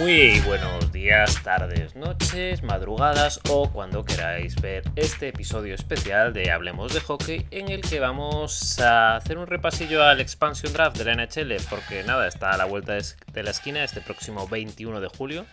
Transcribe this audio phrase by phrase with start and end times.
[0.00, 6.94] Muy buenos días, tardes, noches, madrugadas o cuando queráis ver este episodio especial de Hablemos
[6.94, 11.14] de Hockey en el que vamos a hacer un repasillo al expansion draft de la
[11.14, 15.44] NHL porque nada, está a la vuelta de la esquina este próximo 21 de julio.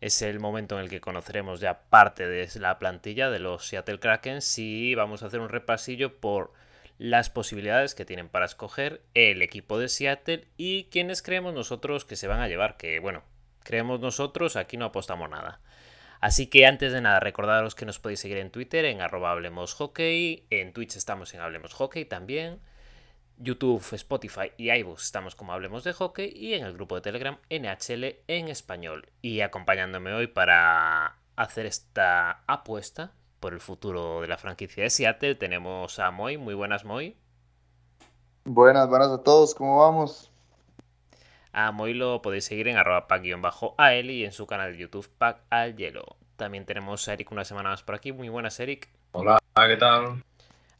[0.00, 4.00] Es el momento en el que conoceremos ya parte de la plantilla de los Seattle
[4.00, 6.54] Kraken y vamos a hacer un repasillo por
[6.96, 12.16] las posibilidades que tienen para escoger el equipo de Seattle y quienes creemos nosotros que
[12.16, 13.22] se van a llevar, que bueno,
[13.62, 15.60] creemos nosotros, aquí no apostamos nada.
[16.20, 19.74] Así que antes de nada, recordaros que nos podéis seguir en Twitter en arroba Hablemos
[19.74, 22.60] Hockey, en Twitch estamos en Hablemos Hockey también,
[23.38, 27.38] YouTube, Spotify y iVoox estamos como Hablemos de Hockey y en el grupo de Telegram
[27.50, 29.08] NHL en español.
[29.20, 35.34] Y acompañándome hoy para hacer esta apuesta por el futuro de la franquicia de Seattle
[35.34, 36.38] tenemos a Moy.
[36.38, 37.16] Muy buenas, Moy.
[38.44, 40.31] Buenas, buenas a todos, ¿cómo vamos?
[41.52, 45.42] A Moy lo podéis seguir en arroba pack-al y en su canal de YouTube pack
[45.50, 46.16] al hielo.
[46.36, 48.10] También tenemos a Eric una semana más por aquí.
[48.10, 48.88] Muy buenas, Eric.
[49.12, 50.24] Hola, ¿qué tal?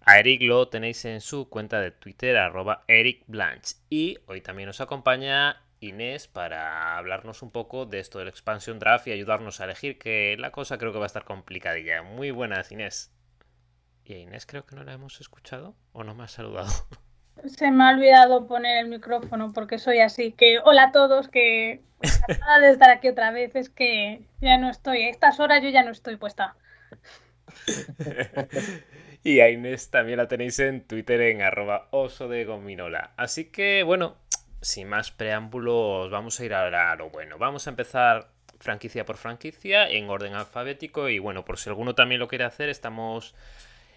[0.01, 3.77] A Eric lo tenéis en su cuenta de Twitter, arroba Eric Blanche.
[3.91, 9.07] Y hoy también nos acompaña Inés para hablarnos un poco de esto del expansion draft
[9.09, 12.03] y ayudarnos a elegir, que la cosa creo que va a estar complicadilla.
[12.03, 13.13] Muy buenas, Inés.
[14.05, 16.73] ¿Y a Inés creo que no la hemos escuchado o no me ha saludado?
[17.47, 20.33] Se me ha olvidado poner el micrófono porque soy así.
[20.33, 21.81] Que hola a todos, que
[22.29, 23.55] acaba de estar aquí otra vez.
[23.57, 25.03] Es que ya no estoy.
[25.03, 26.57] A estas horas yo ya no estoy puesta.
[29.25, 33.13] y a Inés también la tenéis en Twitter en arroba oso de gominola.
[33.17, 34.17] Así que bueno,
[34.61, 37.39] sin más preámbulos, vamos a ir a lo bueno.
[37.39, 38.29] Vamos a empezar
[38.63, 42.69] franquicia por franquicia en orden alfabético y bueno, por si alguno también lo quiere hacer,
[42.69, 43.35] estamos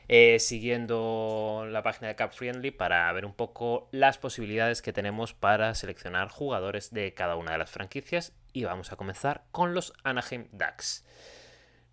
[0.08, 5.34] eh, siguiendo la página de Cap Friendly para ver un poco las posibilidades que tenemos
[5.34, 9.94] para seleccionar jugadores de cada una de las franquicias y vamos a comenzar con los
[10.04, 11.06] Anaheim Ducks.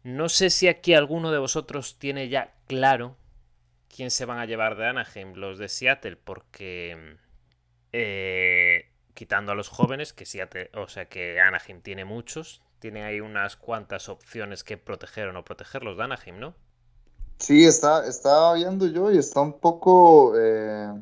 [0.02, 3.16] No sé si aquí alguno de vosotros tiene ya claro
[3.88, 7.16] quién se van a llevar de Anaheim, los de Seattle, porque
[7.92, 13.20] eh, quitando a los jóvenes, que Seattle, o sea que Anaheim tiene muchos, tiene ahí
[13.20, 16.56] unas cuantas opciones que proteger o no proteger los de Anaheim, ¿no?
[17.42, 20.92] Sí, está, estaba viendo yo y está un poco, eh,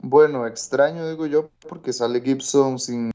[0.00, 3.10] bueno, extraño, digo yo, porque sale Gibson sin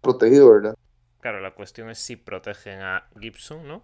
[0.00, 0.74] protegido, ¿verdad?
[1.20, 3.82] Claro, la cuestión es si protegen a Gibson, ¿no?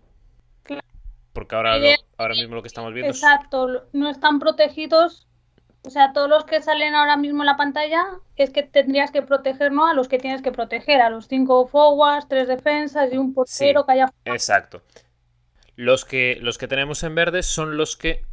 [1.34, 1.74] Porque ahora,
[2.16, 5.28] ahora mismo lo que estamos viendo Exacto, no están protegidos,
[5.82, 9.20] o sea, todos los que salen ahora mismo en la pantalla es que tendrías que
[9.20, 9.86] proteger, ¿no?
[9.86, 13.84] A los que tienes que proteger, a los cinco forwards, tres defensas y un portero
[13.84, 14.10] que haya...
[14.24, 14.80] Exacto.
[15.76, 18.24] Los que, los que tenemos en verde son los que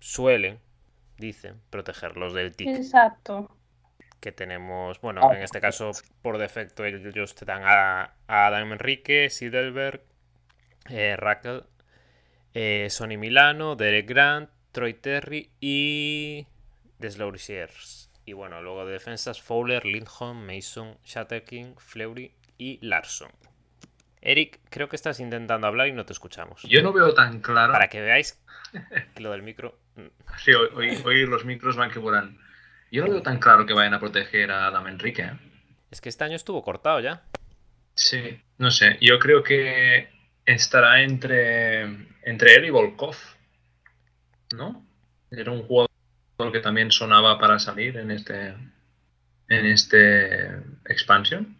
[0.00, 0.60] suelen,
[1.16, 2.68] dicen, protegerlos del tic.
[2.68, 3.54] Exacto.
[4.20, 5.92] Que tenemos, bueno, en este caso,
[6.22, 10.02] por defecto, ellos te dan a, Adam Enrique, Sidelberg,
[10.88, 11.64] eh, Raquel,
[12.54, 16.46] eh, Sonny Milano, Derek Grant, Troy Terry y
[16.98, 18.10] Deslaurisers.
[18.24, 23.30] Y bueno, luego de defensas, Fowler, Lindholm, Mason, Shatterking, Fleury y Larson.
[24.20, 26.62] Eric, creo que estás intentando hablar y no te escuchamos.
[26.62, 27.72] Yo no veo tan claro.
[27.72, 28.40] Para que veáis
[29.18, 29.78] lo del micro.
[29.96, 30.06] Mm.
[30.38, 32.38] Sí, hoy, los micros van que vuelan.
[32.90, 35.22] Yo no veo tan claro que vayan a proteger a Adam Enrique.
[35.22, 35.38] ¿eh?
[35.90, 37.22] Es que este año estuvo cortado ya.
[37.94, 38.98] Sí, no sé.
[39.00, 40.08] Yo creo que
[40.44, 41.82] estará entre,
[42.22, 43.16] entre él y Volkov.
[44.54, 44.86] ¿No?
[45.30, 45.90] Era un jugador
[46.52, 48.54] que también sonaba para salir en este
[49.48, 50.46] en este
[50.86, 51.56] expansion.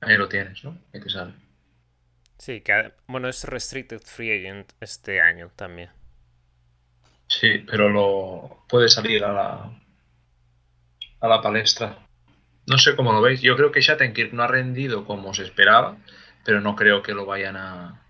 [0.00, 0.78] Ahí lo tienes, ¿no?
[0.92, 1.32] Ahí te sale.
[2.40, 5.90] Sí, que bueno, es Restricted Free Agent este año también.
[7.28, 9.80] Sí, pero lo puede salir a la
[11.20, 11.98] a la palestra.
[12.66, 13.42] No sé cómo lo veis.
[13.42, 15.98] Yo creo que Shattenkirk no ha rendido como se esperaba,
[16.44, 18.02] pero no creo que lo vayan a,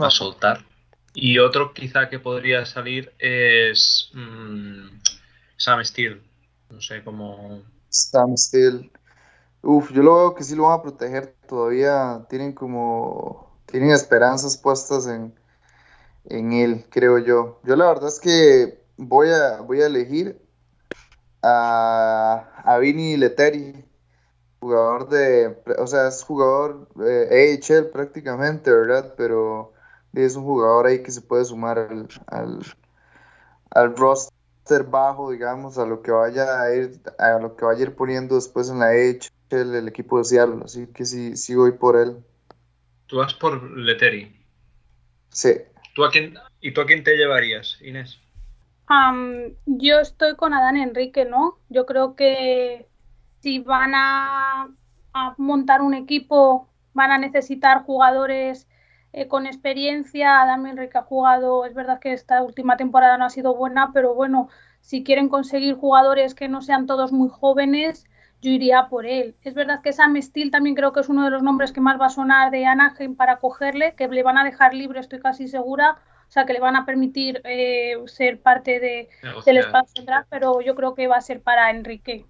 [0.00, 0.64] a soltar.
[1.12, 5.00] Y otro quizá que podría salir es mm,
[5.56, 6.20] Sam Steele.
[6.70, 7.64] No sé cómo.
[7.88, 8.90] Sam Steele.
[9.62, 11.34] Uf, yo lo veo que sí lo van a proteger.
[11.48, 15.34] Todavía tienen como tienen esperanzas puestas en,
[16.24, 17.60] en él, creo yo.
[17.64, 20.40] Yo la verdad es que voy a, voy a elegir
[21.42, 23.84] a, a Vini Leteri,
[24.60, 29.14] jugador de, o sea, es jugador eh, AHL prácticamente, ¿verdad?
[29.16, 29.72] Pero
[30.12, 32.60] es un jugador ahí que se puede sumar al, al,
[33.70, 37.94] al roster bajo, digamos, a lo que vaya a ir, a lo que vaya ir
[37.94, 41.96] poniendo después en la AHL el equipo de Seattle, así que sí, sí voy por
[41.96, 42.24] él.
[43.06, 44.34] Tú vas por Leteri.
[45.30, 45.50] Sí.
[45.94, 48.20] ¿Tú a quién, ¿Y tú a quién te llevarías, Inés?
[49.66, 51.58] yo estoy con Adán Enrique, ¿no?
[51.68, 52.88] Yo creo que
[53.40, 54.68] si van a,
[55.38, 58.68] montar un equipo van a necesitar jugadores
[59.12, 60.42] eh, con experiencia.
[60.42, 64.14] Adam Enrique ha jugado, es verdad que esta última temporada no ha sido buena, pero
[64.14, 64.48] bueno,
[64.80, 68.06] si quieren conseguir jugadores que no sean todos muy jóvenes,
[68.46, 69.34] yo iría por él.
[69.42, 72.00] Es verdad que Sam Steele también creo que es uno de los nombres que más
[72.00, 75.48] va a sonar de Anaheim para cogerle, que le van a dejar libre, estoy casi
[75.48, 75.98] segura.
[76.28, 79.08] O sea, que le van a permitir eh, ser parte de,
[79.44, 82.24] del espacio draft, pero yo creo que va a ser para Enrique.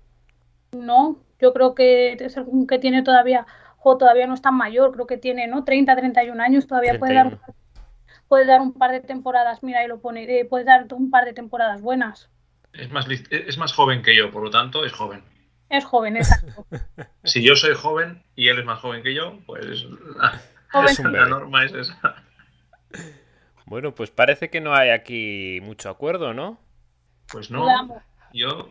[0.73, 3.47] No, yo creo que es el que tiene todavía
[3.95, 5.63] todavía no es tan mayor, creo que tiene, ¿no?
[5.63, 7.39] 30, 31 años, todavía puede dar,
[8.27, 11.25] puede dar un par de temporadas, mira, ahí lo pone, eh, puede dar un par
[11.25, 12.29] de temporadas buenas.
[12.73, 15.23] Es más, es más joven que yo, por lo tanto, es joven.
[15.69, 16.67] Es joven, exacto.
[17.25, 19.87] si yo soy joven y él es más joven que yo, pues
[20.73, 22.25] la, norma es esa.
[23.67, 26.59] Bueno, pues parece que no hay aquí mucho acuerdo, ¿no?
[27.31, 27.67] Pues no.
[28.33, 28.71] Yo,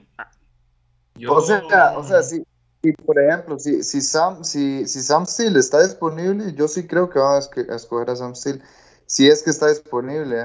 [1.16, 1.34] yo...
[1.34, 2.46] O sea, o sea, sí,
[2.86, 7.10] y por ejemplo, si, si, Sam, si, si Sam Steele está disponible, yo sí creo
[7.10, 8.62] que van a, escoger a Sam Steele.
[9.08, 10.36] Si es que está disponible.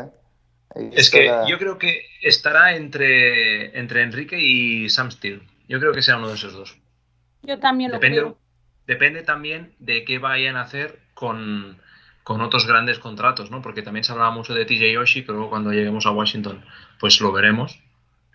[0.75, 0.91] ¿eh?
[0.93, 5.43] Es que yo creo que estará entre, entre Enrique y Sam Steele.
[5.71, 6.77] Yo creo que sea uno de esos dos.
[7.43, 8.39] Yo también depende, lo creo.
[8.89, 11.79] Depende también de qué vayan a hacer con,
[12.25, 13.63] con otros grandes contratos, ¿no?
[13.63, 16.65] Porque también se hablaba mucho de TJ Yoshi, pero luego cuando lleguemos a Washington,
[16.99, 17.79] pues lo veremos.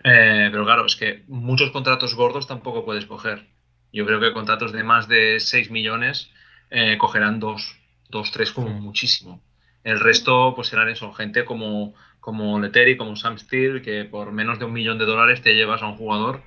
[0.05, 3.45] Eh, pero claro, es que muchos contratos gordos tampoco puedes coger.
[3.91, 6.31] Yo creo que contratos de más de 6 millones
[6.69, 7.77] eh, cogerán dos,
[8.07, 9.41] dos, tres como muchísimo.
[9.83, 14.57] El resto pues serán eso, gente como, como Leteri, como Sam Steele, que por menos
[14.57, 16.41] de un millón de dólares te llevas a un jugador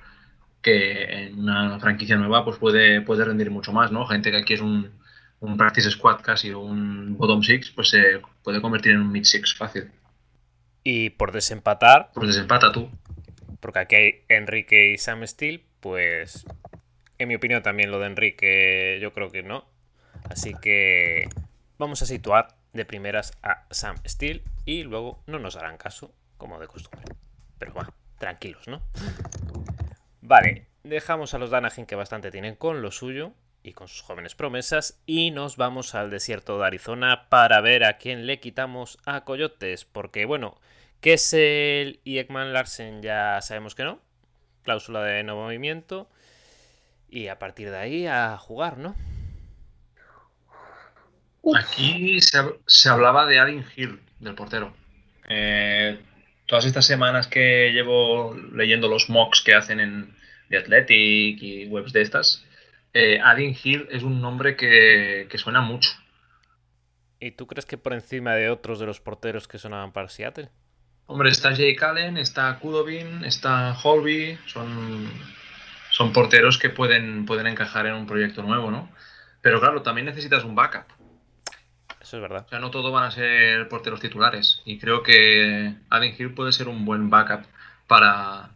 [0.61, 4.05] que en una franquicia nueva pues puede, puede rendir mucho más, ¿no?
[4.05, 4.91] Gente que aquí es un,
[5.39, 9.23] un practice squad casi o un bottom six, pues se puede convertir en un mid
[9.23, 9.91] six fácil.
[10.83, 12.11] Y por desempatar.
[12.13, 12.89] Pues desempata tú.
[13.59, 16.45] Porque aquí hay Enrique y Sam Steele, pues
[17.17, 19.65] en mi opinión también lo de Enrique yo creo que no.
[20.29, 21.27] Así que
[21.77, 26.59] vamos a situar de primeras a Sam Steele y luego no nos harán caso, como
[26.59, 27.15] de costumbre.
[27.57, 28.81] Pero bueno, tranquilos, ¿no?
[30.29, 33.33] Vale, dejamos a los Danahin que bastante tienen con lo suyo
[33.63, 37.97] y con sus jóvenes promesas y nos vamos al desierto de Arizona para ver a
[37.97, 39.85] quién le quitamos a Coyotes.
[39.85, 40.61] Porque bueno,
[41.01, 43.99] Kessel y Ekman Larsen ya sabemos que no.
[44.61, 46.07] Cláusula de no movimiento.
[47.09, 48.95] Y a partir de ahí a jugar, ¿no?
[51.57, 54.75] Aquí se, hablaba de Adin Hill, del portero.
[55.27, 55.97] Eh,
[56.45, 60.18] todas estas semanas que llevo leyendo los mocks que hacen en
[60.49, 62.45] The Athletic y webs de estas,
[62.93, 65.91] eh, Adin Hill es un nombre que, suena mucho.
[67.19, 70.49] ¿Y tú crees que por encima de otros de los porteros que sonaban para Seattle?
[71.05, 75.09] Hombre, está Jake Allen, está Kudobin, está Holby, son
[75.91, 78.89] son porteros que pueden, pueden encajar en un proyecto nuevo, ¿no?
[79.41, 80.85] Pero claro, también necesitas un backup.
[81.99, 82.45] Eso es verdad.
[82.45, 84.61] O sea, no todos van a ser porteros titulares.
[84.65, 87.45] Y creo que Adin Hill puede ser un buen backup
[87.87, 88.51] para,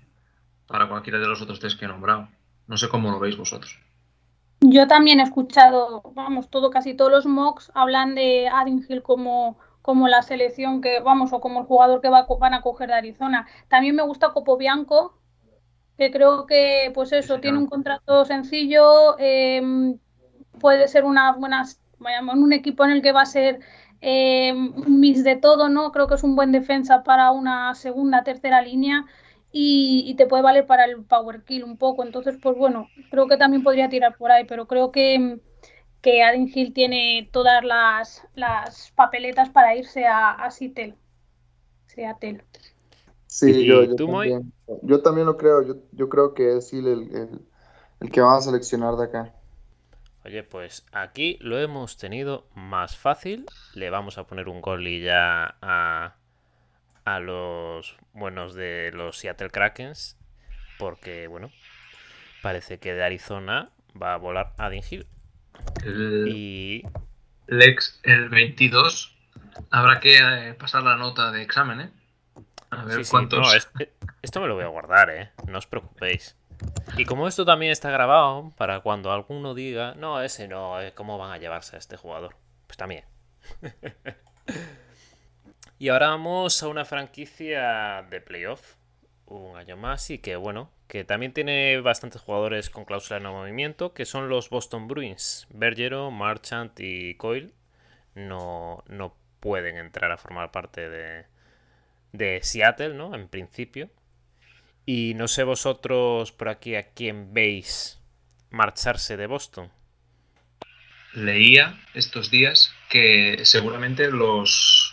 [0.68, 2.27] para cualquiera de los otros tres que he nombrado.
[2.68, 3.80] No sé cómo lo veis vosotros.
[4.62, 9.57] Yo también he escuchado, vamos, todo, casi todos los mocks hablan de Adin Hill como,
[9.81, 12.95] como la selección que, vamos, o como el jugador que va, van a coger de
[12.95, 13.45] Arizona.
[13.68, 15.18] También me gusta Copo Bianco,
[15.98, 20.00] que creo que, pues eso, tiene un contrato sencillo, em,
[20.60, 21.65] puede ser una buena,
[22.34, 23.60] un equipo en el que va a ser
[24.00, 24.53] eh,
[24.88, 25.91] mix de todo, ¿no?
[25.91, 29.05] Creo que es un buen defensa para una segunda, tercera línea
[29.55, 32.03] y, te puede valer para el power kill un poco.
[32.03, 35.39] Entonces, pues bueno, creo que también podría tirar por ahí, pero creo que,
[36.01, 40.95] que Adin Hill tiene todas las, las papeletas para irse a, a Seattle.
[41.86, 42.43] Seattle.
[43.27, 45.62] Sí, yo, también, yo, también, lo creo.
[45.62, 47.41] Yo, yo creo que es el, el,
[48.00, 49.33] el, que vamos a seleccionar de acá.
[50.25, 53.45] Oye, pues aquí lo hemos tenido más fácil.
[53.75, 56.15] Le vamos a poner un gol y ya a,
[57.05, 60.17] a los buenos de los Seattle Krakens.
[60.77, 61.51] Porque, bueno,
[62.41, 63.69] parece que de Arizona
[64.01, 65.07] va a volar a Hill.
[65.83, 66.83] El, y...
[67.48, 69.15] Lex, el 22,
[69.69, 71.89] habrá que eh, pasar la nota de examen, ¿eh?
[72.69, 73.69] A ver cuántos.
[74.22, 75.29] Esto me lo voy a guardar, ¿eh?
[75.48, 76.36] No os preocupéis.
[76.98, 81.17] Y como esto también está grabado, para cuando alguno diga, no, ese no, eh, ¿cómo
[81.17, 82.36] van a llevarse a este jugador?
[82.67, 83.03] Pues también.
[85.84, 88.75] y ahora vamos a una franquicia de playoff,
[89.25, 93.34] un año más, y que bueno, que también tiene bastantes jugadores con cláusula de no
[93.34, 95.46] movimiento, que son los Boston Bruins.
[95.50, 97.52] Bergero, Marchant y Coyle
[98.16, 101.25] no, no pueden entrar a formar parte de,
[102.13, 103.13] de Seattle, ¿no?
[103.13, 103.90] En principio.
[104.86, 108.00] Y no sé vosotros por aquí a quién veis
[108.52, 109.70] marcharse de Boston.
[111.12, 114.93] leía estos días que seguramente los,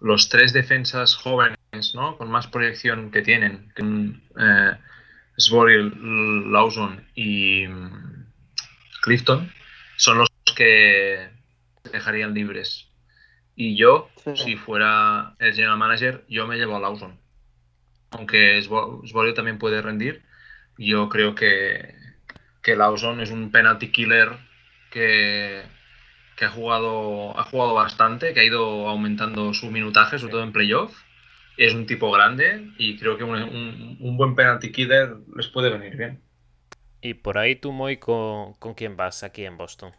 [0.00, 2.16] los tres defensas jóvenes, ¿no?
[2.16, 3.82] Con más proyección que tienen, que,
[4.38, 4.76] eh,
[5.36, 8.26] Lawson y mm,
[9.02, 9.50] Clifton,
[9.96, 11.28] son los que
[11.92, 12.88] dejarían libres.
[13.54, 17.18] Y yo, si fuera el general manager, yo me llevo a Lawson.
[18.10, 20.22] Aunque Svorio también puede rendir,
[20.78, 21.94] yo creo que,
[22.62, 24.38] que Lawson es un penalty killer
[24.90, 25.62] que,
[26.40, 30.52] que, ha, jugado, ha jugado bastante, que ha ido aumentando su minutaje, sobre todo en
[30.52, 30.96] playoff.
[31.58, 35.98] Es un tipo grande y creo que un, un, buen penalty killer les puede venir
[35.98, 36.22] bien.
[37.02, 39.92] Y por ahí tú, Moy, ¿con, ¿con quién vas aquí en Boston?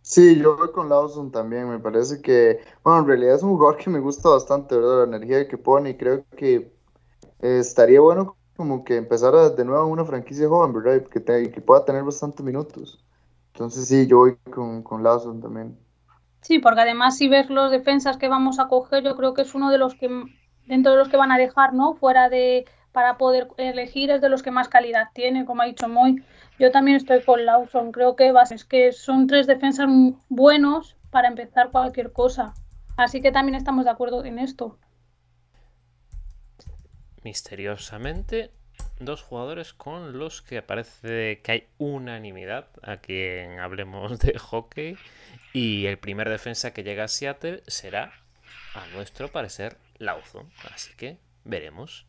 [0.00, 1.70] Sí, yo voy con Lawson también.
[1.70, 5.06] Me parece que, bueno, en realidad es un jugador que me gusta bastante, ¿verdad?
[5.06, 6.72] La energía que pone y creo que
[7.40, 11.06] eh, estaría bueno como que empezara de nuevo una franquicia joven, ¿verdad?
[11.06, 12.98] Que, que pueda tener bastantes minutos.
[13.62, 15.78] Entonces sí, yo voy con, con Lawson también.
[16.40, 19.54] Sí, porque además si ves los defensas que vamos a coger, yo creo que es
[19.54, 20.10] uno de los que,
[20.66, 21.94] dentro de los que van a dejar, ¿no?
[21.94, 25.88] Fuera de, para poder elegir, es de los que más calidad tiene, como ha dicho
[25.88, 26.24] Moy.
[26.58, 27.92] Yo también estoy con Lawson.
[27.92, 29.88] Creo que es que son tres defensas
[30.28, 32.54] buenos para empezar cualquier cosa.
[32.96, 34.76] Así que también estamos de acuerdo en esto.
[37.22, 38.50] Misteriosamente,
[39.04, 44.96] dos jugadores con los que parece que hay unanimidad a quien hablemos de hockey.
[45.52, 48.12] Y el primer defensa que llega a Seattle será,
[48.74, 50.50] a nuestro parecer, Lawson.
[50.72, 52.06] Así que veremos.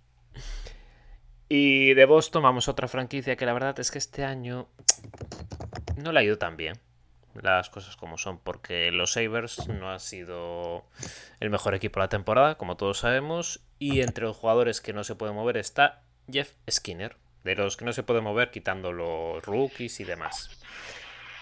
[1.50, 4.70] Y de Boston vamos a otra franquicia que la verdad es que este año
[5.98, 6.80] no le ha ido tan bien.
[7.42, 10.86] Las cosas como son, porque los Sabres no han sido
[11.40, 13.62] el mejor equipo de la temporada, como todos sabemos.
[13.80, 17.86] Y entre los jugadores que no se pueden mover está Jeff Skinner, de los que
[17.86, 20.50] no se pueden mover, quitando los rookies y demás.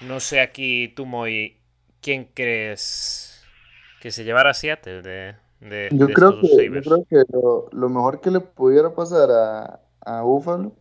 [0.01, 1.57] No sé aquí, tú, Moy,
[2.01, 3.43] ¿quién crees
[4.01, 7.23] que se llevará a Seattle de, de, yo, creo que, yo creo que
[7.71, 10.73] lo mejor que le pudiera pasar a, a Buffalo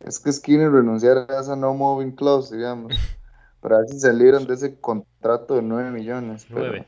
[0.00, 2.92] es que Skinner renunciara a esa no moving clause, digamos,
[3.60, 6.46] para ver si se libran de ese contrato de 9 millones.
[6.48, 6.86] 9.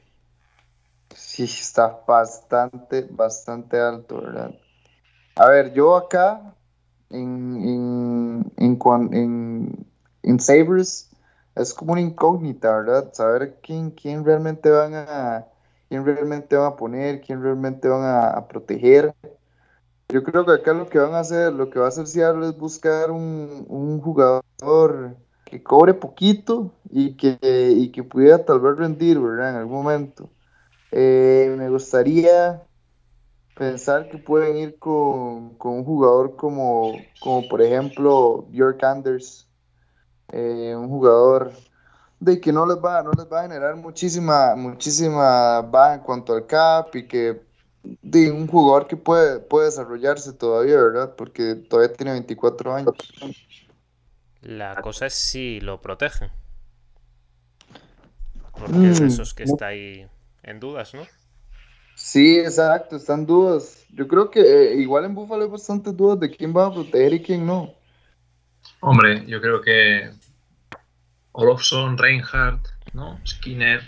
[1.15, 4.55] Sí, está bastante, bastante alto, ¿verdad?
[5.35, 6.55] A ver, yo acá
[7.11, 8.79] en, en,
[9.13, 9.87] en,
[10.23, 11.11] en, Sabres
[11.55, 13.13] es como una incógnita, ¿verdad?
[13.13, 15.47] Saber quién, quién realmente van a
[15.89, 19.13] quién realmente van a poner, quién realmente van a, proteger.
[20.09, 22.49] Yo creo que acá lo que van a hacer, lo que va a hacer Seattle
[22.49, 29.19] es buscar un, jugador que cobre poquito y que, y que pudiera tal vez rendir,
[29.19, 29.51] ¿verdad?
[29.51, 30.31] En algún momento.
[30.93, 32.63] Eh, me gustaría
[33.61, 39.47] pensar que pueden ir con, un jugador como, como por ejemplo Björk Anders,
[40.33, 41.53] eh, un jugador
[42.21, 46.33] de que no les va, no les va a generar muchísima, muchísima baja en cuanto
[46.33, 47.43] al cap y que
[47.83, 51.15] de un jugador que puede, puede desarrollarse todavía, ¿verdad?
[51.15, 52.95] Porque todavía tiene 24 años.
[54.41, 56.31] La cosa es si lo protegen.
[58.59, 60.09] Porque es mm, esos que está ahí
[60.45, 61.03] en dudas, ¿no?
[62.01, 63.85] Sí, exacto, están dudas.
[63.91, 67.13] Yo creo que eh, igual en Buffalo hay bastantes dudas de quién va a proteger
[67.13, 67.75] y quién no.
[68.81, 70.11] Hombre, yo creo que
[71.33, 73.21] Olofsson, Reinhardt, ¿no?
[73.27, 73.83] Skinner,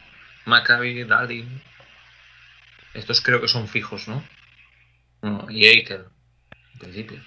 [0.44, 1.62] Maccabi, Dalin,
[2.92, 4.22] estos creo que son fijos, ¿no?
[5.48, 6.04] y Eikel,
[6.74, 7.18] en principio.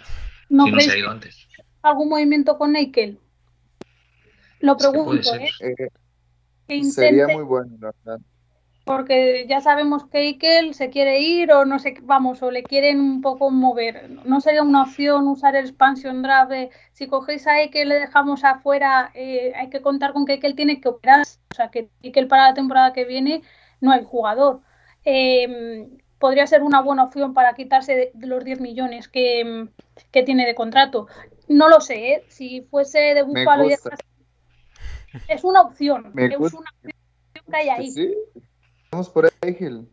[0.49, 1.47] No, si no se ha ido antes.
[1.81, 3.19] ¿Algún movimiento con Eikel?
[4.59, 5.49] Lo pregunto, ¿eh?
[6.67, 8.21] eh sería muy bueno, la verdad.
[8.85, 12.99] Porque ya sabemos que Eikel se quiere ir o no sé, vamos, o le quieren
[12.99, 14.11] un poco mover.
[14.25, 16.51] No sería una opción usar el expansion draft
[16.93, 20.55] si cogéis a Eikel y le dejamos afuera, eh, hay que contar con que Eikel
[20.55, 21.21] tiene que operar.
[21.51, 23.41] O sea, que Eikel para la temporada que viene
[23.81, 24.61] no hay jugador.
[25.03, 29.67] Em, podría ser una buena opción para quitarse de, los 10 millones que,
[30.11, 31.07] tiene de contrato.
[31.47, 32.25] No lo sé, ¿eh?
[32.27, 33.73] si fuese de Búfalo y
[35.27, 36.93] Es una opción, es una opción
[37.49, 37.91] que hay ahí.
[37.91, 38.13] Sí,
[38.95, 39.87] vamos por ahí, Gil.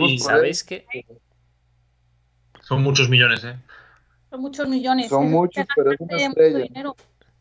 [0.00, 0.84] y sabéis que
[2.60, 3.56] son muchos millones, ¿eh?
[4.30, 5.08] Son muchos millones.
[5.08, 6.66] Son muchos, pero es una estrella.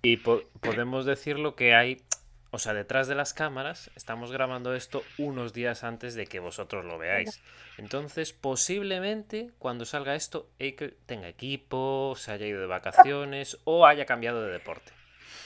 [0.03, 2.03] Y podemos decir lo que hay
[2.51, 6.85] o sea, detrás de las cámaras estamos grabando esto unos días antes de que vosotros
[6.85, 7.41] lo veáis.
[7.77, 14.05] Entonces, posiblemente cuando salga esto, Eichel tenga equipo, se haya ido de vacaciones o haya
[14.05, 14.93] cambiado de deporte.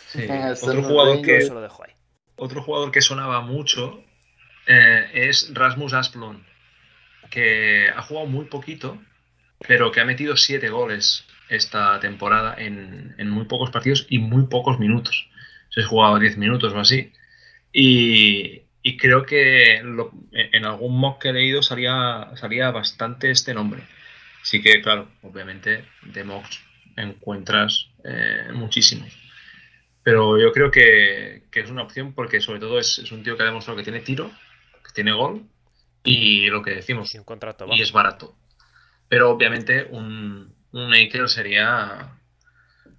[0.09, 0.27] Sí.
[0.61, 1.93] otro, jugador que, lo dejo ahí.
[2.35, 4.03] otro jugador que sonaba mucho
[4.69, 6.41] eh, es Rasmus Asplund,
[7.29, 9.01] que ha jugado muy poquito,
[9.67, 14.47] pero que ha metido siete goles esta temporada en, en muy pocos partidos y muy
[14.47, 15.29] pocos minutos
[15.69, 17.11] se ha jugado 10 minutos o así.
[17.71, 23.83] Y, y creo que en algún mock que he leído salía, salía bastante este nombre.
[24.43, 26.61] Sí que, claro, obviamente de mocks
[26.95, 29.09] encuentras eh, muchísimos.
[30.03, 33.47] Pero yo creo que, es una opción porque sobre todo es, un tío que ha
[33.47, 34.31] demostrado que tiene tiro,
[34.89, 35.45] que tiene gol
[36.03, 38.33] y lo que decimos, y, un contrato y es barato.
[39.07, 42.17] Pero obviamente un, un sería,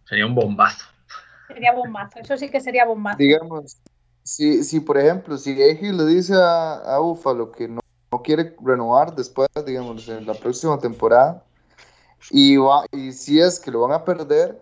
[0.04, 0.86] sería un bombazo.
[1.48, 3.18] Sería bombazo, eso sí que sería bombazo.
[3.18, 3.78] Digamos,
[4.22, 7.80] si, si por ejemplo, si Eji le dice a, a Búfalo que no,
[8.22, 11.44] quiere renovar después, digamos, en la próxima temporada,
[12.30, 14.60] y, va, y si es que lo van a perder,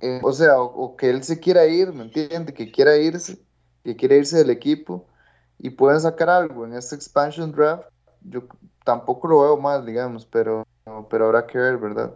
[0.00, 2.54] eh, o sea, o, que él se quiera ir, ¿me entiende?
[2.54, 3.38] Que quiera irse,
[3.82, 5.06] que quiera irse del equipo
[5.62, 7.84] y pueden sacar algo en este expansion draft,
[8.22, 8.44] yo
[8.84, 10.66] tampoco lo veo mal, digamos, pero,
[11.08, 12.14] pero habrá que ver, ¿verdad?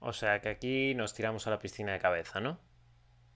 [0.00, 2.58] O sea que aquí nos tiramos a la piscina de cabeza, ¿no?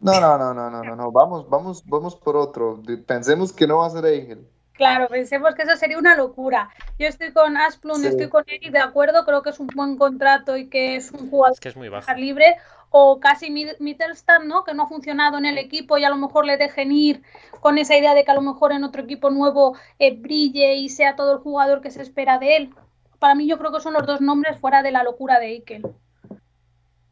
[0.01, 1.13] No, no, no, no, no, no, no.
[1.13, 2.83] Vamos, vamos, vamos por otro.
[3.07, 4.49] Pensemos que no va a ser Angel.
[4.73, 6.71] Claro, pensemos que eso sería una locura.
[6.99, 10.57] Yo estoy con Asplund, estoy con Eric de acuerdo, creo que es un buen contrato
[10.57, 12.11] y que es un jugador que es muy bajo.
[12.15, 12.57] libre.
[12.91, 14.65] O casi Mittelstand, ¿no?
[14.65, 17.23] Que no ha funcionado en el equipo y a lo mejor le dejen ir
[17.61, 20.89] con esa idea de que a lo mejor en otro equipo nuevo eh, brille y
[20.89, 22.75] sea todo el jugador que se espera de él.
[23.19, 25.83] Para mí yo creo que son los dos nombres fuera de la locura de Eikel.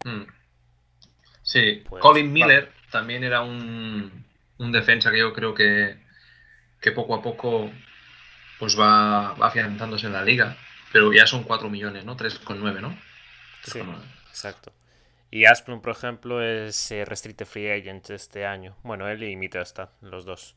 [0.04, 0.25] Hmm.
[1.42, 4.25] Sí, pues, Colin Miller también era un,
[4.58, 5.99] defensa que yo creo que,
[6.80, 7.70] que poco a poco
[8.58, 10.56] pues va, va, afianzándose en la liga.
[10.92, 12.16] Pero ya son 4 millones, ¿no?
[12.16, 12.99] 3,9, ¿no?
[13.62, 13.80] Sí,
[14.28, 14.73] exacto.
[15.30, 18.76] Y Asplund, por ejemplo, es eh, Restricted Free Agent este año.
[18.82, 20.56] Bueno, él y Mittelstadt, los dos.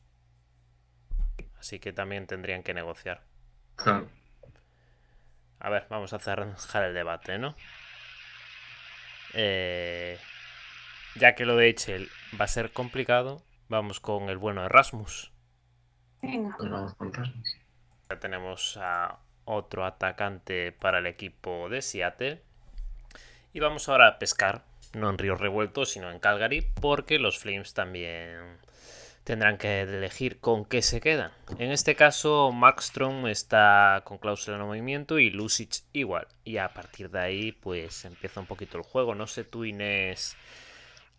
[1.59, 3.21] Así que también tendrían que negociar.
[3.75, 4.09] Claro.
[5.59, 7.55] A ver, vamos a cerrar el debate, ¿no?
[9.33, 10.17] Eh,
[11.15, 12.09] ya que lo de Echel
[12.39, 15.31] va a ser complicado, vamos con el bueno de Rasmus.
[16.21, 16.55] Venga.
[16.57, 17.29] Pues
[18.09, 22.41] ya tenemos a otro atacante para el equipo de Seattle.
[23.53, 27.73] Y vamos ahora a pescar, no en Ríos Revueltos, sino en Calgary, porque los Flames
[27.73, 28.59] también
[29.23, 31.31] tendrán que elegir con qué se quedan.
[31.57, 36.27] En este caso, Maxstrom está con cláusula de movimiento y Lucic igual.
[36.43, 39.15] Y a partir de ahí, pues empieza un poquito el juego.
[39.15, 40.35] No sé tú, Inés,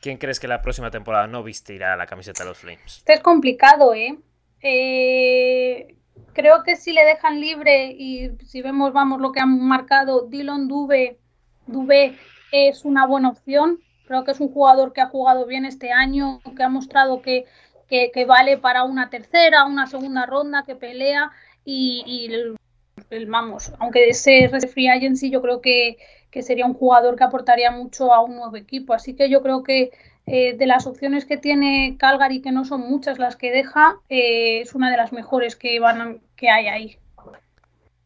[0.00, 2.98] ¿quién crees que la próxima temporada no vestirá la camiseta de los Flames?
[2.98, 4.18] Esto es complicado, ¿eh?
[4.60, 5.96] eh
[6.34, 10.68] creo que si le dejan libre y si vemos, vamos, lo que han marcado, Dylan
[10.68, 11.18] Dube,
[11.66, 12.18] Dube
[12.52, 13.80] es una buena opción.
[14.06, 17.46] Creo que es un jugador que ha jugado bien este año, que ha mostrado que,
[17.88, 21.30] que, vale para una tercera, una segunda ronda, que pelea
[21.64, 25.96] y, el, vamos, aunque ese free agency yo creo que,
[26.42, 28.94] sería un jugador que aportaría mucho a un nuevo equipo.
[28.94, 29.90] Así que yo creo que
[30.26, 34.60] eh, de las opciones que tiene Calgary, que no son muchas las que deja, eh,
[34.60, 36.98] es una de las mejores que, van que hay ahí.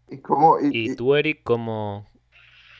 [0.09, 2.07] ¿Y, cómo, y, tú, Eric, como...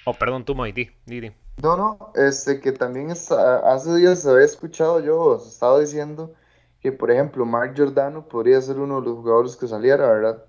[0.05, 1.33] Oh, perdón, tú, Moiti, Didi.
[1.63, 6.35] No, no, este que también hace días había escuchado yo, os estaba diciendo
[6.81, 10.45] que, por ejemplo, Mark Giordano podría ser uno de los jugadores que saliera, ¿verdad?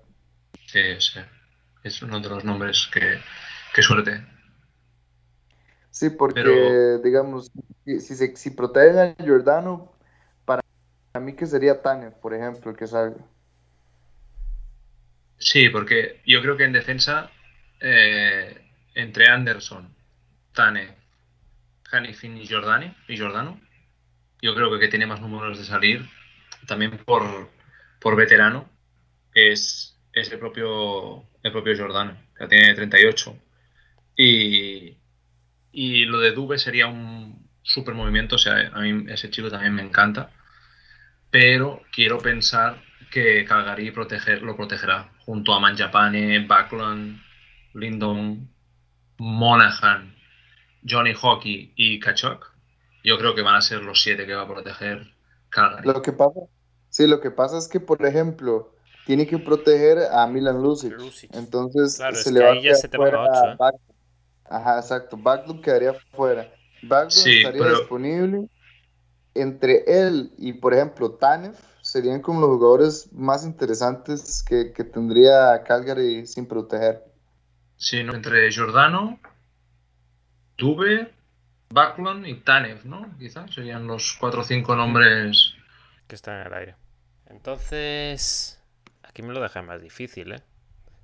[0.67, 1.19] Sí, sí.
[1.83, 3.19] Es uno de los nombres que,
[3.73, 4.21] que suerte.
[5.89, 7.49] Sí, porque, digamos,
[7.85, 9.93] si, si, si, protegen a Giordano,
[10.45, 10.61] para
[11.19, 13.17] mí que sería Tane, por ejemplo, el que salga.
[15.39, 17.31] Sí, porque yo creo que en defensa,
[17.79, 19.95] eh, entre Anderson,
[20.53, 20.96] Tane,
[21.91, 23.59] Hanifin y Jordani, y Jordano,
[24.41, 26.07] yo creo que, que tiene más números de salir
[26.67, 27.49] también por,
[27.99, 28.69] por veterano,
[29.33, 33.37] es, es el propio el propio Jordan, que tiene 38.
[34.15, 34.97] Y,
[35.71, 39.73] y lo de Dube sería un super movimiento, o sea, a mí ese chico también
[39.73, 40.31] me encanta,
[41.29, 47.21] pero quiero pensar que Calgary proteger, lo protegerá junto a Manjapane, Backlund,
[47.73, 48.49] Lindon,
[49.17, 50.15] Monahan,
[50.87, 52.53] Johnny Hockey y Kachuk.
[53.03, 55.13] Yo creo que van a ser los siete que va a proteger
[55.49, 55.87] Calgary.
[55.87, 56.41] Lo que pasa,
[56.89, 58.73] Sí, lo que pasa es que, por ejemplo,
[59.05, 60.93] tiene que proteger a Milan Lucic.
[61.33, 63.77] Entonces se le va a quedar fuera a ¿eh?
[64.49, 65.17] Ajá, exacto.
[65.17, 66.51] Backlund quedaría fuera.
[66.81, 68.49] Backlund estaría disponible.
[69.33, 76.25] Entre él y, por ejemplo, Tanev serían como los jugadores más interesantes que, tendría Calgary
[76.25, 77.03] sin proteger.
[77.75, 79.19] Sí, entre Giordano,
[80.57, 81.13] Dube,
[81.69, 83.15] Backlund y Tanev, ¿no?
[83.19, 85.55] Quizás serían los cuatro o cinco nombres
[86.07, 86.75] que están en el aire.
[87.27, 88.61] Entonces,
[89.03, 90.43] aquí me lo deja más difícil, ¿eh?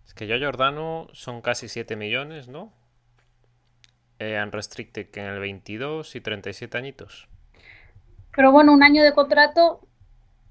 [0.06, 2.74] Es que yo Jordano son casi 7 millones, ¿no?
[4.20, 7.28] Eh, Unrestricted que en el 22 y 37 añitos.
[8.36, 9.82] Pero bueno, un año de contrato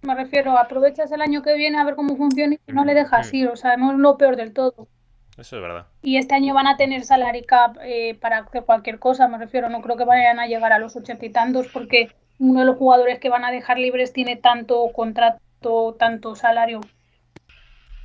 [0.02, 3.32] Me refiero, aprovechas el año que viene a ver cómo funciona y no le dejas
[3.32, 4.88] ir, o sea, no es lo peor del todo.
[5.38, 5.86] Eso es verdad.
[6.02, 9.70] Y este año van a tener salary cap eh, para hacer cualquier cosa, me refiero,
[9.70, 12.76] no creo que vayan a llegar a los ochenta y tantos porque uno de los
[12.76, 16.80] jugadores que van a dejar libres tiene tanto contrato, tanto salario.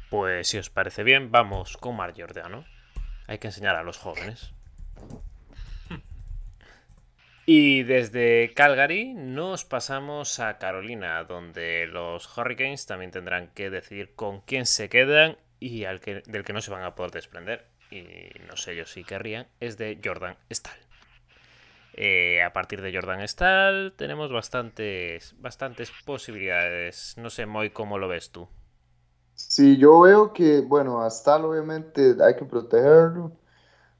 [0.10, 2.64] Pues si os parece bien, vamos con Mar Giordano.
[3.28, 4.54] Hay que enseñar a los jóvenes.
[7.50, 14.42] Y desde Calgary nos pasamos a Carolina, donde los Hurricanes también tendrán que decidir con
[14.42, 17.68] quién se quedan y al que, del que no se van a poder desprender.
[17.90, 18.04] Y
[18.48, 20.78] no sé yo si querrían, es de Jordan Stahl.
[21.94, 27.16] Eh, a partir de Jordan Stahl tenemos bastantes, bastantes posibilidades.
[27.18, 28.48] No sé, Moy, ¿cómo lo ves tú?
[29.34, 33.32] Sí, yo veo que, bueno, a Stahl obviamente hay que protegerlo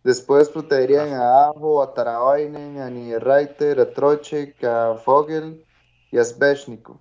[0.08, 5.66] Después protegerían a Ajo, a Taravainen, a Niederreiter, a Trocek, a Fogel
[6.14, 6.98] y a Sveshnikov.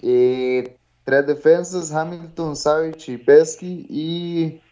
[0.00, 0.64] Y
[1.04, 4.62] tres defensas, Hamilton, Savage y Pesky y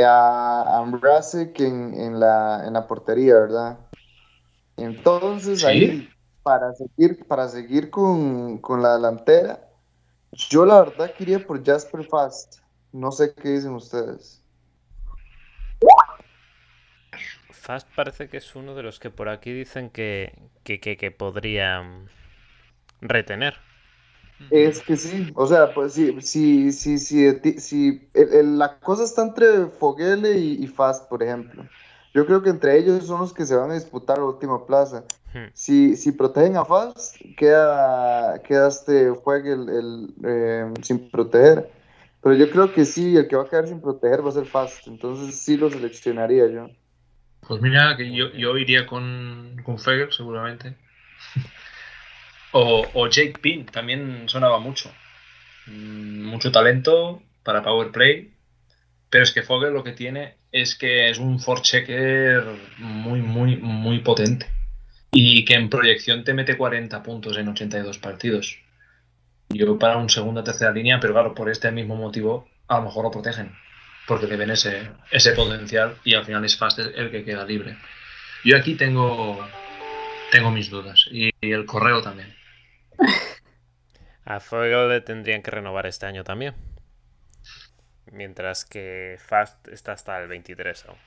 [0.00, 3.78] a Ambrasek en, en, la, en la portería, ¿verdad?
[4.76, 6.08] Entonces ahí,
[6.42, 9.68] para seguir, para seguir con, con la delantera,
[10.32, 12.60] yo la verdad quería por Jasper Fast.
[12.92, 14.42] No sé qué dicen ustedes.
[17.50, 22.08] Fast parece que es uno de los que por aquí dicen que, que, que, podrían
[23.00, 23.58] retener.
[24.50, 29.66] Es que sí, o sea, pues sí, sí, sí, sí, sí la cosa está entre
[29.66, 31.64] Foguele y, Fast, por ejemplo.
[32.14, 35.04] Yo creo que entre ellos son los que se van a disputar la última plaza.
[35.32, 35.50] Hmm.
[35.52, 41.70] Si, si protegen a Fast, queda, queda este el, eh, sin proteger.
[42.22, 44.46] Pero yo creo que sí, el que va a quedar sin proteger va a ser
[44.46, 44.88] Fast.
[44.88, 46.68] Entonces sí lo seleccionaría yo.
[47.46, 50.76] Pues mira, que yo, yo iría con, con Feger seguramente.
[52.52, 54.92] O, Jake Pin, también sonaba mucho.
[55.66, 58.32] Mm, mucho talento para Power Play.
[59.08, 62.44] Pero es que Fogel lo que tiene es que es un forechecker
[62.78, 64.46] muy, muy, muy potente.
[65.12, 68.58] Y que en proyección te mete 40 puntos en 82 partidos.
[69.48, 73.04] Yo para un segunda tercera línea, pero claro, por este mismo motivo, a lo mejor
[73.04, 73.52] lo protegen
[74.10, 77.76] porque le ven ese, ese potencial y al final es Fast el que queda libre.
[78.44, 79.38] Yo aquí tengo,
[80.32, 82.34] tengo mis dudas y, el correo también.
[84.24, 86.54] A Fuego le tendrían que renovar este año también.
[88.12, 90.98] Mientras que Fast está hasta el 23 aún.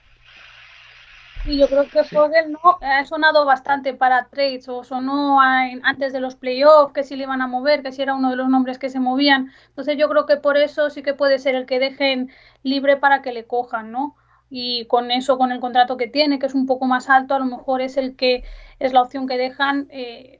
[1.45, 6.21] Y yo creo que Fogel no ha sonado bastante para trades o sonó antes de
[6.21, 8.79] los playoffs que si le iban a mover, que si era uno de los nombres
[8.79, 9.51] que se movían.
[9.67, 12.31] Entonces yo creo que por eso sí que puede ser el que dejen
[12.63, 14.15] libre para que le cojan, ¿no?
[14.49, 17.39] Y con eso, con el contrato que tiene, que es un poco más alto, a
[17.39, 18.43] lo mejor es el que
[18.79, 20.39] es la opción que dejan eh,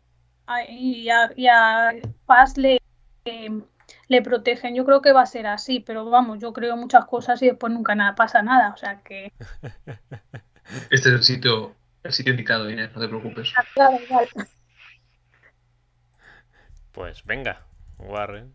[0.69, 1.93] y, a,
[2.25, 2.81] Paz le,
[4.07, 4.75] le protegen.
[4.75, 7.71] Yo creo que va a ser así, pero vamos, yo creo muchas cosas y después
[7.73, 9.31] nunca nada pasa nada, o sea que
[10.89, 13.53] Este es el sitio, el sitio indicado, Inés, no te preocupes.
[16.91, 17.61] Pues venga,
[17.97, 18.53] Warren.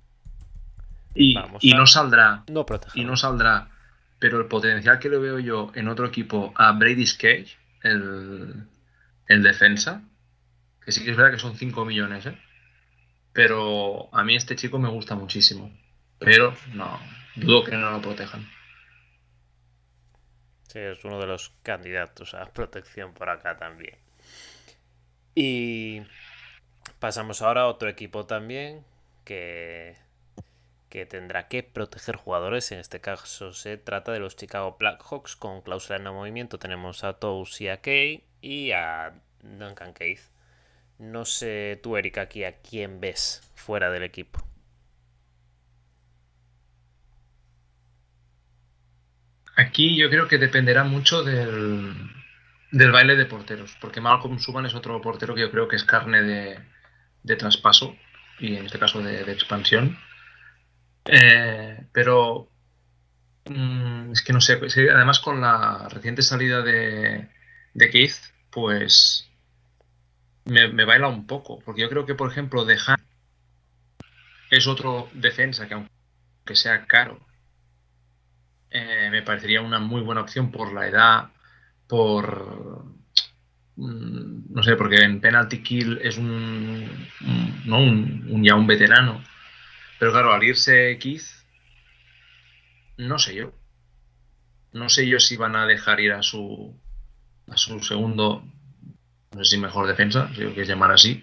[1.15, 1.35] Y,
[1.75, 2.45] no saldrá.
[2.49, 3.69] No y no saldrá.
[4.19, 8.67] Pero el potencial que le veo yo en otro equipo a Brady Cage, el,
[9.27, 10.03] el defensa,
[10.89, 12.39] que sí que es verdad que son 5 millones, ¿eh?
[13.35, 15.71] Pero a mí este chico me gusta muchísimo.
[16.19, 16.99] Pero no,
[17.37, 18.49] dudo que no lo protejan.
[20.63, 23.99] Sí, es uno de los candidatos a protección por acá también.
[25.35, 26.01] Y
[26.99, 28.83] pasamos ahora a otro equipo también
[29.27, 29.95] que,
[30.89, 32.73] que tendrá que proteger jugadores.
[32.73, 36.59] En este caso se trata de los Chicago Blackhawks con cláusula de no movimiento.
[36.59, 40.38] Tenemos a Tous y a Kay y a Duncan Keith.
[40.99, 44.45] No sé tú, Erika, aquí a quién ves fuera del equipo.
[49.57, 51.95] Aquí yo creo que dependerá mucho del,
[52.71, 55.85] del baile de porteros, porque Malcolm Subban es otro portero que yo creo que es
[55.85, 57.97] carne de, traspaso
[58.39, 59.99] y en este caso de, expansión.
[61.05, 62.51] Eh, pero
[63.47, 64.61] mm, es que no sé,
[64.93, 67.29] además con la reciente salida de,
[67.75, 68.17] de Keith,
[68.51, 69.28] pues
[70.49, 72.99] me, baila un poco, porque yo creo que, por ejemplo, dejar
[74.51, 77.21] es otro defensa que aunque sea caro,
[78.71, 81.31] eh, me parecería una muy buena opción por la edad,
[81.87, 82.85] por...
[83.77, 86.89] Mm, no sé, porque en Penalty Kill es un,
[87.67, 87.79] ¿no?
[87.79, 89.23] un, ya un veterano.
[89.99, 91.25] Pero claro, al irse Keith,
[92.97, 93.53] no sé yo.
[94.73, 96.79] No sé yo si van a dejar ir a su,
[97.51, 98.45] a su segundo,
[99.35, 101.23] no sé si mejor defensa, si lo quieres llamar así,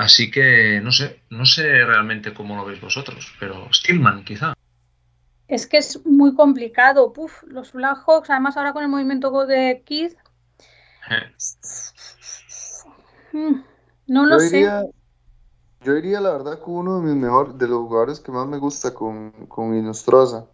[0.00, 4.54] Así que no sé, no sé realmente cómo lo veis vosotros, pero Stillman quizá.
[5.46, 7.12] Es que es muy complicado.
[7.12, 10.16] Puf, los Blackhawks, además ahora con el movimiento de Keith.
[11.10, 11.32] Eh,
[13.32, 13.60] mm,
[14.06, 14.90] No lo Yo sé.
[15.84, 18.56] yo iría, la verdad, con uno de mis mejores, de los jugadores que más me
[18.56, 20.46] gusta, con, con Inostroza.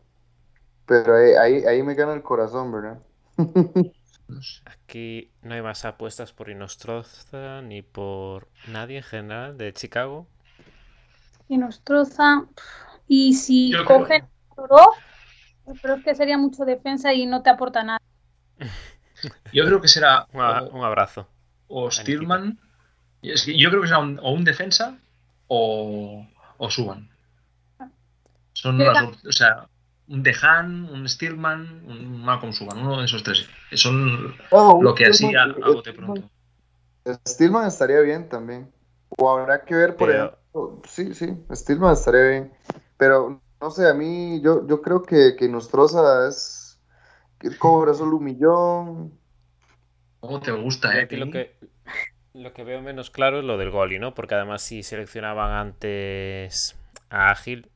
[0.87, 2.99] Pero ahí, ahí, ahí me gana el corazón, ¿verdad?
[4.29, 4.61] no sé.
[4.65, 10.27] Aquí no hay más apuestas por Inostroza ni por nadie en general de Chicago.
[11.49, 12.45] Y nos troza.
[13.09, 14.95] Y si Yo cogen a Torov,
[15.83, 18.01] pero es que sería mucho defensa y no te aporta nada.
[19.53, 21.29] Yo creo que será Un, a- o, un abrazo.
[21.69, 22.59] o Stillman.
[23.23, 24.99] y es que yo creo que será un- o un defensa
[25.49, 26.27] o,
[26.59, 27.09] o Suban.
[28.53, 29.69] Son las o sea,
[30.09, 33.49] un Dehan, un Stillman, un Malcolm Suban, uno de esos tres.
[33.73, 36.31] Son Oh, lo que así a, Stillman- a bote pronto.
[37.29, 38.71] Stillman estaría bien también.
[39.19, 42.53] O habrá que ver, por Pero- ejemplo, sí, sí, Stillman estaría bien.
[42.97, 46.81] Pero no sé, a mí, yo, yo creo que, que Nostroza es
[47.38, 49.19] que cobra solo un millón.
[50.21, 51.07] ¿Cómo te gusta, eh?
[51.12, 51.57] lo que,
[52.35, 54.14] lo que veo menos claro es lo del goalie, ¿no?
[54.14, 56.77] Porque además si seleccionaban antes
[57.11, 57.71] a Ágil,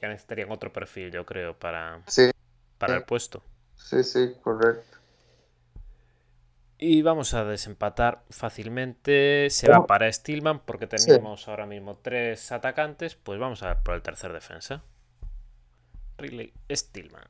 [0.00, 2.30] ya necesitarían otro perfil, yo creo, para, Sí,
[2.78, 3.42] para el puesto.
[3.76, 4.98] sí, sí, correcto.
[6.82, 9.48] Y vamos a desempatar fácilmente.
[9.50, 11.06] Se va para Stillman porque Sí.
[11.06, 13.16] tenemos ahora mismo tres atacantes.
[13.16, 14.82] Pues vamos a ver por el tercer defensa.
[16.16, 17.26] Riley Stillman.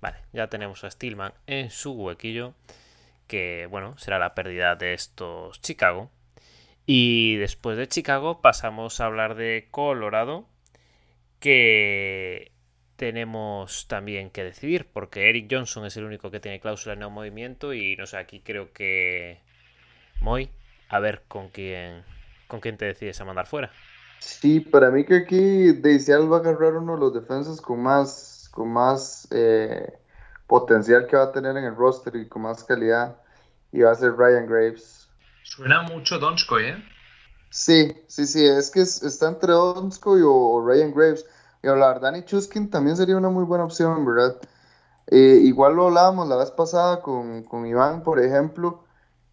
[0.00, 2.54] Vale, ya tenemos a Stillman en su huequillo.
[3.28, 6.10] Que bueno, será la pérdida de estos Chicago.
[6.86, 10.46] Y después de Chicago pasamos a hablar de Colorado.
[11.38, 12.52] Que
[12.96, 14.88] tenemos también que decidir.
[14.92, 17.72] Porque Eric Johnson es el único que tiene cláusula de no movimiento.
[17.74, 19.40] Y no sé, aquí creo que.
[20.20, 20.50] Moy,
[20.88, 22.02] a ver con quién.
[22.48, 23.70] con quién te decides a mandar fuera.
[24.20, 28.48] Sí, para mí que aquí Deisial va a agarrar uno de los defensas con más,
[28.52, 29.98] con más eh,
[30.46, 33.16] potencial que va a tener en el roster y con más calidad.
[33.72, 35.09] Y va a ser Ryan Graves.
[35.50, 36.84] Suena mucho Donskoy, ¿eh?
[37.50, 41.26] Sí, sí, sí, es que es- está entre Donskoy o, o Ryan Graves.
[41.62, 44.38] Y hablar, Danny Chuskin también sería una muy buena opción, ¿verdad?
[45.08, 48.84] Eh, igual lo hablábamos la vez pasada con, con Iván, por ejemplo,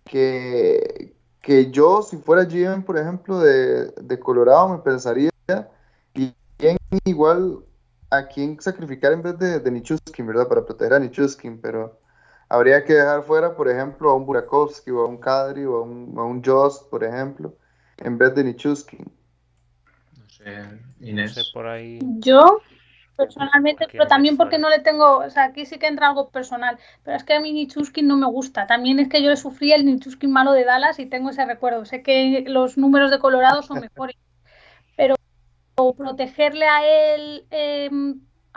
[0.06, 5.32] que, que yo, si fuera GM, por ejemplo, de, de Colorado, me pensaría
[6.58, 7.63] quién igual
[8.10, 10.47] a quién sacrificar en vez de, de Nichushkin, ¿verdad?
[10.47, 11.99] Para proteger a Nichushkin, pero
[12.49, 15.81] habría que dejar fuera, por ejemplo, a un Burakovsky o a un Kadri o a
[15.81, 17.55] un, a un Jost, por ejemplo,
[17.97, 19.12] en vez de Nichushkin.
[20.17, 20.62] No sé,
[20.99, 21.33] No Inés.
[21.33, 21.99] sé por ahí.
[22.19, 22.62] Yo,
[23.15, 26.07] personalmente, ¿A quién pero también porque no le tengo, o sea, aquí sí que entra
[26.07, 28.67] algo personal, pero es que a mí Nichushkin no me gusta.
[28.67, 31.86] También es que yo le sufrí el Nichushkin malo de Dallas y tengo ese recuerdo.
[31.86, 34.15] Sé que los números de Colorado son mejores,
[34.95, 35.15] pero
[35.75, 37.89] protegerle a él eh,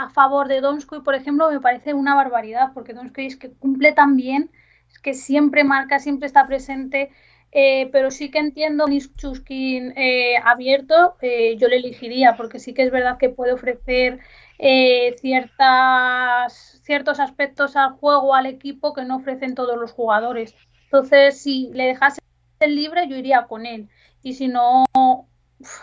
[0.00, 3.92] a favor de Donskoy, por ejemplo, me parece una barbaridad, porque Donskoy es que cumple
[3.92, 4.50] tan bien,
[4.90, 7.10] es que siempre marca, siempre está presente.
[7.52, 12.84] Eh, pero sí que entiendo Nichushkin eh, abierto, eh, yo le elegiría, porque sí que
[12.84, 14.20] es verdad que puede ofrecer
[14.58, 20.54] eh, ciertas, ciertos aspectos al juego, al equipo, que no ofrecen todos los jugadores.
[20.84, 22.20] Entonces, si le dejase
[22.66, 23.88] libre, yo iría con él.
[24.22, 24.84] Y si no,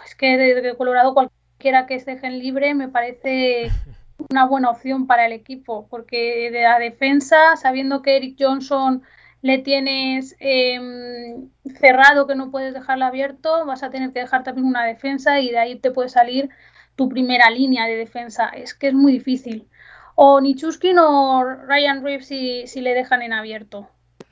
[0.06, 3.72] es que de, de Colorado cualquiera que se dejen libre me parece
[4.30, 9.04] una buena opción para el equipo, porque de la defensa, sabiendo que Eric Johnson
[9.42, 11.36] le tienes eh,
[11.80, 15.52] cerrado que no puedes dejarlo abierto, vas a tener que dejar también una defensa y
[15.52, 16.50] de ahí te puede salir
[16.96, 18.48] tu primera línea de defensa.
[18.50, 19.68] Es que es muy difícil.
[20.16, 23.88] O Nichushkin o Ryan Reeves si, si le dejan en abierto.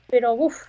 [0.08, 0.66] Pero uff,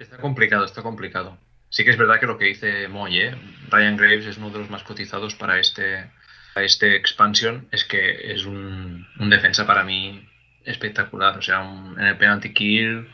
[0.00, 1.36] Está complicado, está complicado.
[1.68, 3.34] Sí que es verdad que lo que dice Moy, ¿eh?
[3.68, 6.10] Ryan Graves es uno de los más cotizados para este,
[6.56, 7.68] este expansión.
[7.72, 10.28] Es que es un, un defensa para mí
[10.64, 11.38] espectacular.
[11.38, 13.08] O sea, un- en el penalty kill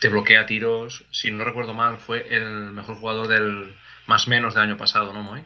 [0.00, 1.04] te bloquea tiros.
[1.10, 3.74] Si no recuerdo mal, fue el mejor jugador del
[4.06, 5.42] más menos del año pasado, ¿no, Moy?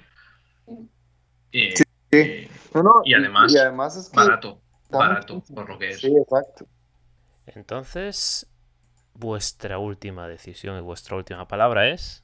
[1.52, 1.84] Y, Sí.
[2.12, 6.00] y No, no, Y además, y además es que barato, barato por lo que es.
[6.00, 6.66] Sí, exacto.
[7.46, 8.46] Entonces,
[9.14, 12.22] vuestra última decisión y vuestra última palabra es.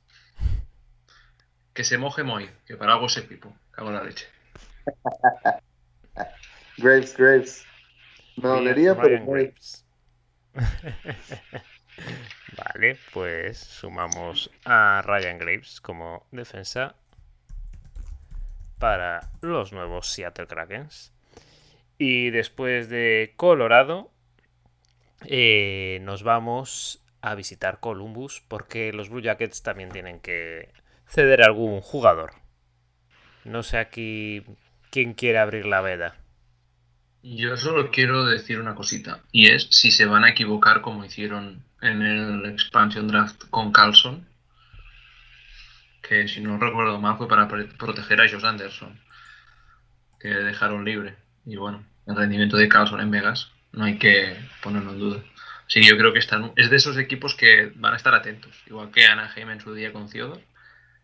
[1.73, 3.57] Que se moje Moy, que para algo se pipo.
[3.73, 4.27] Cago en la leche.
[6.79, 7.67] Graves, Graves.
[8.37, 9.87] Me dolería, pero Graves.
[12.57, 16.95] Vale, pues sumamos a Ryan Graves como defensa
[18.79, 21.13] para los nuevos Seattle Krakens.
[21.99, 24.11] Y después de Colorado,
[25.27, 30.73] eh, nos vamos a visitar Columbus porque los Blue Jackets también tienen que
[31.07, 32.33] ceder algún jugador.
[33.45, 34.45] No sé aquí
[34.95, 36.15] quién quiere abrir la veda.
[37.25, 41.65] Yo solo quiero decir una cosita, y es si se van a equivocar como hicieron
[41.83, 44.25] en el expansion draft con Carlson,
[46.01, 49.01] que si no recuerdo mal fue para proteger a Josh Anderson,
[50.21, 51.17] que dejaron libre.
[51.45, 55.25] Y bueno, el rendimiento de Carlson en Vegas no hay que ponerlo en duda.
[55.67, 58.93] Sí, yo creo que están, es de esos equipos que van a estar atentos, igual
[58.93, 60.45] que Anaheim en su día con Theodore,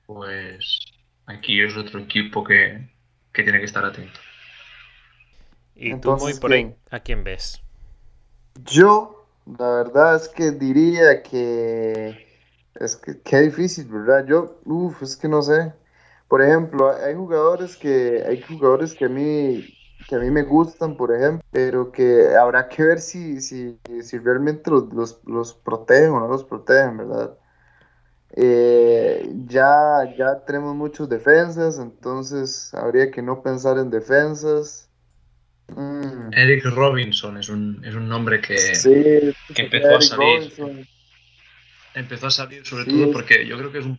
[0.07, 0.79] pues
[1.27, 2.89] aquí es otro equipo que,
[3.33, 4.19] que tiene que estar atento.
[5.75, 7.63] ¿Y tú, muy por ahí, a quién ves?
[8.65, 9.27] Yo,
[9.59, 12.29] la verdad es que diría que.
[12.75, 14.27] Es que qué difícil, ¿verdad?
[14.27, 15.73] Yo, uff, es que no sé.
[16.29, 19.65] Por ejemplo, hay jugadores que hay jugadores que a mí
[20.09, 24.19] que a mí me gustan, por ejemplo, pero que habrá que ver si, si, si
[24.19, 27.39] realmente los, los, los, protegen o no los protegen, ¿verdad?
[28.37, 34.89] Eh, ya, ya tenemos muchos defensas, entonces habría que no pensar en defensas.
[35.69, 36.33] Mm.
[36.33, 38.57] Eric Robinson es un, es un nombre que,
[39.55, 40.87] que empezó a salir.
[41.95, 43.99] Empezó a salir sobre todo porque yo creo que es un,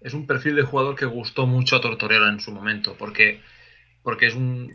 [0.00, 3.40] es un perfil de jugador que gustó mucho a Tortorella en su momento, porque,
[4.02, 4.72] porque es un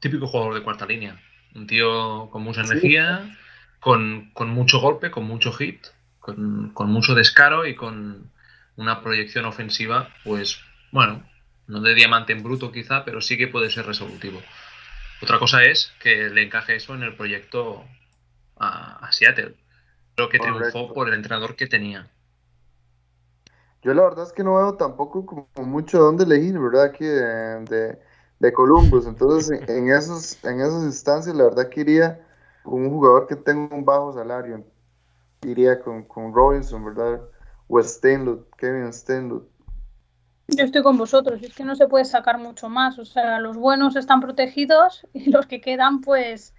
[0.00, 1.20] típico jugador de cuarta línea.
[1.54, 3.38] Un tío con mucha energía,
[3.78, 5.86] con, con, mucho golpe, con mucho hit,
[6.24, 8.30] con, con mucho descaro y con
[8.76, 10.58] una proyección ofensiva, pues
[10.90, 11.22] bueno,
[11.66, 14.40] no de diamante en bruto quizá, pero sí que puede ser resolutivo.
[15.22, 17.84] Otra cosa es que le encaje eso en el proyecto
[18.56, 19.54] a, Seattle.
[20.14, 22.10] Creo que triunfó por el entrenador que tenía.
[23.82, 26.84] Yo la verdad es que no veo tampoco como mucho dónde elegir, ¿verdad?
[26.84, 27.98] Aquí de,
[28.38, 29.06] de, Columbus.
[29.06, 32.26] Entonces, en, esos, en esas instancias, la verdad que iría
[32.62, 34.64] con un jugador que tenga un bajo salario.
[35.44, 37.20] Iría con, con Robinson, ¿verdad?
[37.68, 39.48] O Stenlut, Kevin Stenlut.
[40.48, 42.98] Yo estoy con vosotros, es que no se puede sacar mucho más.
[42.98, 46.54] O sea, los buenos están protegidos y los que quedan, pues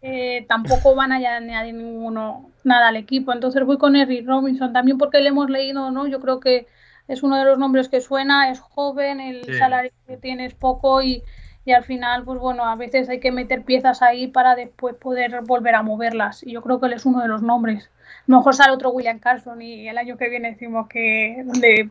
[0.00, 3.32] eh, tampoco van a añadir ninguno nada al equipo.
[3.32, 6.06] Entonces voy con Eric Robinson también porque le hemos leído, ¿no?
[6.06, 6.66] Yo creo que
[7.06, 11.02] es uno de los nombres que suena, es joven, el salario que tiene es poco
[11.02, 11.22] y,
[11.64, 15.40] y, al final, pues bueno, a veces hay que meter piezas ahí para después poder
[15.42, 16.42] volver a moverlas.
[16.42, 17.90] Y yo creo que él es uno de los nombres.
[18.28, 21.44] A lo mejor sale otro William Carson y el año que viene decimos que,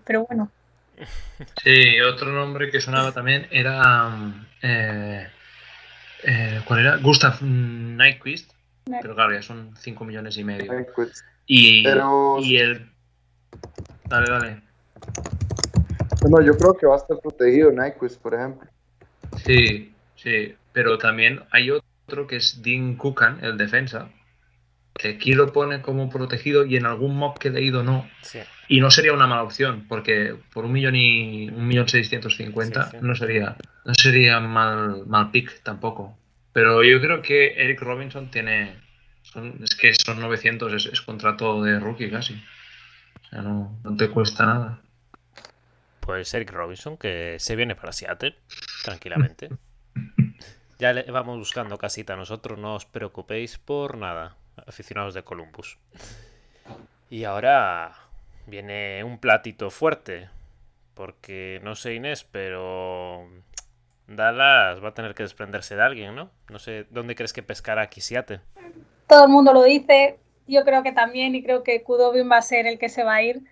[0.05, 0.51] pero bueno.
[1.63, 4.33] Sí, otro nombre que sonaba también era.
[4.61, 5.27] Eh,
[6.23, 6.97] eh, ¿Cuál era?
[6.97, 8.51] Gustav Nyquist.
[8.85, 10.71] Pero claro, ya son 5 millones y medio.
[11.47, 11.83] Y,
[12.39, 12.87] y el.
[14.05, 14.61] Dale, dale.
[16.29, 18.67] No, yo creo que va a estar protegido Nyquist, por ejemplo.
[19.43, 20.55] Sí, sí.
[20.71, 24.09] Pero también hay otro que es Dean Kukan, el defensa.
[24.97, 28.09] Que aquí lo pone como protegido y en algún mock que he leído no.
[28.21, 28.39] Sí.
[28.67, 32.91] Y no sería una mala opción, porque por un millón y un millón seiscientos cincuenta
[33.01, 33.55] no sería,
[33.85, 36.17] no sería mal, mal pick tampoco.
[36.51, 38.75] Pero yo creo que Eric Robinson tiene.
[39.63, 42.33] es que son 900, es, contrato de rookie casi.
[42.33, 44.81] O sea, no, no te cuesta nada.
[45.99, 48.35] Pues Eric Robinson, que se viene para Seattle,
[48.83, 49.49] tranquilamente.
[50.79, 54.35] ya le vamos buscando casita nosotros, no os preocupéis por nada,
[54.67, 55.79] aficionados de Columbus.
[57.09, 57.95] Y ahora
[58.45, 60.29] viene un platito fuerte.
[60.93, 63.29] Porque no sé Inés, pero
[64.07, 66.31] Dallas va a tener que desprenderse de alguien, ¿no?
[66.49, 68.41] No sé, ¿dónde crees que pescará Seattle?
[69.07, 72.41] Todo el mundo lo dice, yo creo que también, y creo que Kudobin va a
[72.41, 73.43] ser el que se va a ir.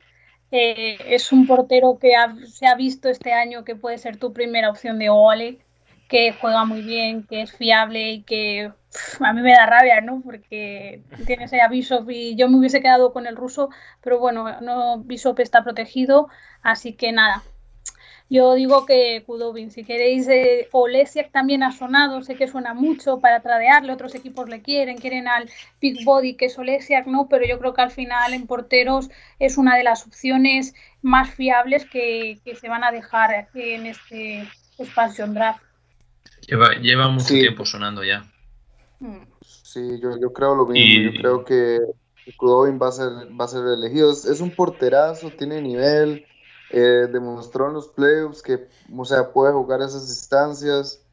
[0.51, 2.13] Eh, es un portero que
[2.47, 5.59] se ha visto este año que puede ser tu primera opción de Ole,
[6.07, 8.71] que juega muy bien, que es fiable y que
[9.19, 10.21] a mí me da rabia, ¿no?
[10.21, 13.69] Porque tienes ahí a Bishop y yo me hubiese quedado con el ruso,
[14.01, 16.29] pero bueno, no Bishop está protegido,
[16.61, 17.43] así que nada.
[18.27, 23.19] Yo digo que Kudobin, si queréis, eh, Olesiak también ha sonado, sé que suena mucho
[23.19, 25.47] para tradearle, otros equipos le quieren, quieren al
[25.79, 27.27] Big Body que es Olesiak, ¿no?
[27.29, 31.85] Pero yo creo que al final en porteros es una de las opciones más fiables
[31.85, 34.49] que, se van a dejar en este
[34.79, 35.61] expansion draft.
[36.81, 38.23] Lleva, mucho tiempo sonando ya.
[39.75, 41.11] Sí, yo, yo creo lo mismo.
[41.11, 41.79] Yo creo que
[42.37, 44.11] Kudobin va a ser, va a ser elegido.
[44.11, 46.25] Es, un porterazo, tiene nivel.
[46.71, 51.05] Eh, demostró en los playoffs que, o sea, puede jugar esas instancias.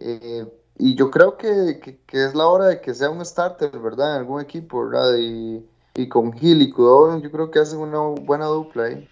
[0.00, 0.44] Eh,
[0.78, 1.80] y yo creo que,
[2.12, 4.14] es la hora de que sea un starter, ¿verdad?
[4.14, 5.16] En algún equipo, ¿verdad?
[5.18, 9.08] Y, con Gil y Kudobin, yo creo que hacen una buena dupla ahí.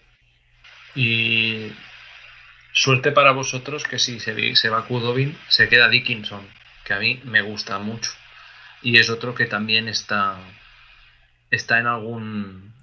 [0.95, 1.73] Y
[2.75, 6.47] suerte para vosotros que si se, se va Kudobin, se queda Dickinson
[6.85, 8.11] que a mí me gusta mucho.
[8.83, 10.37] Y es otro que también está,
[11.51, 12.75] está en algún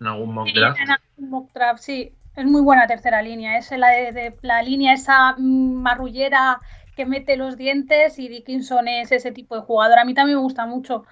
[0.00, 0.78] en algún mock draft.
[0.78, 2.12] En algún mock draft, sí.
[2.36, 3.56] Es muy buena tercera línea.
[3.56, 6.60] Es la, de, la línea esa marrullera
[6.94, 9.98] que mete los dientes y Dickinson es ese tipo de jugador.
[9.98, 11.04] A mí también me gusta mucho.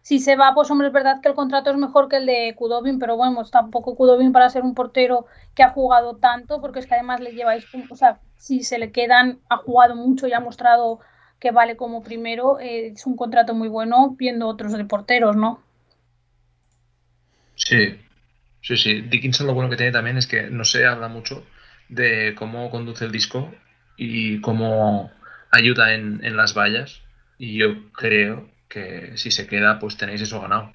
[0.00, 2.54] Si se va, pues hombre, es verdad que el contrato es mejor que el de
[2.56, 6.86] Kudobin, pero bueno, tampoco Kudobin para ser un portero que ha jugado tanto, porque es
[6.88, 10.40] que además le lleváis, o sea, si se le quedan, ha jugado mucho y ha
[10.40, 10.98] mostrado
[11.42, 15.60] que vale como primero, eh, es un contrato muy bueno viendo otros de porteros, ¿no?
[17.56, 17.98] Sí,
[18.60, 19.00] sí, sí.
[19.00, 21.44] Dickinson lo bueno que tiene también es que no se habla mucho
[21.88, 23.52] de cómo conduce el disco
[23.96, 25.10] y cómo
[25.50, 27.02] ayuda en, en las vallas.
[27.38, 30.72] Y yo creo que si se queda, pues tenéis eso ganado.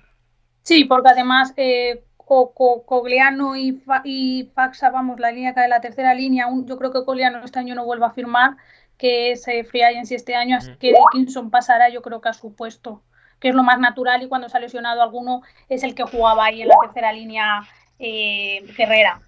[0.63, 6.47] Sí, porque además eh, Cogliano y, y, Faxa, vamos, la línea de la tercera línea,
[6.65, 8.57] yo creo que Cogliano este año no vuelva a firmar,
[8.97, 12.33] que es eh, Free Agency este año, así que Dickinson pasará yo creo que a
[12.33, 13.03] su puesto,
[13.39, 16.45] que es lo más natural y cuando se ha lesionado alguno es el que jugaba
[16.45, 17.61] ahí en la tercera línea
[17.99, 19.21] eh, Guerrera.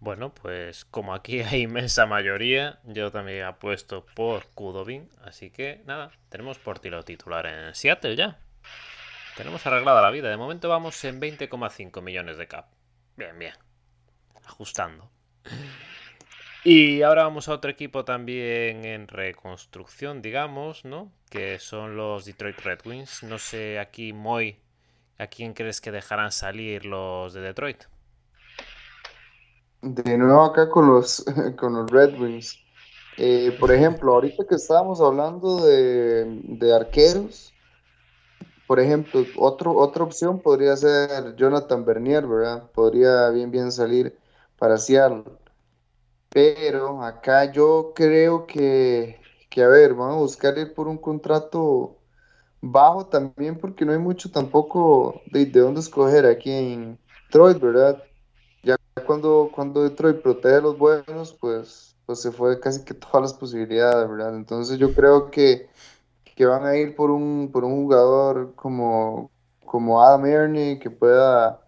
[0.00, 5.08] Bueno, pues como aquí hay inmensa mayoría, yo también apuesto por Kudobin.
[5.22, 8.38] Así que nada, tenemos por tiro titular en Seattle ya.
[9.36, 10.28] Tenemos arreglada la vida.
[10.28, 12.66] De momento vamos en 20,5 millones de cap.
[13.16, 13.54] Bien, bien.
[14.46, 15.10] Ajustando.
[16.62, 21.10] Y ahora vamos a otro equipo también en reconstrucción, digamos, ¿no?
[21.30, 23.22] Que son los Detroit Red Wings.
[23.22, 24.58] No sé aquí, Moy,
[25.18, 27.84] ¿a quién crees que dejarán salir los de Detroit?
[29.80, 31.24] De nuevo acá con los,
[31.56, 32.58] con los Red Wings.
[33.16, 37.54] Eh, por ejemplo, ahorita que estábamos hablando de, arqueros,
[38.66, 42.70] por ejemplo, otro, otra opción podría ser Jonathan Bernier, ¿verdad?
[42.74, 44.14] Podría bien, bien salir
[44.58, 45.24] para Seattle.
[46.30, 49.20] Pero acá yo creo que,
[49.50, 51.96] que, a ver, vamos a buscar ir por un contrato
[52.60, 58.02] bajo también, porque no hay mucho tampoco de, de dónde escoger aquí en Detroit, ¿verdad?
[59.06, 63.34] cuando, cuando Detroit protege a los buenos, pues, pues se fue casi que todas las
[63.34, 64.36] posibilidades, ¿verdad?
[64.36, 65.68] Entonces yo creo que,
[66.36, 69.30] que van a ir por un, por un jugador como,
[69.64, 71.60] como Adam Ernie, que pueda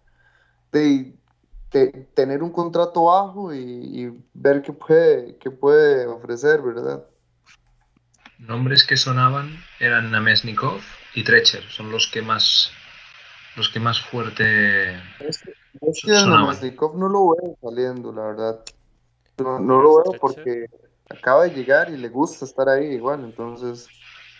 [2.14, 7.05] tener un contrato bajo y, ver qué puede, qué puede ofrecer, ¿verdad?
[8.39, 10.81] Nombres que sonaban eran Namesnikov
[11.14, 12.73] y Trecher, son los que más
[13.57, 14.95] los que más fuerte
[15.81, 18.61] es que no lo veo saliendo, la verdad.
[19.39, 20.66] No, lo veo porque
[21.11, 23.89] acaba de llegar y le gusta estar ahí igual, entonces.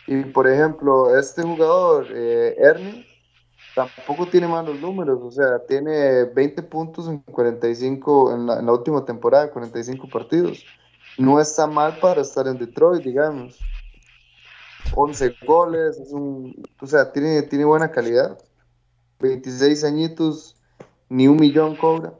[0.07, 3.07] Y por ejemplo, este jugador, eh, Ernie,
[3.75, 8.73] tampoco tiene malos números, o sea, tiene 20 puntos en 45, en la, en la
[8.73, 10.65] última temporada, 45 partidos.
[11.19, 13.59] No está mal para estar en Detroit, digamos.
[14.95, 18.39] 11 goles, es un, o sea, tiene, tiene buena calidad.
[19.21, 20.57] 26 añitos,
[21.09, 22.13] ni un millón cobra.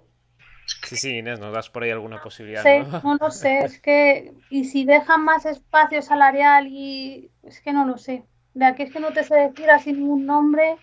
[0.85, 2.63] Sí, sí, Inés, ¿nos das por ahí alguna posibilidad?
[2.63, 3.17] Sí, ¿no?
[3.17, 7.99] lo sé, es que, y si dejan más espacio salarial y, es que no lo
[7.99, 8.25] sé.
[8.55, 10.77] De aquí es que no te sé decir así ningún nombre.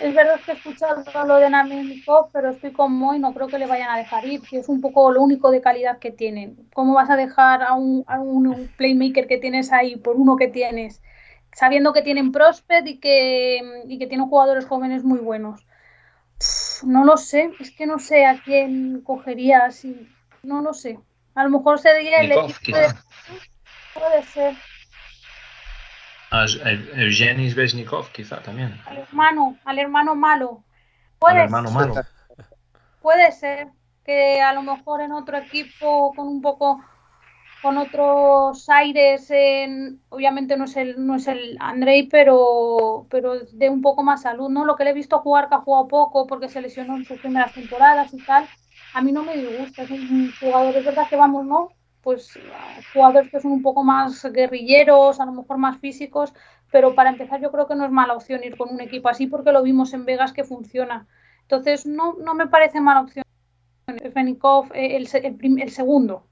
[0.00, 3.58] Es verdad que he escuchado lo de Namenikov, pero estoy con Moy, no creo que
[3.58, 6.56] le vayan a dejar ir, que es un poco lo único de calidad que tienen.
[6.74, 10.48] ¿Cómo vas a dejar a un, a un playmaker que tienes ahí por uno que
[10.48, 11.02] tienes?
[11.54, 15.64] Sabiendo que tienen prospect y que, y que tienen jugadores jóvenes muy buenos
[16.84, 20.08] no lo sé, es que no sé a quién cogería así,
[20.42, 20.98] no lo sé.
[21.34, 22.76] A lo mejor sería el equipo
[23.94, 24.54] Puede ser.
[26.32, 28.80] Evgeny Besnikov, quizá también.
[28.86, 30.64] Al hermano, al hermano malo.
[31.18, 31.94] Puede al hermano malo.
[33.00, 33.68] Puede ser
[34.04, 36.82] que a lo mejor en otro equipo con un poco
[37.62, 43.70] con otros aires, en, obviamente no es el, no es el Andrei, pero, pero de
[43.70, 44.64] un poco más salud, ¿no?
[44.64, 47.20] Lo que le he visto jugar, que ha jugado poco porque se lesionó en sus
[47.20, 48.48] primeras temporadas y tal,
[48.94, 51.68] a mí no me disgusta, es un jugador, es verdad que vamos, ¿no?
[52.02, 52.38] Pues
[52.92, 56.32] jugadores que son un poco más guerrilleros, a lo mejor más físicos,
[56.70, 59.26] pero para empezar yo creo que no es mala opción ir con un equipo así
[59.26, 61.06] porque lo vimos en Vegas que funciona.
[61.42, 63.24] Entonces no, no me parece mala opción.
[64.14, 65.06] Fenikov, eh, el,
[65.70, 66.26] segundo,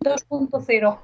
[0.00, 1.00] 2.0.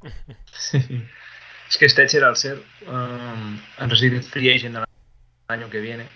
[1.70, 4.84] Es que Stetcher al ser um, Resident Free Agent el
[5.46, 6.08] año que viene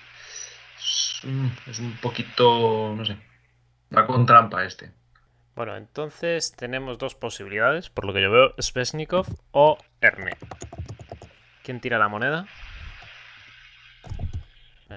[0.76, 3.16] es, un poquito, no sé,
[3.97, 4.90] va con trampa este.
[5.57, 10.36] Bueno, entonces tenemos dos posibilidades, por lo que yo veo, Svesnikov o Erne.
[11.62, 12.46] ¿Quién tira la moneda?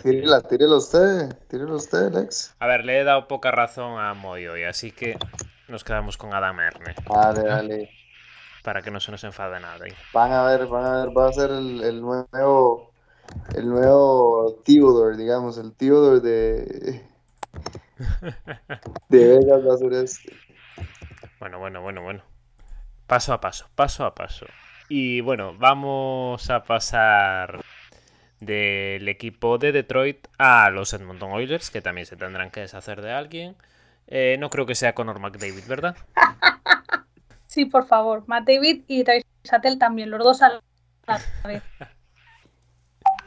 [0.02, 2.56] Tírela, tírela usted, tírela usted, Alex.
[2.60, 5.18] A ver, le he dado poca razón a Moy hoy, así que
[5.68, 6.96] nos quedamos con Adam Erne.
[7.08, 7.90] Vale, vale.
[8.64, 9.86] Para que no se nos enfade nada.
[10.14, 12.92] Van a ver, van a ver, va a ser el, nuevo
[13.56, 17.02] el nuevo Theodore, digamos, el Theodore de,
[19.10, 20.47] de Vegas va a ser este.
[21.40, 22.24] Bueno, bueno, bueno, bueno.
[23.08, 24.46] Paso a paso, paso a paso.
[24.90, 27.62] Y bueno, vamos a pasar
[28.40, 33.12] del equipo de Detroit a los Edmonton Oilers, que también se tendrán que deshacer de
[33.12, 33.56] alguien.
[34.08, 35.96] Eh, no creo que sea Conor McDavid, ¿verdad?
[37.48, 38.24] Sí, por favor.
[38.28, 40.62] McDavid y Travis Sattel también, los dos a la
[41.46, 41.64] vez.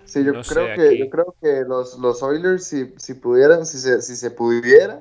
[0.05, 3.15] Sí, yo, No sé, creo, que, aquí- yo creo que los, los Oilers, si, si
[3.15, 5.01] pudieran, si se, si se pudiera,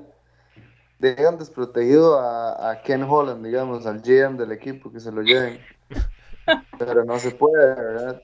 [1.00, 5.60] dejan desprotegido a, a Ken Holland, digamos, al GM del equipo, que se lo lleven.
[6.78, 8.22] Pero no se puede, ¿verdad?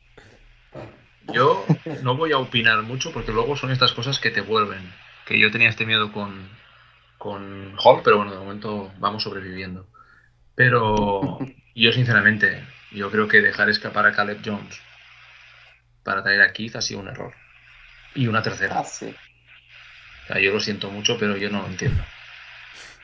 [1.34, 1.66] Yo
[2.04, 4.94] no voy a opinar mucho porque luego son estas cosas que te vuelven.
[5.26, 6.50] Que yo tenía este miedo con,
[7.18, 9.88] con Hall, pero bueno, de momento vamos sobreviviendo.
[10.54, 11.40] Pero
[11.76, 14.80] yo sinceramente, yo creo que dejar escapar a Caleb Jones
[16.04, 17.34] para traer a Keith ha sido un error.
[18.14, 18.80] Y una tercera.
[18.80, 19.14] Ah, sí.
[20.24, 22.04] O sea, yo lo siento mucho, pero yo no lo entiendo.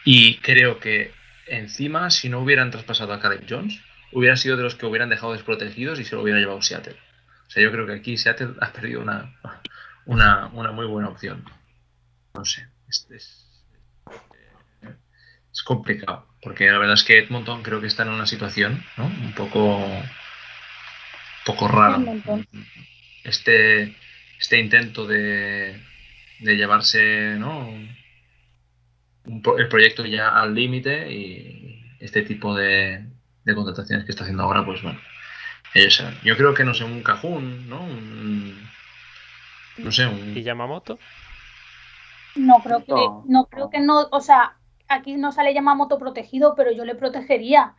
[0.03, 1.11] Y creo que
[1.47, 3.79] encima, si no hubieran traspasado a Caleb Jones,
[4.11, 6.95] hubieran sido de los que hubieran dejado desprotegidos y se lo hubiera llevado Seattle.
[7.47, 9.35] O sea, yo creo que aquí Seattle ha perdido una,
[10.05, 11.43] una, una muy buena opción.
[12.33, 13.47] No sé, es, es,
[15.51, 16.27] es complicado.
[16.41, 19.05] Porque la verdad es que Edmonton creo que está en una situación ¿no?
[19.05, 20.03] un poco, un
[21.45, 21.99] poco rara.
[23.23, 23.95] Este,
[24.39, 25.79] este intento de,
[26.39, 27.71] de llevarse ¿no?
[29.25, 33.05] Un pro- el proyecto ya al límite y este tipo de,
[33.43, 34.99] de contrataciones que está haciendo ahora, pues bueno,
[35.73, 36.15] ellos saben.
[36.23, 37.83] Yo creo que no sé, un cajún, ¿no?
[37.83, 38.69] Un-
[39.77, 40.99] no sé, un, ¿Y Yamamoto?
[42.35, 43.23] No creo que No.
[43.27, 44.55] no creo que no, o sea,
[44.87, 47.75] aquí no sale Yamamoto protegido, pero yo le protegería.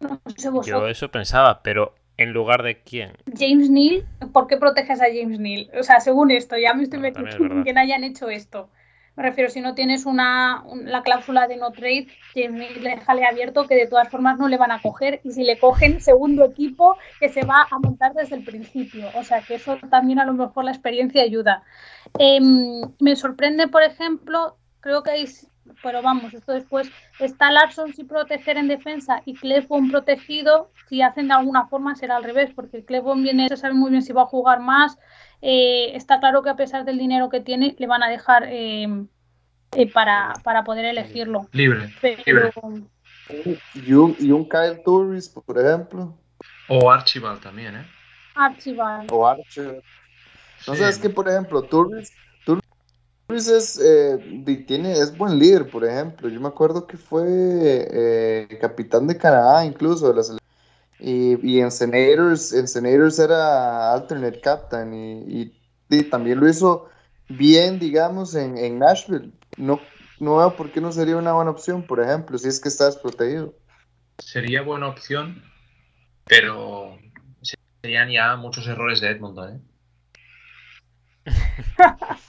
[0.00, 0.82] No sé vosotros.
[0.82, 3.12] Yo eso pensaba, pero ¿en lugar de quién?
[3.36, 5.70] James Neal, ¿por qué proteges a James Neal?
[5.78, 8.70] O sea, según esto, ya me estoy Bueno, metiendo es en que hayan hecho esto.
[9.18, 12.06] Me refiero, si no tienes una, un- la cláusula de no trade,
[12.36, 15.58] Neal déjale abierto que de todas formas no le van a coger y si le
[15.58, 19.10] cogen, segundo equipo que se va a montar desde el principio.
[19.16, 21.64] O sea, que eso también a lo mejor la experiencia ayuda.
[22.16, 25.24] Em, me sorprende, por ejemplo, creo que hay,
[25.82, 26.88] pero vamos, esto después
[27.18, 32.16] está Larson sin proteger en defensa y Clefbon protegido, si hacen de alguna forma será
[32.16, 34.96] al revés, porque Clefbon viene, se sabe muy bien si va a jugar más,
[35.42, 38.86] eh, está claro que a pesar del dinero que tiene, le van a dejar eh,
[39.72, 41.48] eh, para, para poder elegirlo.
[41.52, 41.92] libre.
[42.00, 42.50] Pero
[43.74, 46.14] Y un, y un Kyle Turris, por ejemplo,
[46.68, 47.86] O Archibald también, ¿eh?
[48.34, 49.82] Archibald, o Archer.
[50.66, 50.80] No Sí.
[50.80, 52.12] sabes que, por ejemplo, Turris,
[52.44, 54.18] Turris es, eh,
[54.66, 56.28] tiene, es buen líder, por ejemplo.
[56.28, 60.38] Yo me acuerdo que fue eh, capitán de Canadá, incluso de la sele-
[61.00, 65.54] Y, y en Senators, en Senators era alternate captain y, y-
[65.90, 66.88] y también lo hizo
[67.28, 69.32] bien, digamos, en, en Nashville.
[69.56, 69.80] No,
[70.18, 72.86] no veo por qué no sería una buena opción, por ejemplo, si es que está
[72.86, 73.54] desprotegido.
[74.18, 75.42] Sería buena opción,
[76.26, 76.98] pero
[77.80, 79.60] serían ya muchos errores de Edmonton, ¿eh?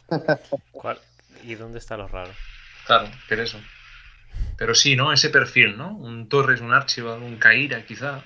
[0.72, 1.00] ¿Cuál?
[1.44, 2.32] ¿Y dónde está lo raro?
[2.86, 3.60] Claro, pero eso.
[4.58, 5.12] Pero sí, ¿no?
[5.12, 5.96] Ese perfil, ¿no?
[5.96, 8.24] Un Torres, un Archibald, un Caira, quizá.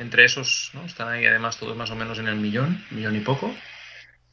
[0.00, 0.84] Entre esos, ¿no?
[0.84, 3.54] Están ahí además todos más o menos en el millón, millón y poco.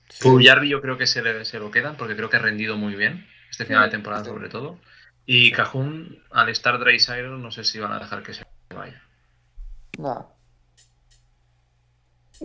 [0.10, 0.30] Sí.
[0.70, 3.28] Yo creo que se, le- se lo quedan porque creo que ha rendido muy bien
[3.50, 4.30] este final de temporada sí.
[4.30, 4.80] sobre todo.
[5.26, 8.44] Y Cajun, al estar Drysdale, no sé si van a dejar que se
[8.74, 9.02] vaya.
[9.98, 10.32] No.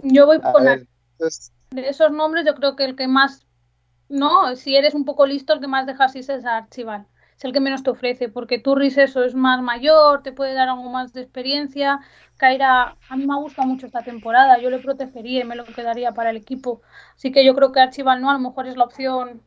[0.02, 3.46] yo voy A con ver, entonces, de esos nombres, yo creo que el que más,
[4.08, 7.06] no, si eres un poco listo, el que más dejas es a Archibald.
[7.42, 10.68] Es el que menos te ofrece, porque Turris eso es más mayor, te puede dar
[10.68, 11.98] algo más de experiencia.
[12.36, 16.12] Kaira, a mí me gusta mucho esta temporada, yo le protegería y me lo quedaría
[16.12, 16.82] para el equipo.
[17.16, 19.42] Así que yo creo que Archibald no, a lo mejor es la opción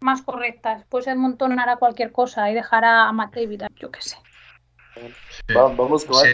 [0.00, 0.76] más correcta.
[0.76, 4.16] Después Edmonton hará cualquier cosa y dejará a Matt David, yo qué sé.
[4.94, 6.30] Sí, va- vamos con Sí.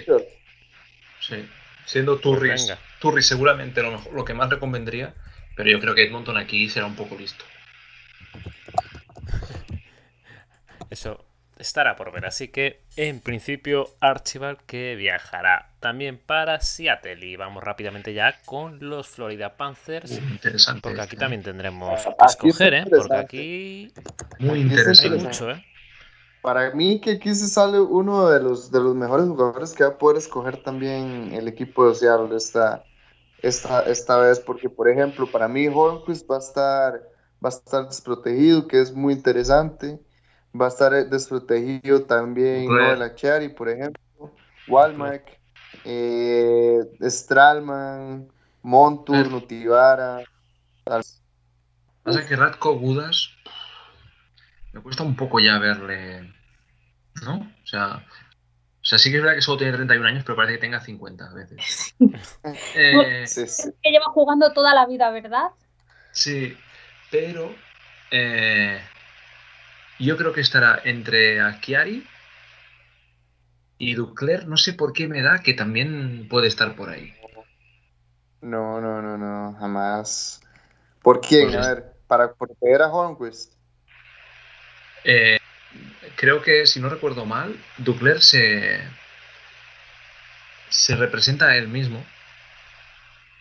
[1.18, 1.48] Sí.
[1.86, 2.72] Siendo Turris.
[3.00, 5.12] Turris seguramente lo, mejor, lo que más le convendría,
[5.56, 7.44] pero yo creo que Edmonton aquí será un poco listo.
[10.90, 11.24] Eso
[11.58, 12.26] estará por ver.
[12.26, 17.24] Así que, en principio, Archibald que viajará también para Seattle.
[17.26, 20.12] Y vamos rápidamente ya con los Florida Panthers.
[20.12, 20.80] Interesante.
[20.82, 22.84] Porque aquí también tendremos que escoger, ¿eh?
[22.90, 23.92] Porque aquí
[24.38, 25.06] Muy hay interesante.
[25.06, 25.24] interesante.
[25.24, 25.64] mucho, ¿eh?
[26.42, 29.90] Para mí que aquí se sale uno de los, de los mejores jugadores que va
[29.90, 32.84] a poder escoger también el equipo de Seattle esta,
[33.40, 36.92] esta, esta vez, porque por ejemplo, para mí Hornquist va a estar,
[37.42, 39.98] va a estar desprotegido, que es muy interesante.
[40.58, 42.84] Va a estar desprotegido también Red.
[42.86, 44.32] Noel Achari, por ejemplo,
[44.68, 45.24] Walmark,
[45.84, 48.28] eh, Stralman,
[48.62, 50.22] Montour, Nutivara.
[50.84, 51.02] Tal.
[52.02, 53.30] Pasa que Radko Gudas
[54.74, 56.32] me cuesta un poco ya verle.
[57.24, 57.36] ¿No?
[57.36, 58.04] O sea,
[58.84, 60.80] o sea, sí que es verdad que solo tiene 31 años, pero parece que tenga
[60.80, 61.94] 50 a veces.
[62.74, 63.62] Eh, Sí, sí.
[63.68, 65.48] Es que lleva jugando toda la vida, ¿verdad?
[66.12, 66.56] sí,
[67.10, 67.54] pero
[68.10, 68.80] eh,
[70.04, 72.06] yo creo que estará entre Akiari
[73.78, 74.46] y Ducler.
[74.46, 77.14] No sé por qué me da que también puede estar por ahí.
[78.40, 80.42] No, no, no, no, jamás.
[81.02, 81.50] ¿Por quién?
[81.50, 83.54] Pues A ver, para proteger a Hornquist.
[85.04, 85.38] Eh,
[86.16, 88.80] creo que, si no recuerdo mal, Ducler se,
[90.68, 92.04] se representa a él mismo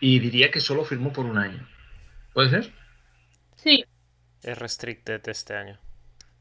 [0.00, 1.66] y diría que solo firmó por un año.
[2.32, 2.72] ¿Puede ser?
[3.56, 3.84] Sí.
[4.42, 5.83] Es restricted este año.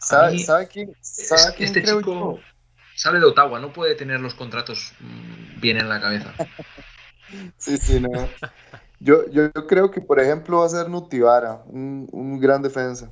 [0.04, 2.40] ¿Sabe, mí- sabe quién, sabe Es- quién este creo chico yo?
[2.96, 6.34] sale de Ottawa, no puede tener los contratos mm, bien en la cabeza.
[7.58, 8.10] Sí, sí, no.
[9.00, 13.10] Yo, yo, yo creo que, por ejemplo, va a ser Nutivara, un, un gran defensa.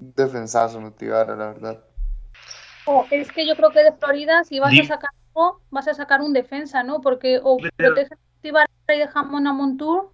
[0.00, 1.84] Un defensazo Nutivara, la verdad.
[2.84, 5.94] O es que yo creo que de Florida, si vas a sacar algo, vas a
[5.94, 7.00] sacar un defensa, ¿no?
[7.00, 10.12] Porque o Pero- proteges a Tibara y dejamos a Montour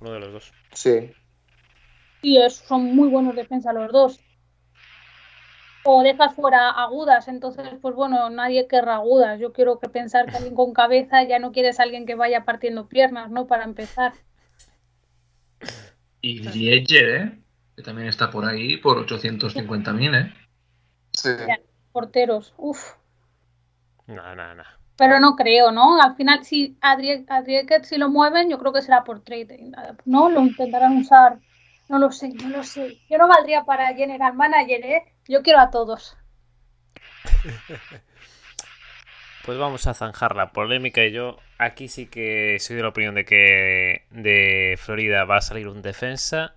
[0.00, 0.52] Uno de los dos.
[0.72, 1.12] Sí.
[2.24, 4.20] Y es- son muy buenos defensas los dos.
[5.86, 9.38] O dejas fuera agudas, entonces, pues bueno, nadie querrá agudas.
[9.38, 12.44] Yo quiero que pensar que alguien con cabeza ya no quieres a alguien que vaya
[12.46, 13.46] partiendo piernas, ¿no?
[13.46, 14.14] Para empezar.
[16.22, 17.38] Y Lieger, ¿eh?
[17.76, 20.32] Que también está por ahí por 850.000, ¿eh?
[21.12, 21.28] Sí.
[21.46, 21.58] Ya.
[21.92, 22.94] Porteros, uff.
[24.06, 24.64] No, no, no.
[24.96, 26.00] Pero no creo, ¿no?
[26.00, 29.70] Al final, si Adrie- Adrieket si lo mueven, yo creo que será por trade.
[30.04, 30.30] ¿No?
[30.30, 31.38] Lo intentarán usar.
[31.88, 32.98] No lo sé, no lo sé.
[33.10, 35.02] Yo no valdría para General Manager, ¿eh?
[35.28, 36.16] Yo quiero a todos.
[39.44, 43.14] Pues vamos a zanjar la polémica y yo aquí sí que soy de la opinión
[43.14, 46.54] de que de Florida va a salir un defensa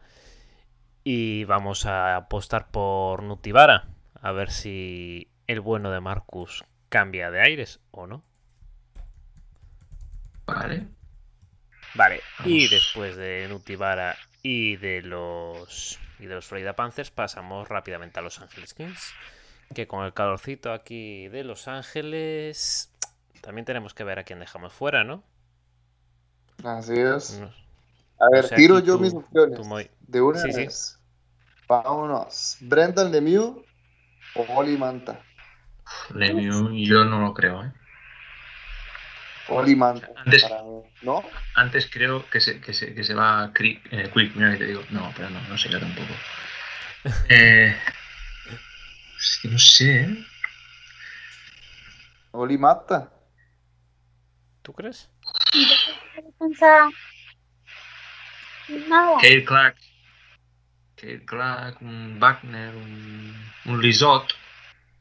[1.03, 3.87] y vamos a apostar por Nutibara
[4.21, 8.23] a ver si el bueno de Marcus cambia de aires o no.
[10.45, 10.87] Vale.
[11.93, 18.19] Vale, y después de Nutibara y de los y de los Florida Panthers pasamos rápidamente
[18.19, 19.13] a Los Ángeles Kings,
[19.75, 22.91] que con el calorcito aquí de Los Ángeles
[23.41, 25.23] también tenemos que ver a quién dejamos fuera, ¿no?
[26.63, 27.39] Así es.
[27.39, 27.51] No-
[28.19, 29.59] A ver, o sea, tiro yo tú- mis opciones.
[29.67, 30.61] muy- De una Sí, sí.
[30.61, 30.99] vez.
[31.67, 32.57] Vámonos.
[32.61, 33.57] Brendan Lemieux
[34.35, 35.21] o Oli Manta.
[36.13, 37.71] Lemieux, yo no lo creo, ¿eh?
[39.75, 40.09] Manta.
[40.15, 40.61] Antes- para.
[41.01, 41.23] ¿No?
[41.55, 44.65] Antes creo que se, que se, que se va Quick, eh, Quick, mira que te
[44.67, 44.83] digo.
[44.89, 46.13] No, pero no, no sé yo tampoco.
[47.29, 47.73] Eh,
[49.17, 50.25] es que no sé, ¿eh?
[52.31, 53.09] Oli Mata.
[54.61, 55.09] ¿Tú crees?
[58.89, 59.17] Nada.
[59.21, 59.77] Kale Clark.
[60.97, 64.33] Kale Clark, un Wagner, un, un Lisot.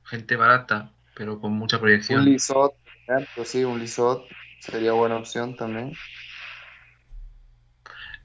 [0.04, 2.24] Gente barata, pero con mucha Un proyección.
[2.24, 2.74] Lisot.
[3.06, 4.26] Por ejemplo, Sí, un Lisot.
[4.60, 5.92] Sería buena opción también.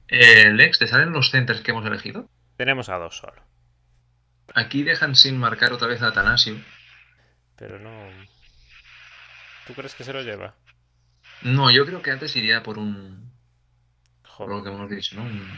[0.08, 2.28] Eh, Lex, ¿te salen los centers que hemos elegido?
[2.56, 3.42] Tenemos a dos solo,
[4.54, 6.56] Aquí dejan sin marcar otra vez a Atanasio.
[7.56, 7.90] pero no...
[9.66, 10.54] ¿Tú crees que se lo lleva?
[11.42, 13.32] No, yo creo que antes iría por un.
[14.36, 14.62] Por lo Joder.
[14.62, 15.22] que hemos dicho, ¿no?
[15.22, 15.48] Un,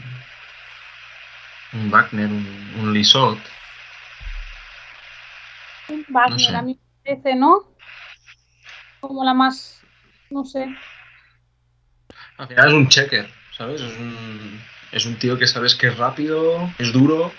[1.73, 3.39] un Wagner, un, un Lisot.
[6.09, 6.55] Wagner, no sé.
[6.55, 7.74] a mí me parece, ¿no?
[9.07, 9.81] Como la más.
[10.29, 10.67] No sé.
[12.37, 13.81] Al final es un checker, ¿sabes?
[13.81, 17.31] Es un, es un tío que sabes que es rápido, es duro.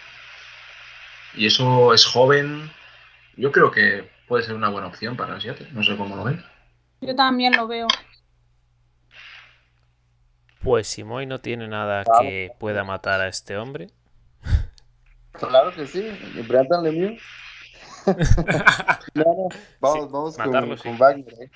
[1.34, 2.70] Y eso es joven.
[3.36, 5.68] Yo creo que puede ser una buena opción para Seattle.
[5.72, 6.38] No sé cómo lo ves.
[7.00, 7.88] Yo también lo veo.
[10.62, 13.88] Pues si Moy no tiene nada que pueda matar a este hombre,
[15.32, 16.08] Claro que sí.
[16.48, 17.20] Brendan Lemieux.
[19.14, 19.48] no.
[19.80, 20.82] Vamos, Sí, vamos matarlo, con, sí.
[20.82, 21.34] con Wagner.
[21.42, 21.50] ¿eh?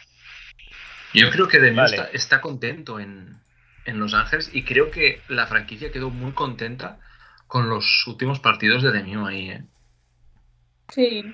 [1.15, 1.97] Yo creo que Demieux Vale.
[1.97, 3.41] está, está contento en,
[3.85, 6.99] en Los Ángeles y creo que la franquicia quedó muy contenta
[7.47, 9.65] con los últimos partidos de Demieux ahí, ¿eh?
[10.89, 11.25] Sí.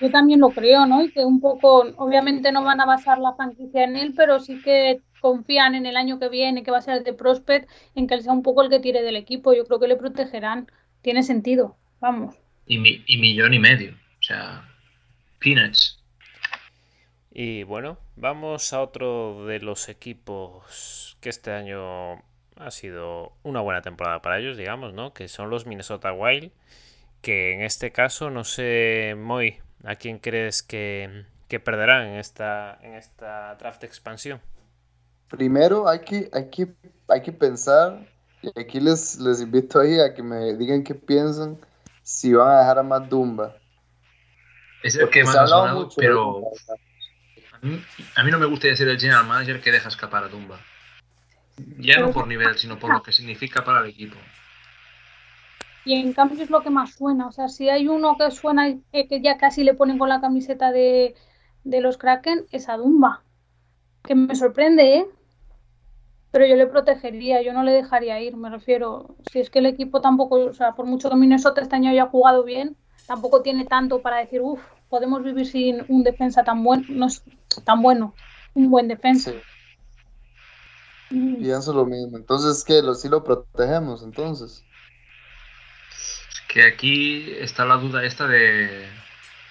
[0.00, 1.02] Yo también lo creo, ¿no?
[1.02, 4.60] Y que un poco, obviamente no van a basar la franquicia en él, pero sí
[4.62, 8.14] que confían en el año que viene, que va a ser de Prospect, en que
[8.14, 9.54] él sea un poco el que tire del equipo.
[9.54, 10.70] Yo creo que le protegerán.
[11.02, 11.76] Tiene sentido.
[12.00, 12.36] Vamos.
[12.66, 13.96] Y, mi- y millón y medio.
[14.28, 14.62] Sea,
[15.40, 15.98] peanuts.
[17.30, 22.22] Y bueno, vamos a otro de los equipos que este año
[22.56, 25.14] ha sido una buena temporada para ellos, digamos, ¿no?
[25.14, 26.52] Que son los Minnesota Wild,
[27.22, 32.78] que en este caso, no sé, Moy, ¿a quién crees que, que perderán en esta,
[32.82, 34.42] en esta draft expansión?
[35.28, 36.74] primero hay que, hay que,
[37.08, 38.06] hay que pensar,
[38.42, 41.58] y aquí les, les invito ahí a que me digan qué piensan
[42.02, 43.56] si van a dejar a Matt Dumba.
[44.82, 46.42] Es el que más ha sonado, pero
[47.52, 47.80] a mí,
[48.16, 50.60] a mí, no me gustaría ser el general manager que deja escapar a Dumba.
[51.78, 54.16] Ya no por nivel, sino por lo que significa para el equipo.
[55.84, 57.26] Y en cambio es lo que más suena.
[57.26, 60.20] O sea, si hay uno que suena y que ya casi le ponen con la
[60.20, 61.14] camiseta de,
[61.64, 63.22] de los Kraken, es a Dumba.
[64.04, 65.06] Que me sorprende, ¿eh?
[66.30, 69.16] Pero yo le protegería, yo no le dejaría ir, me refiero.
[69.32, 72.06] Si es que el equipo tampoco, o sea, por mucho que Minnesota este año haya
[72.06, 72.76] jugado bien,
[73.08, 77.22] tampoco tiene tanto para decir, uff, podemos vivir sin un defensa tan bueno, no es
[77.64, 78.14] tan bueno,
[78.54, 79.32] un buen defensa.
[81.10, 81.36] Mm.
[81.36, 82.18] Pienso lo mismo.
[82.18, 82.82] Entonces, ¿qué?
[82.82, 84.62] ¿Lo, sí lo protegemos, entonces?
[86.48, 88.86] Que aquí está la duda esta de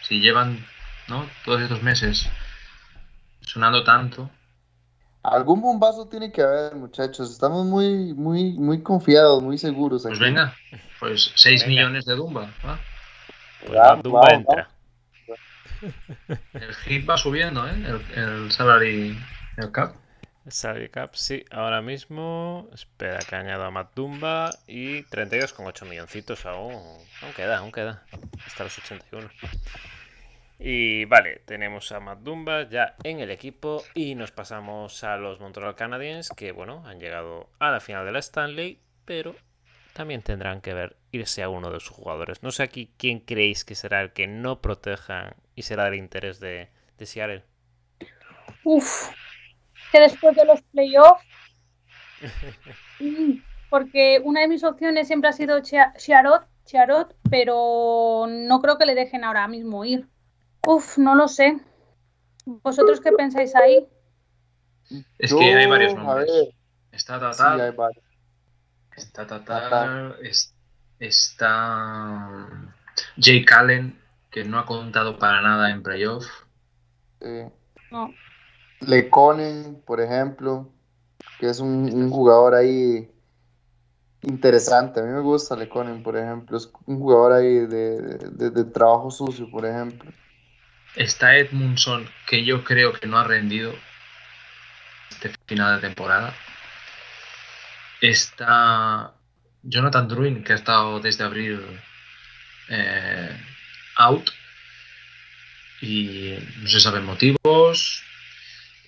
[0.04, 0.64] si llevan,
[1.10, 1.26] ¿no?
[1.44, 2.30] Todos estos meses
[3.42, 4.30] sonando tanto
[5.24, 7.32] Algún bombazo tiene que haber, muchachos.
[7.32, 10.04] Estamos muy, muy, muy confiados, muy seguros.
[10.04, 10.56] Pues venga,
[11.00, 12.50] pues 6 millones de Dumba.
[13.66, 14.70] Pues Dumba entra.
[16.54, 17.74] El hit va subiendo, ¿eh?
[18.16, 19.18] El, el salary,
[19.58, 19.96] el cap.
[20.46, 21.46] El salary cap, sí.
[21.52, 26.74] Ahora mismo, espera que añado a Matt Dumba y 32,8 milloncitos aún.
[26.74, 28.04] Aún queda, aún queda.
[28.46, 29.30] Hasta los 81.
[30.60, 35.40] Y vale, tenemos a Matt Dumba ya en el equipo y nos pasamos a los
[35.40, 39.36] Montreal Canadiens que bueno, han llegado a la final de la Stanley, pero
[39.94, 42.44] también tendrán que ver irse a uno de sus jugadores.
[42.44, 46.40] No sé aquí quién creéis que será el que no protejan y será del interés
[46.40, 47.44] de, de Seattle.
[48.64, 49.10] Uf,
[49.92, 51.24] que después de los playoffs,
[53.00, 53.40] mm,
[53.70, 59.24] porque una de mis opciones siempre ha sido Chiarot, pero no creo que le dejen
[59.24, 60.08] ahora mismo ir.
[60.66, 61.60] Uf, no lo sé.
[62.46, 63.88] ¿Vosotros qué pensáis ahí?
[65.18, 66.30] Es que hay varios nombres.
[66.92, 67.76] Está Tatar.
[68.96, 70.16] Está Tatar.
[70.22, 70.57] está
[73.18, 74.00] Jake Allen,
[74.32, 76.26] que no ha contado para nada en playoff.
[77.22, 77.44] Sí.
[77.92, 78.14] No.
[78.82, 80.70] Leconen, por ejemplo,
[81.40, 83.10] que es un, jugador ahí
[84.22, 85.00] interesante.
[85.00, 86.58] A mí me gusta Leconen, por ejemplo.
[86.58, 90.12] Es un jugador ahí de trabajo sucio, por ejemplo.
[90.96, 93.72] Está Edmundson, que yo creo que no ha rendido
[95.12, 96.34] este final de temporada.
[98.02, 99.14] Está
[99.64, 101.62] Jonathan Druin, que ha estado desde abril
[102.70, 103.30] eh,
[103.98, 104.30] out.
[105.82, 108.04] Y no se saben motivos.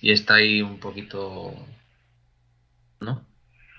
[0.00, 1.54] Y está ahí un poquito,
[3.00, 3.24] ¿no?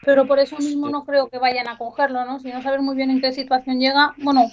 [0.04, 2.40] Pero por eso mismo no creo que vayan a cogerlo, ¿no?
[2.40, 4.50] Si no saben muy bien en qué situación llega, bueno,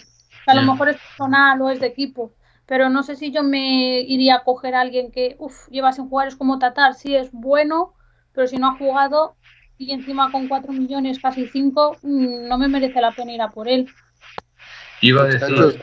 [0.47, 2.33] a lo mejor es personal o es de equipo.
[2.67, 6.09] Pero no sé si yo me iría a coger a alguien que, uff, lleva sin
[6.09, 7.95] jugar, es como Tatar, sí es bueno,
[8.33, 9.37] pero si no ha jugado
[9.79, 13.51] y encima con 4 millones, casi 5, mm, no me merece la pena ir a
[13.51, 13.89] por él.
[15.01, 15.83] Iba a decir...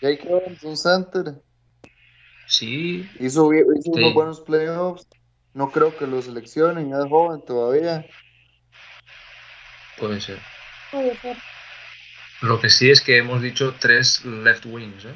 [0.00, 1.34] Jake, eh, un center.
[2.46, 3.08] Sí.
[3.20, 5.06] Hizo, hizo unos buenos playoffs.
[5.52, 8.06] No creo que lo seleccionen, es joven todavía.
[9.98, 10.38] Puede ser.
[10.90, 11.36] Puede ser.
[12.42, 15.14] Lo que sí es que hemos dicho tres left wings, ¿eh?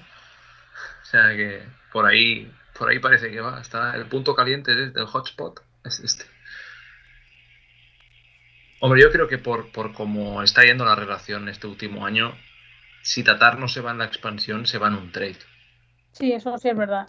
[1.14, 1.62] sea que
[1.92, 3.60] por ahí, por ahí parece que va.
[3.60, 5.60] Está el punto caliente del hotspot.
[5.84, 6.24] Es este.
[8.84, 12.36] Hombre, yo creo que por, por cómo está yendo la relación este último año,
[13.00, 15.38] si Tatar no se va en la expansión, se va en un trade.
[16.12, 17.08] Sí, eso sí es verdad.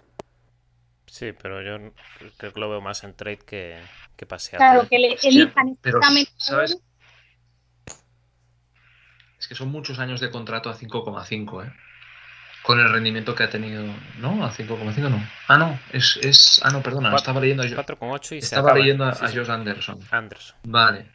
[1.06, 1.92] Sí, pero yo
[2.38, 3.78] creo que lo veo más en trade que,
[4.16, 4.58] que pasear.
[4.58, 6.00] Claro, que le elijan pero,
[6.38, 6.82] ¿sabes?
[9.38, 11.74] Es que son muchos años de contrato a 5,5, ¿eh?
[12.64, 13.84] con el rendimiento que ha tenido.
[14.20, 14.46] ¿No?
[14.46, 15.22] A 5,5 no.
[15.50, 15.78] Ah, no.
[15.92, 16.62] Es, es.
[16.64, 17.14] Ah, no, perdona.
[17.14, 20.00] estaba leyendo a, 4,8 y estaba leyendo a, Josh Anderson.
[20.10, 20.56] Anderson.
[20.64, 21.15] Vale.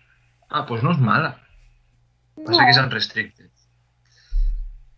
[0.50, 1.40] Ah, pues no es mala.
[2.44, 3.50] Pasa que sean restricted.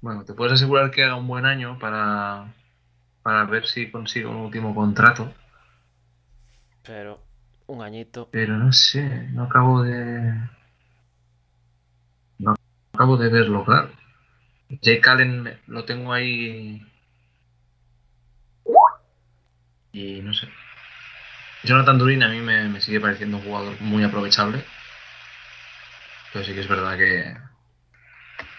[0.01, 2.53] Bueno, te puedes asegurar que haga un buen año para,
[3.23, 5.33] para ver si consigo un último contrato.
[6.83, 7.21] Pero
[7.67, 8.29] un añito.
[8.33, 10.35] Pero no sé, no acabo de.
[12.39, 12.55] No
[12.93, 13.91] acabo de verlo claro.
[14.81, 16.85] Jake Allen lo tengo ahí.
[19.93, 20.49] Y no sé.
[21.65, 24.65] Jonathan Durin a mí me, sigue pareciendo un jugador muy aprovechable.
[26.33, 27.37] Pero sí que es verdad que,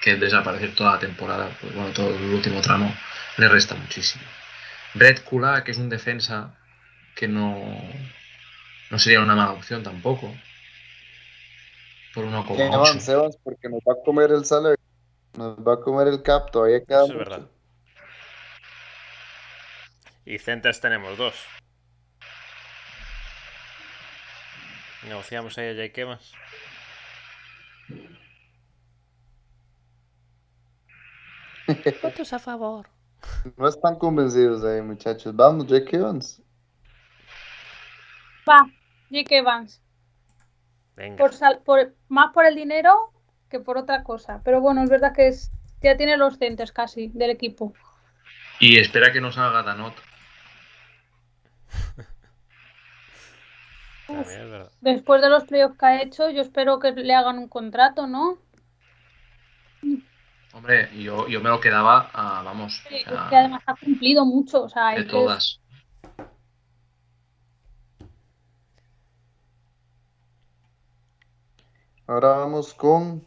[0.02, 2.94] que desaparecer toda la temporada, pues bueno, todo el último tramo,
[3.38, 4.24] le resta muchísimo.
[4.94, 6.56] Brett Kula, que es un defensa
[7.16, 7.82] que no,
[8.92, 10.34] no sería una mala opción tampoco.
[12.14, 12.58] Por uno como
[13.44, 14.78] porque nos va a comer el salario.
[15.36, 17.06] Nos va a comer el cap, todavía queda.
[17.06, 17.48] Eso es verdad.
[20.26, 21.34] Y centers tenemos dos.
[25.08, 26.34] Negociamos ahí a Jake Evans.
[32.02, 32.88] Votos a favor.
[33.58, 35.36] No están convencidos ahí, muchachos.
[35.36, 36.42] Vamos, Jake Evans.
[38.48, 38.70] Va,
[39.10, 39.82] Jake Evans.
[40.96, 41.18] Venga.
[41.18, 43.14] Por sal- por- más por el dinero
[43.50, 44.42] que por otra cosa.
[44.44, 47.74] Pero bueno, es verdad que es, ya tiene los centers casi del equipo.
[48.60, 49.94] Y espera que nos haga Danot.
[54.16, 54.72] También es verdad.
[54.82, 58.38] Después de los playoffs que ha hecho, yo espero que le hagan un contrato, ¿no?
[60.54, 63.76] Hombre, yo, yo me lo quedaba a, vamos, Sí, o sea, es que además ha
[63.76, 64.64] cumplido mucho.
[64.64, 65.60] O sea, de es- todas.
[72.08, 73.24] Ahora vamos con.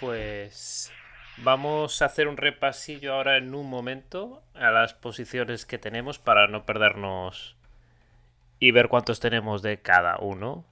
[0.00, 0.90] Pues
[1.38, 6.48] vamos a hacer un repasillo ahora en un momento a las posiciones que tenemos para
[6.48, 7.56] no perdernos
[8.62, 10.64] y ver cuántos tenemos de cada uno.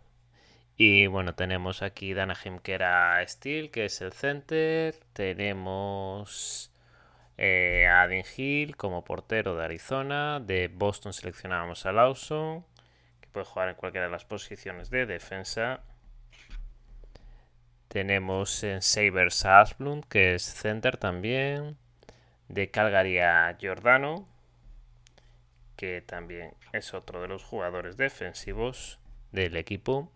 [0.76, 4.95] Y bueno, tenemos aquí Danahem que era Steel, que es el center.
[5.12, 6.70] Tenemos
[7.36, 10.38] eh, a Adin Hill como portero de Arizona.
[10.38, 12.64] De Boston seleccionábamos a Lawson,
[13.20, 15.80] que puede jugar en cualquiera de las posiciones de defensa.
[17.88, 21.76] Tenemos en Sabers a Asplund, que es center también.
[22.47, 24.28] De Calgary a Giordano,
[25.81, 28.99] que también es otro de los jugadores defensivos
[29.33, 30.12] del equipo.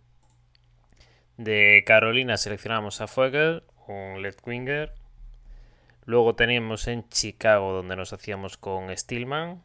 [1.38, 4.92] De Carolina seleccionamos a Fuegel, un left winger.
[6.04, 9.64] Luego tenemos en Chicago, donde nos hacíamos con Stillman.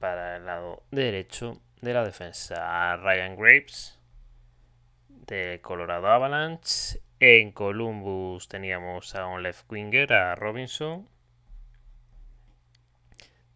[0.00, 3.98] Para el lado derecho de la defensa, a Ryan Graves
[5.08, 7.00] de Colorado Avalanche.
[7.20, 11.08] En Columbus teníamos a un left winger, a Robinson.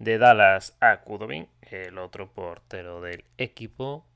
[0.00, 4.06] De Dallas a Kudobin, el otro portero del equipo.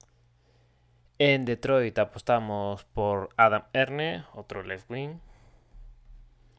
[1.18, 5.18] En Detroit apostamos por Adam Erne, otro left wing.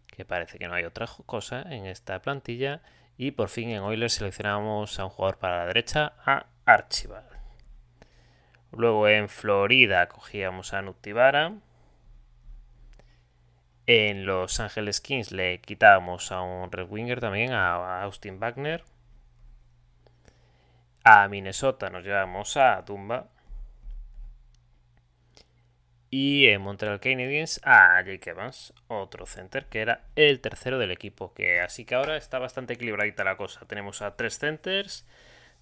[0.05, 2.83] Que parece que no hay otra cosa en esta plantilla.
[3.17, 7.25] Y por fin en Oilers seleccionamos a un jugador para la derecha, a Archibald.
[8.73, 11.55] Luego en Florida cogíamos a Nutibara.
[13.87, 18.83] En Los Angeles Kings le quitábamos a un Red Winger también, a Austin Wagner.
[21.07, 23.27] A Minnesota nos llevamos a Dumba.
[26.09, 31.31] Y en Montreal Canadiens a Jake Evans, otro center que era el tercero del equipo.
[31.35, 33.67] Que así que ahora está bastante equilibradita la cosa.
[33.67, 35.05] Tenemos a tres centers,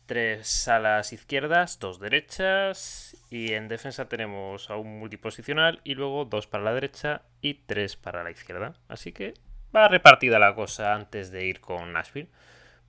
[0.05, 3.17] tres alas izquierdas, dos derechas.
[3.29, 7.97] Y en defensa tenemos a un multiposicional y luego dos para la derecha y tres
[7.97, 8.75] para la izquierda.
[8.87, 9.33] Así que
[9.75, 12.29] va repartida la cosa antes de ir con Nashville.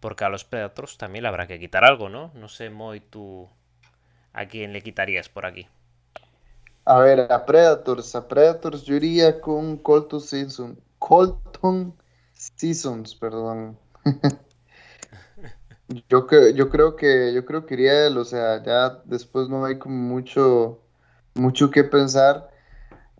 [0.05, 2.31] Porque a los Predators también le habrá que quitar algo, ¿no?
[2.35, 3.49] No sé, Moy, tú
[4.35, 5.67] a quién le quitarías por aquí.
[6.85, 8.15] A ver, a Predators.
[8.15, 10.79] A Predators yo iría con Colton Season.
[10.99, 11.95] Colton
[12.35, 13.79] Seasons, perdón.
[16.11, 19.79] yo, yo creo que yo creo que iría él, o sea, ya después no hay
[19.79, 20.83] como mucho
[21.33, 22.51] mucho que pensar.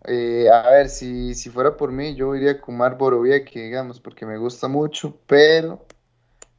[0.03, 4.27] Eh, a ver, si, si fuera por mí, yo iría con Mark Borowiecki, digamos, porque
[4.27, 5.83] me gusta mucho, pero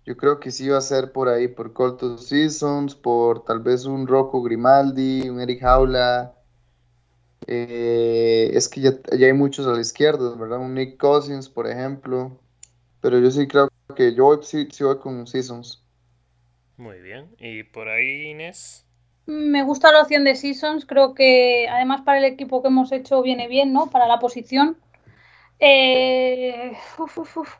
[0.07, 3.85] yo creo que sí va a ser por ahí, por Colton Seasons, por tal vez
[3.87, 6.35] un Rocco Grimaldi, un Eric Jaula.
[7.47, 10.59] Eh, es que ya, ya hay muchos a la izquierda, ¿verdad?
[10.59, 12.41] Un Nick Cousins, por ejemplo.
[13.01, 15.85] Pero yo sí creo que yo voy- sí, sí voy con Seasons.
[16.79, 17.35] Muy bien.
[17.39, 18.87] ¿Y por ahí, Inés?
[19.27, 23.23] Me gusta la opción de Seasons, creo que además para el equipo que hemos hecho
[23.23, 23.91] viene bien, ¿no?
[23.91, 24.77] Para la posición.
[25.61, 27.57] Eh, uf, uf, uf,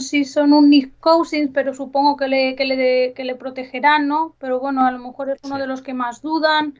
[0.00, 4.34] Season, un Nick Cousins, pero supongo que le, que le, de- que le protegerán, ¿no?
[4.38, 5.60] Pero bueno, a lo mejor es uno Sí.
[5.62, 6.74] de los que más dudan.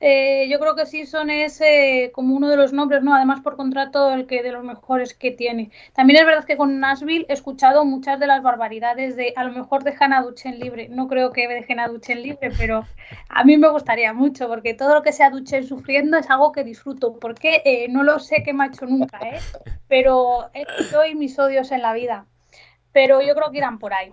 [0.00, 3.14] Eh, yo creo que Season es eh, como uno de los nombres, ¿no?
[3.14, 5.72] Además por contrato el que de los mejores que tiene.
[5.92, 9.52] También es verdad que con Nashville he escuchado muchas de las barbaridades de a lo
[9.52, 10.88] mejor dejan a Duchen libre.
[10.88, 12.86] No creo que dejen a Duchen libre, pero
[13.28, 16.62] a mí me gustaría mucho porque todo lo que sea Duchen sufriendo es algo que
[16.62, 17.18] disfruto.
[17.18, 19.40] Porque eh, no lo sé que me ha hecho nunca, ¿eh?
[19.88, 20.50] Pero
[20.92, 22.26] doy mis odios en la vida.
[22.92, 24.12] Pero yo creo que irán por ahí.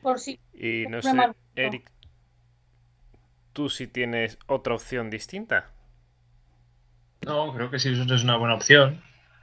[0.00, 0.40] Por si.
[0.54, 1.10] Y no sé.
[1.56, 1.90] Eric,
[3.52, 5.70] ¿tú sí tienes otra opción distinta?
[7.26, 9.02] No, creo que sí, eso es una buena opción.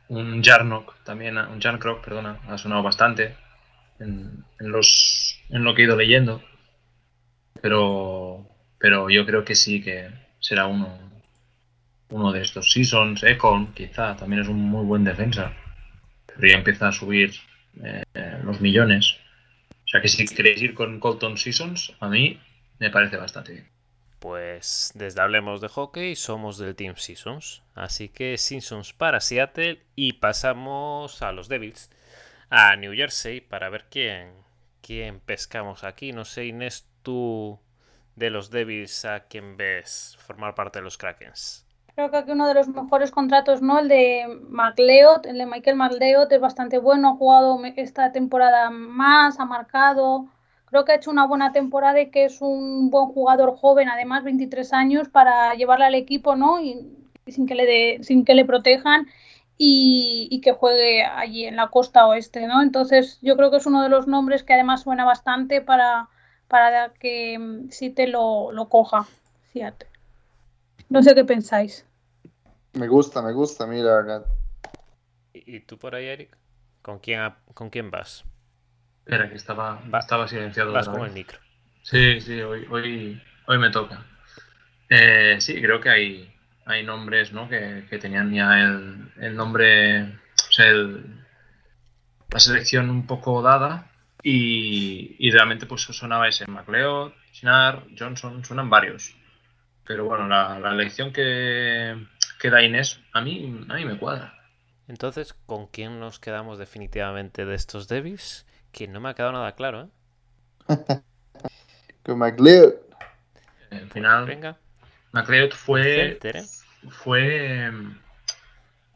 [0.09, 3.35] Un Jarnock también, un Jarnkrok, perdona, ha sonado bastante
[3.99, 6.41] en, en los, en lo que he ido leyendo.
[7.61, 8.47] Pero,
[8.79, 10.97] pero yo creo que sí que será uno,
[12.09, 13.23] uno de estos Seasons.
[13.23, 15.53] Econ, quizá, también es un muy buen defensa.
[16.25, 17.33] Pero ya empieza a subir
[17.83, 18.03] eh,
[18.43, 19.17] los millones.
[19.85, 22.39] O sea que si queréis ir con Colton Seasons, a mí
[22.79, 23.76] me parece bastante bien.
[24.19, 27.61] Pues desde Hablemos de Hockey somos del Team Seasons.
[27.75, 31.91] Así que Seasons para Seattle y pasamos a los Devils,
[32.49, 34.31] a New Jersey, para ver quién,
[34.81, 36.13] quién pescamos aquí.
[36.13, 37.59] No sé, Inés, tú
[38.15, 41.65] de los Devils a quién ves formar parte de los Krakens.
[41.93, 43.79] Creo que aquí uno de los mejores contratos, ¿no?
[43.79, 49.39] El de McLeod, el de Michael McLeod es bastante bueno, ha jugado esta temporada más,
[49.39, 50.27] ha marcado
[50.67, 54.23] creo que ha hecho una buena temporada y que es un buen jugador joven, además
[54.23, 56.61] 23 años, para llevarle al equipo, ¿no?
[56.61, 56.87] Y,
[57.27, 59.07] sin que le de, sin que le protejan
[59.57, 62.61] y, que juegue allí en la costa oeste, ¿no?
[62.61, 66.09] Entonces yo creo que es uno de los nombres que además suena bastante para,
[66.47, 69.07] para que si te lo, lo coja.
[69.51, 69.87] Fíjate.
[70.89, 71.85] No sé qué pensáis.
[72.73, 74.23] Me gusta, me gusta, mira.
[75.33, 76.37] ¿Y tú por ahí, Eric?
[76.81, 77.21] ¿Con quién,
[77.53, 78.23] con quién vas?
[79.07, 80.73] Espera, que estaba, estaba silenciado.
[80.73, 81.39] Vas con el micro.
[81.81, 84.03] Sí, sí, hoy, hoy, hoy me toca.
[84.89, 86.35] Eh, sí, creo que hay,
[86.65, 87.47] hay nombres ¿no?
[87.47, 93.89] que, tenían ya el, el nombre, o sea, la selección un poco dada
[94.21, 99.15] y, y, realmente pues sonaba ese McLeod, Sinar, Johnson, suenan varios.
[99.85, 101.95] Pero bueno, la, la elección que,
[102.41, 104.33] que da Inés a mí, a mí me cuadra.
[104.89, 108.45] Entonces, ¿con quién nos quedamos definitivamente de estos Davis?
[108.77, 109.87] Que no me ha quedado nada claro, ¿eh?
[112.03, 112.75] Con McLeod.
[113.71, 114.59] Al final, venga.
[115.13, 116.19] McLeod fue.
[116.21, 116.43] ¿eh?
[116.87, 117.71] Fue.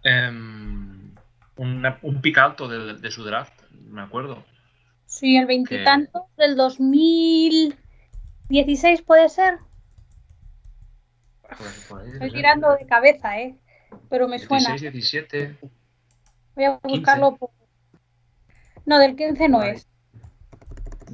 [0.03, 1.15] Em,
[1.57, 4.45] un pick alto de, su draft, me acuerdo.
[5.07, 9.57] Sí, el veintitantos del 2016 puede ser.
[12.13, 13.57] Estoy tirando de cabeza, ¿eh?
[14.11, 14.75] Pero me suena.
[14.75, 15.57] 16, 17.
[16.53, 17.49] Voy a buscarlo por
[18.85, 19.87] no, del 15 no es.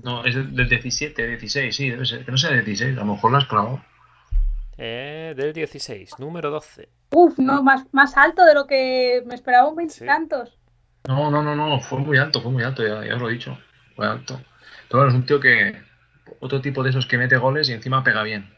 [0.04, 2.26] No, es del 17, 16, sí, debe ser.
[2.26, 3.82] Que no sea del 16, a lo mejor la has clavado.
[4.78, 6.88] Eh, del 16, número 12.
[7.12, 10.58] Uf, no, más, más alto de lo que me esperaba un veintitantos.
[11.08, 13.58] No, no, no, no, fue muy alto, fue muy alto, ya, os lo he dicho.
[13.96, 14.40] Fue alto.
[14.90, 15.82] Pero es un tío que.
[16.40, 18.54] Otro tipo de esos que mete goles y encima pega bien.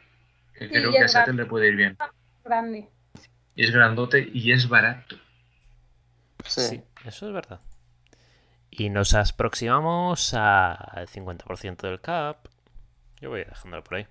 [0.55, 1.97] Que creo que a Seattle le puede ir bien.
[2.43, 2.89] Grande.
[3.55, 5.15] Y es grandote y es barato.
[6.45, 7.59] sí eso es verdad.
[8.71, 12.37] Y nos aproximamos al 50% del cap.
[13.19, 14.07] Yo voy dejándolo por ahí.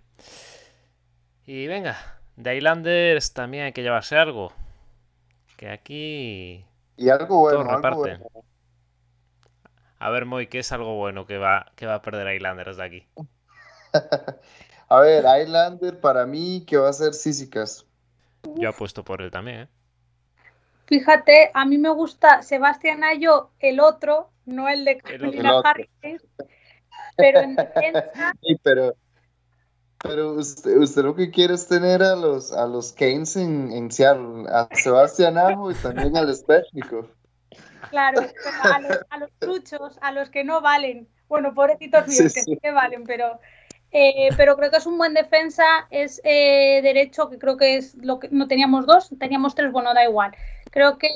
[1.47, 1.97] Y venga,
[2.37, 4.53] de Islanders también hay que llevarse algo.
[5.57, 6.65] Que aquí.
[6.97, 7.69] Y algo bueno.
[10.01, 12.85] A ver, Moy, ¿qué es algo bueno que va, que va a perder Islanders de
[12.85, 13.07] aquí?
[14.89, 17.85] a ver, Islander para mí que va a ser Sísicas.
[18.55, 19.69] Yo apuesto por él también, ¿eh?
[20.87, 25.89] Fíjate, a mí me gusta Sebastián Ayo, el otro, no el de Carolina Harris,
[27.17, 28.11] pero en defensa.
[28.43, 28.95] Sí, pero,
[30.03, 33.91] pero usted, usted, lo que quiere es tener a los, a los Keynes en, en
[33.91, 37.09] Seattle, a Sebastián Ajo y también al Spechnikov.
[37.91, 38.21] Claro,
[38.63, 41.09] a los, a los truchos, a los que no valen.
[41.29, 43.39] Bueno, pobrecitos míos, que sí que valen, pero
[43.91, 47.95] eh, pero creo que es un buen defensa, es eh, derecho, que creo que es
[47.95, 50.33] lo que no teníamos dos, teníamos tres, bueno, da igual.
[50.71, 51.09] Creo que.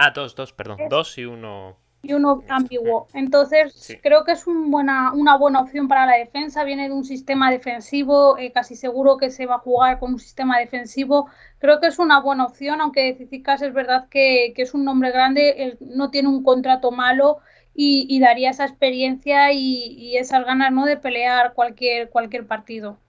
[0.00, 1.76] Ah, dos, dos, perdón, dos y uno.
[2.02, 3.08] Y uno ambiguo.
[3.14, 6.62] Entonces, creo que es un buena, una buena opción para la defensa.
[6.62, 10.20] Viene de un sistema defensivo, eh, casi seguro que se va a jugar con un
[10.20, 11.28] sistema defensivo.
[11.58, 15.10] Creo que es una buena opción, aunque Cicicas es verdad que, que es un nombre
[15.10, 17.40] grande, no tiene un contrato malo
[17.74, 20.86] y, daría esa experiencia y, esas ganas ¿no?
[20.86, 23.00] de pelear cualquier, cualquier partido.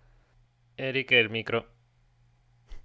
[0.76, 1.68] Eric, el micro.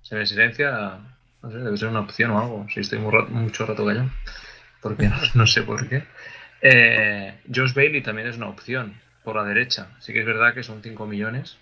[0.02, 1.13] Se me silencia,
[1.44, 4.10] no sé, debe ser una opción o algo, si estoy mucho rato callado,
[4.80, 6.04] porque no, sé por qué.
[6.62, 9.90] Eh, Josh Bailey también es una opción por la derecha.
[10.00, 11.58] Sí que es verdad que son 5 millones,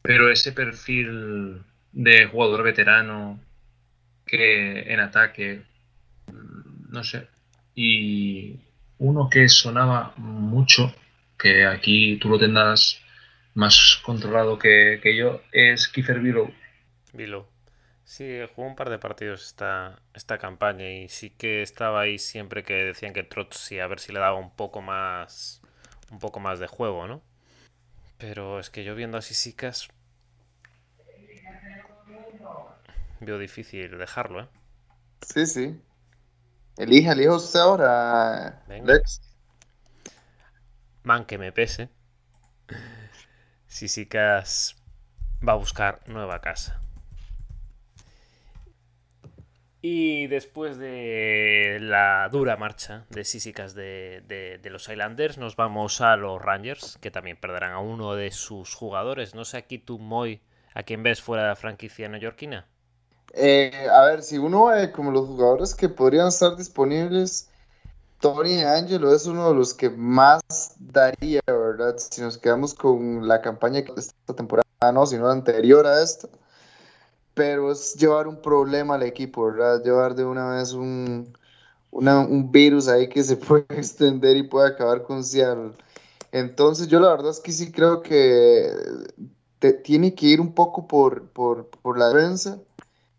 [0.00, 1.62] pero ese perfil
[1.92, 3.38] de jugador veterano
[4.24, 5.62] que en ataque,
[6.28, 7.28] mm, no sé.
[7.74, 8.58] Y
[8.98, 10.94] uno que sonaba mucho,
[11.38, 13.02] que aquí tú lo tendrás
[13.54, 16.20] más controlado que, yo, es Kiefer.
[16.20, 16.50] Billow.
[18.10, 22.64] Sí, jugó un par de partidos esta, esta campaña y sí que estaba ahí siempre
[22.64, 25.60] que decían que Trot sí, a ver si le daba un poco más
[26.10, 27.22] un poco más de juego, ¿no?
[28.18, 29.90] Pero es que yo viendo a Sisicas
[33.20, 34.48] veo difícil dejarlo, ¿eh?
[35.22, 35.80] Sí, sí.
[36.78, 39.20] Elija, elija usted ahora, Lex.
[41.04, 41.90] Man que me pese.
[43.68, 44.74] Sisicas
[45.48, 46.80] va a buscar nueva casa.
[49.82, 56.16] Y después de la dura marcha de Sísicas de, de, los Islanders, nos vamos a
[56.16, 59.34] los Rangers, que también perderán a uno de sus jugadores.
[59.34, 60.42] No sé aquí tú, Moy,
[60.74, 62.66] ¿a quién ves fuera de la franquicia neoyorquina?
[63.32, 67.48] Eh, a ver, si uno ve como los jugadores que podrían estar disponibles,
[68.20, 70.42] Tony Angelo es uno de los que más
[70.78, 71.96] daría, ¿verdad?
[71.96, 76.28] Si nos quedamos con la campaña que esta temporada, no, sino la anterior a esta.
[77.40, 79.82] Pero es llevar un problema al equipo, ¿verdad?
[79.82, 81.32] Llevar de una vez un,
[81.90, 85.72] un virus ahí que se puede extender y puede acabar con Seattle.
[86.32, 88.70] Entonces yo la verdad es que sí creo que
[89.82, 92.58] tiene que ir un poco por, por, por la defensa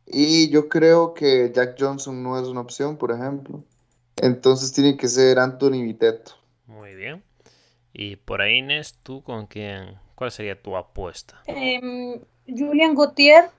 [0.05, 3.63] y yo creo que Jack Johnson no es una opción, por ejemplo.
[4.17, 6.33] Entonces tiene que ser Anthony Viteto.
[6.67, 7.23] Muy bien.
[7.91, 9.95] Y por ahí, Inés, ¿tú con quién?
[10.13, 11.41] ¿Cuál sería tu apuesta?
[11.47, 13.49] Em, Julian Gauthier.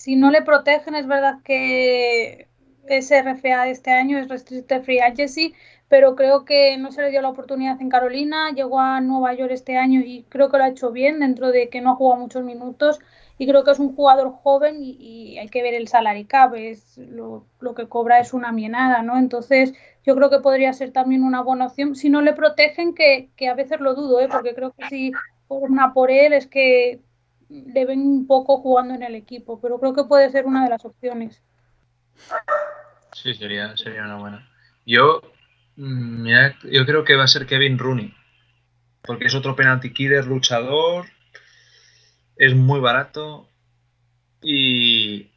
[0.00, 2.48] Si no le protegen, es verdad que
[2.88, 5.54] es RFA este año, es Restricted Free Agency,
[5.88, 9.52] pero creo que no se le dio la oportunidad en Carolina, llegó a Nueva York
[9.52, 12.18] este año y creo que lo ha hecho bien dentro de que no ha jugado
[12.18, 12.98] muchos minutos
[13.36, 16.96] y creo que es un jugador joven y, hay que ver el salary cap, es
[16.96, 17.44] lo,
[17.76, 19.18] que cobra es una mienada, ¿no?
[19.18, 23.28] Entonces yo creo que podría ser también una buena opción, si no le protegen, que,
[23.46, 24.28] a veces lo dudo, ¿eh?
[24.30, 25.12] porque creo que si
[25.48, 27.00] una por él es que
[27.50, 30.70] le ven un poco jugando en el equipo, pero creo que puede ser una de
[30.70, 31.42] las opciones.
[33.12, 34.48] Sí, sería, sería una buena.
[34.86, 35.20] Yo,
[35.76, 36.26] mm,
[36.70, 38.14] yo creo que va a ser Kevin Rooney,
[39.02, 41.06] porque es otro penalty killer, luchador,
[42.36, 43.48] es muy barato
[44.42, 45.30] y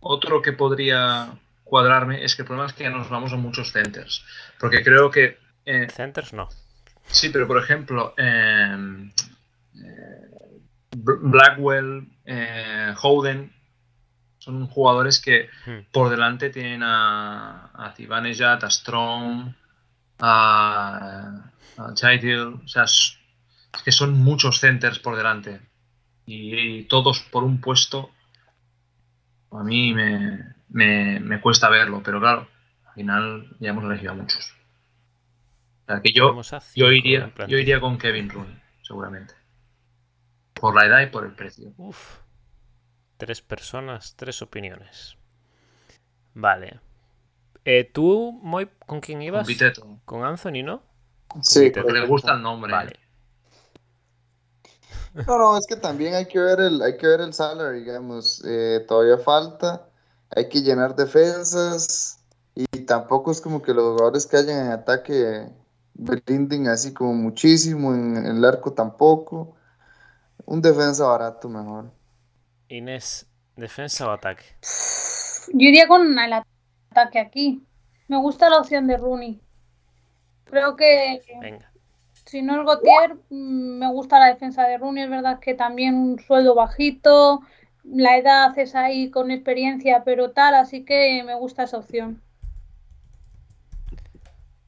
[0.00, 3.72] otro que podría cuadrarme es que el problema es que ya nos vamos a muchos
[3.72, 4.24] centers.
[4.60, 5.38] Porque creo que...
[5.64, 6.48] Eh, centers no.
[7.06, 9.10] Sí, pero por ejemplo, em,
[9.76, 10.24] eh,
[11.04, 13.52] Blackwell, eh, Howden,
[14.38, 15.90] son jugadores que hmm.
[15.92, 19.54] por delante tienen a, a Zibanejad, a Strong,
[20.20, 22.12] a, a o sea,
[22.84, 23.18] es
[23.84, 25.60] que son muchos centers por delante
[26.26, 28.10] y, todos por un puesto,
[29.50, 32.48] a mí me, cuesta verlo, pero claro,
[32.86, 34.54] al final ya hemos elegido a muchos.
[35.82, 36.40] O sea que yo,
[36.74, 39.34] yo, iría, yo iría con Kevin Rooney, seguramente.
[40.54, 41.72] Por la edad y por el precio.
[41.76, 42.18] Uf.
[43.16, 45.16] Tres personas, tres opiniones.
[46.34, 46.80] Vale.
[47.64, 49.48] Eh, ¿Tú, Moy, con quién ibas?
[49.80, 50.82] Con Con Anthony, ¿no?
[51.42, 52.72] Sí, porque le gusta el nombre.
[52.72, 53.04] Vale.
[55.14, 58.42] No, no, es que también hay que ver el, hay que ver el salary, digamos.
[58.44, 59.88] Eh, todavía falta,
[60.30, 62.18] hay que llenar defensas
[62.54, 65.48] y tampoco es como que los jugadores que hayan en ataque
[65.94, 69.54] brinden así como muchísimo, en, el arco tampoco.
[70.46, 71.90] Un defensa barato mejor.
[72.68, 73.26] Inés,
[73.56, 74.44] ¿defensa o ataque?
[75.52, 77.66] Yo iría con el ataque aquí.
[78.08, 79.40] Me gusta la opción de Rooney.
[80.44, 81.20] Creo que.
[81.40, 81.74] Venga
[82.34, 85.94] si no el Gautier, mm, me gusta la defensa de Rooney, es verdad que también
[85.94, 87.42] un sueldo bajito,
[87.84, 92.22] la edad es ahí con experiencia, pero tal, así que me gusta esa opción.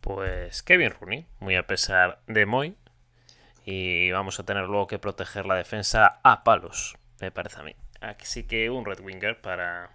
[0.01, 2.77] Pues Kevin Rooney, muy a pesar de Moy.
[3.67, 7.77] Y vamos a tener luego que proteger la defensa a palos, me parece a mí.
[8.01, 9.91] Así que un Red Winger para,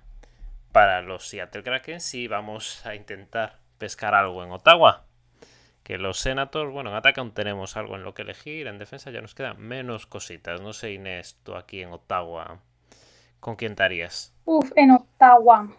[0.72, 5.06] para los Seattle Kraken y vamos a intentar pescar algo en Ottawa
[5.84, 9.12] que los Senators, bueno, en ataque aún tenemos algo en lo que elegir, en defensa
[9.12, 10.62] ya nos quedan menos cositas.
[10.62, 12.60] No sé, Inés, tú aquí en Ottawa,
[13.40, 14.34] ¿con quién estarías?
[14.46, 15.70] Uf, en Ottawa.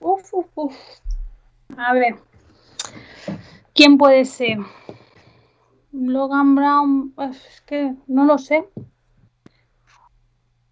[0.00, 0.76] Uf, uf, uf.
[1.78, 2.16] A ver,
[3.74, 4.58] ¿quién puede ser?
[5.94, 8.68] Logan Brown, pues, es que no lo sé.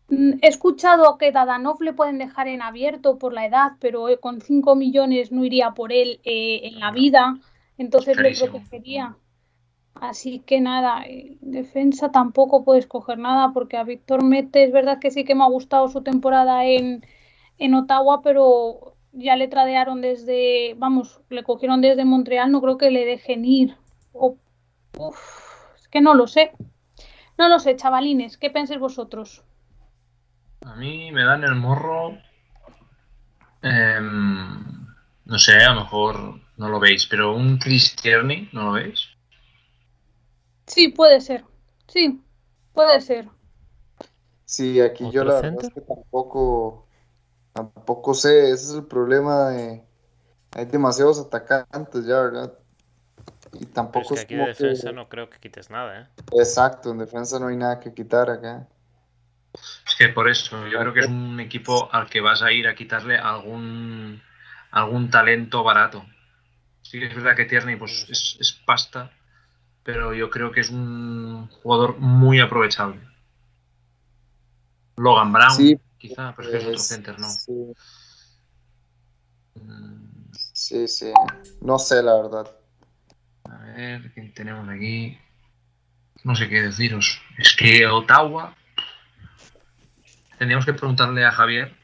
[0.09, 4.41] Mm, he escuchado que Dadanov le pueden dejar en abierto por la edad, pero con
[4.41, 7.39] 5 millones no iría por él eh, en la vida.
[7.79, 9.17] Entonces le protegería.
[9.95, 14.99] Así que nada, eh, defensa tampoco puedes coger nada porque a Víctor Mete es verdad
[14.99, 17.07] que sí que me ha gustado su temporada en,
[17.59, 22.91] en Ottawa, pero ya le tradearon desde, vamos, le cogieron desde Montreal, no creo que
[22.91, 23.77] le dejen ir.
[24.95, 26.53] Es que no lo sé.
[27.39, 29.43] No lo sé, chavalines, ¿qué pensáis vosotros?
[30.65, 32.19] A mí me dan el morro.
[33.63, 34.87] Em,
[35.25, 39.09] no sé, a lo mejor no lo veis, pero un Tierney, ¿no lo veis?
[40.67, 41.45] Sí, puede ser.
[41.89, 42.23] Sí,
[42.73, 43.29] puede ser.
[44.45, 46.87] Sí, aquí yo la verdad es que tampoco,
[47.53, 49.85] tampoco sé, ese es el problema de...
[50.55, 52.53] Hay demasiados atacantes ya, ¿verdad?
[53.53, 56.07] Y tampoco es que aquí de defensa no creo que quites nada, ¿eh?
[56.33, 58.67] Exacto, en defensa no hay nada que quitar acá.
[59.87, 62.67] Es que por eso, yo creo que es un equipo al que vas a ir
[62.67, 64.23] a quitarle algún,
[64.71, 66.05] algún talento barato.
[66.83, 69.11] Sí que es verdad que Tierney pues, es, es pasta,
[69.83, 73.01] pero yo creo que es un jugador muy aprovechable.
[74.97, 77.29] Logan Brown, Sí, quizá, pero es que es otro Es- center, ¿no?
[77.29, 77.53] Sí,
[79.55, 81.13] Mm, sí, sí.
[81.61, 82.51] No sé, la verdad.
[83.53, 85.19] A ver, ¿quién tenemos aquí?
[86.25, 87.21] No sé qué deciros.
[87.39, 88.57] Es que Ottawa.
[90.39, 91.83] Tendríamos que preguntarle a Javier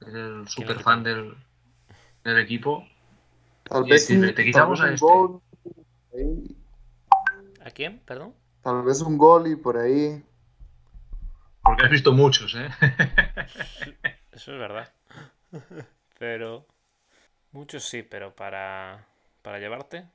[0.00, 1.36] que es el super fan del,
[2.24, 2.86] del equipo.
[3.64, 5.06] Tal Y vez decirle, un, te quitamos a este.
[7.64, 8.00] ¿A quién?
[8.00, 8.34] Perdón.
[8.62, 10.22] tal vez un gol y por ahí.
[11.62, 12.68] Porque has visto muchos, ¿eh?
[14.32, 14.92] Eso es verdad.
[16.18, 16.66] Pero.
[17.52, 19.06] Muchos sí, pero para.
[19.42, 20.06] Para llevarte.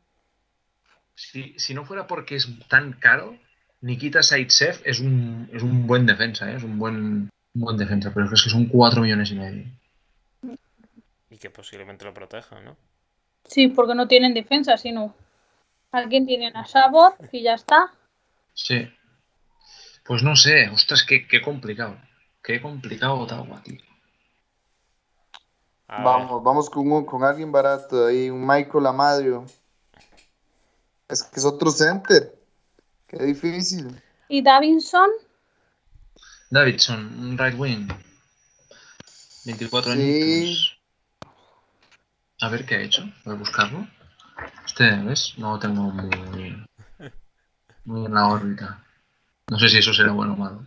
[1.15, 3.37] si, si no fuera porque es tan caro,
[3.81, 6.55] Nikita Saitsev es un, es un buen defensa, ¿eh?
[6.55, 6.95] es un buen,
[7.53, 9.65] un buen defensa, pero es que son 4 millones y medio.
[11.29, 12.75] Y que posiblemente lo proteja, ¿no?
[13.45, 15.15] Sí, porque no tienen defensa, sino.
[15.91, 17.93] Alguien tienen a Sabor y ya está.
[18.53, 18.91] Sí.
[20.03, 21.97] Pues no sé, ostras, qué, qué complicado.
[22.43, 23.79] Qué complicado Ottawa, tío.
[25.87, 29.45] A ver, Vamos, vamos con, un- con alguien barato ahí, un Michael Amadrio.
[31.07, 32.37] Es que es otro center.
[33.07, 34.01] Qué difícil.
[34.27, 35.09] Y Davinson,
[36.49, 37.87] Davidson, un right wing.
[39.45, 39.99] 24 Sí.
[39.99, 40.77] añitos.
[42.41, 43.03] A ver qué ha hecho.
[43.23, 43.87] Voy a buscarlo.
[44.65, 45.33] Este, ¿ves?
[45.37, 46.65] No lo tengo muy,
[47.85, 48.83] muy en la órbita.
[49.49, 50.65] No sé si eso será bueno o malo.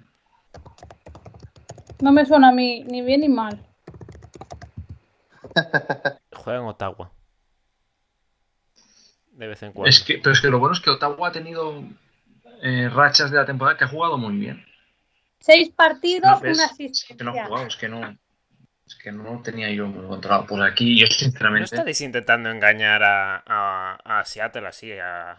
[2.01, 3.63] no me suena a mí ni bien ni mal.
[6.33, 7.13] Juega en Ottawa.
[9.33, 9.89] De vez en cuando.
[9.89, 11.83] Es que, pero es que lo bueno es que Ottawa ha tenido
[12.63, 14.65] eh, rachas de la temporada que ha jugado muy bien.
[15.39, 17.17] Seis partidos, No, una Es que asistencia.
[17.25, 18.19] no ha jugado, es que no.
[18.87, 20.47] Es que no tenía yo muy controlado.
[20.47, 21.75] Pues aquí yo ¿No sinceramente.
[21.77, 25.31] estáis intentando engañar a, a, a Seattle así, a,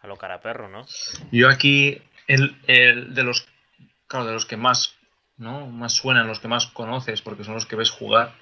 [0.00, 0.84] a lo caraperro, ¿no?
[1.30, 3.46] Yo aquí, el, el de los.
[4.08, 4.96] Claro, de los que más.
[5.36, 5.66] ¿no?
[5.66, 8.34] Más suenan, los que más conoces, porque son los que ves jugar.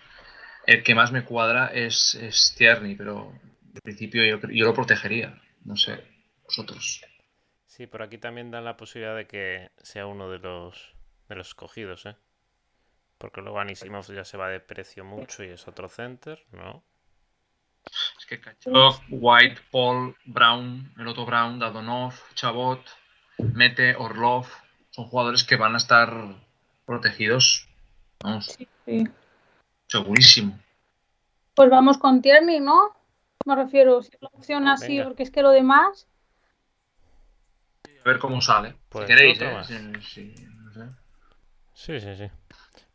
[0.67, 3.33] El que más me cuadra es, es Tierney, pero
[3.75, 5.41] en principio yo, yo lo protegería.
[5.65, 6.03] No sé,
[6.45, 7.03] vosotros.
[7.67, 10.95] Sí, por aquí también dan la posibilidad de que sea uno de los
[11.29, 12.17] de los escogidos, ¿eh?
[13.19, 16.85] Porque luego Anisimov ya se va de precio mucho y es otro center, ¿no?
[18.19, 22.85] Es que Kachuk, White, Paul, Brown, el otro Brown, Dadonov, Chabot,
[23.39, 24.47] Mete, Orlov,
[24.91, 26.37] son jugadores que van a estar
[26.85, 27.69] protegidos,
[28.21, 29.05] vamos, Sí, sí.
[29.93, 30.59] Segurísimo.
[31.55, 32.97] Pues vamos con Tierney, ¿no?
[33.45, 35.05] Me refiero, si es la opción así, Venga.
[35.05, 36.09] porque es que lo demás.
[37.85, 38.75] A ver cómo sale.
[38.89, 39.55] Pues si queréis, otro ¿eh?
[39.55, 40.33] no sé.
[41.75, 42.31] Sí, sí, sí.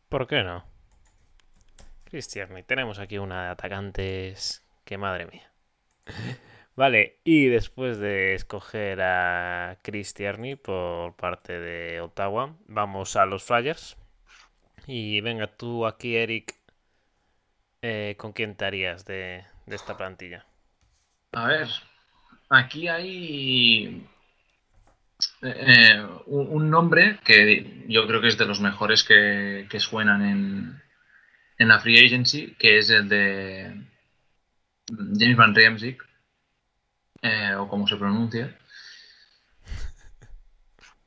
[0.08, 0.64] ¿Por qué no?
[2.04, 5.52] Cristian, tenemos aquí una de atacantes que madre mía.
[6.74, 13.44] Vale, y después de escoger a Chris Tierney por parte de Ottawa, vamos a los
[13.44, 13.96] Flyers.
[14.86, 16.57] Y venga, tú aquí, Eric,
[17.88, 20.44] eh, ¿con quién te harías de, de esta plantilla?
[21.32, 21.68] A ver,
[22.50, 24.06] aquí hay
[25.42, 30.22] eh, un, un nombre que yo creo que es de los mejores que, que suenan
[30.22, 30.82] en,
[31.58, 33.84] en la Free Agency, que es el de
[35.18, 36.02] James Van Riemsdyk,
[37.22, 38.56] eh, o como se pronuncia.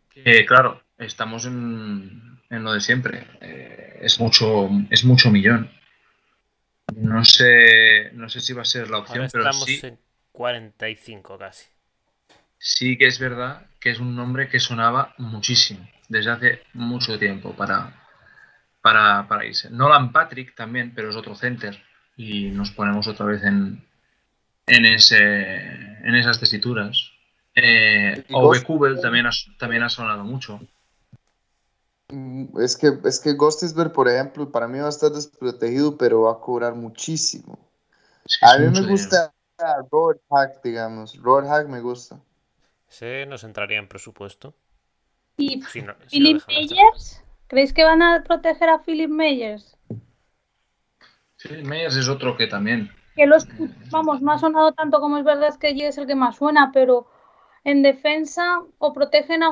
[0.10, 3.28] Que claro, estamos en, en lo de siempre.
[3.40, 5.70] eh, es mucho, es mucho millón.
[6.96, 10.00] No sé, no sé si va a ser la opción, Ahora pero estamos sí, en
[10.32, 11.68] 45 casi.
[12.58, 17.56] sí que es verdad que es un nombre que sonaba muchísimo desde hace mucho tiempo
[17.56, 17.94] para,
[18.82, 19.70] para, para irse.
[19.72, 21.78] Nolan Patrick también, pero es otro center
[22.18, 23.86] y nos ponemos otra vez en,
[24.68, 25.18] en, ese,
[25.58, 27.12] en esas tesituras.
[27.56, 30.62] Eh, Ove Kubel también ha, también ha sonado mucho.
[32.12, 36.22] Mm, Es que, es que Gostisberg, por ejemplo, para mí va a estar desprotegido, pero
[36.24, 37.58] va a cobrar muchísimo.
[38.26, 38.92] Es que es A mí me mucho dinero.
[38.92, 39.34] gusta
[39.92, 41.18] Robert Hack, digamos.
[41.22, 42.20] Robert Hack me gusta.
[42.90, 44.54] Ese nos entraría en presupuesto.
[45.38, 46.48] ¿Y Si no, si lo Philip.
[46.48, 47.24] Meyers?
[47.48, 49.78] ¿Creéis que van a proteger a Philip Meyers?
[51.38, 52.92] Phil Meyers es otro que también.
[53.16, 53.48] Que los,
[53.90, 56.72] vamos, no ha sonado tanto como es verdad que J es el que más suena,
[56.74, 57.08] pero
[57.64, 59.52] en defensa o protegen a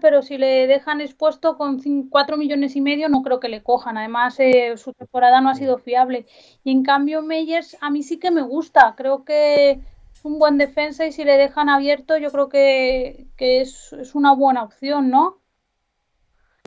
[0.00, 3.98] Pero si le dejan expuesto con 4 millones y medio no creo que le cojan.
[3.98, 6.26] Además, eh, su temporada no ha sido fiable.
[6.64, 8.94] Y en cambio, Meyers a mí sí que me gusta.
[8.96, 9.80] Creo que
[10.18, 14.64] es un buen defensa y si le dejan abierto yo creo que, es, una buena
[14.64, 15.38] opción, ¿no?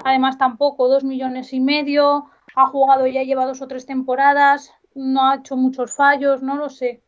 [0.03, 5.29] Además tampoco, dos millones y medio, ha jugado ya lleva dos o tres temporadas, no
[5.29, 7.03] ha hecho muchos fallos, no lo sé.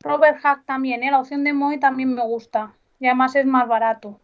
[0.00, 1.10] Robert Hack también, ¿eh?
[1.10, 4.20] la opción de Moy también me gusta y además es más barato.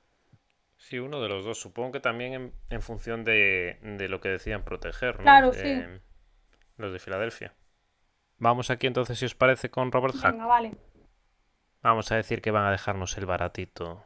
[0.84, 1.58] Sí, uno de los dos.
[1.58, 5.22] Supongo que también en, función de, lo que decían proteger, ¿no?
[5.22, 5.82] Claro, sí.
[6.76, 7.54] Los de Filadelfia.
[8.36, 10.32] Vamos aquí entonces, si os parece, con Robert Hack.
[10.32, 10.72] Venga, vale.
[11.80, 14.04] Vamos a decir que van a dejarnos el baratito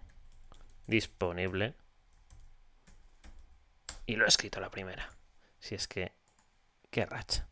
[0.86, 1.74] disponible.
[4.06, 5.10] Y lo he escrito la primera.
[5.58, 6.12] Si es que...
[6.92, 7.48] ¡Qué racha!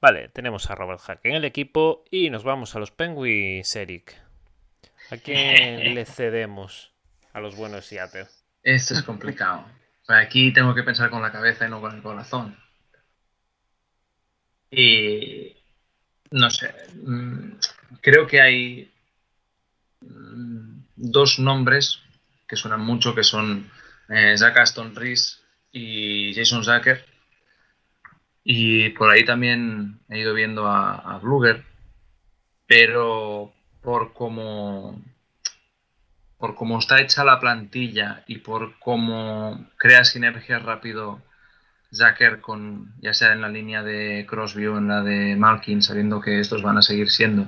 [0.00, 4.16] Vale, tenemos a Robert Hack en el equipo y nos vamos a los Penguins, Eric.
[5.10, 6.89] ¿A quién le cedemos
[7.32, 8.26] a los buenos Seattle?
[8.62, 9.64] Esto es complicado.
[10.08, 12.56] Aquí tengo que pensar con la cabeza y no con el corazón.
[14.70, 15.56] Y
[16.30, 17.52] no sé, mm,
[18.00, 18.92] creo que hay
[20.00, 22.00] mm, dos nombres
[22.48, 23.70] que suenan mucho, que son
[24.08, 25.38] eh, Aston Reese
[25.72, 27.04] y Jason Zucker.
[28.42, 31.64] Y por ahí también he ido viendo a Bluger,
[32.66, 33.52] pero
[33.82, 35.00] por cómo
[36.40, 41.20] por cómo está hecha la plantilla y por cómo crea sinergias rápido
[41.92, 46.20] Zucker con ya sea en la línea de Crosby o en la de Malkin, sabiendo
[46.22, 47.46] que estos van a seguir siendo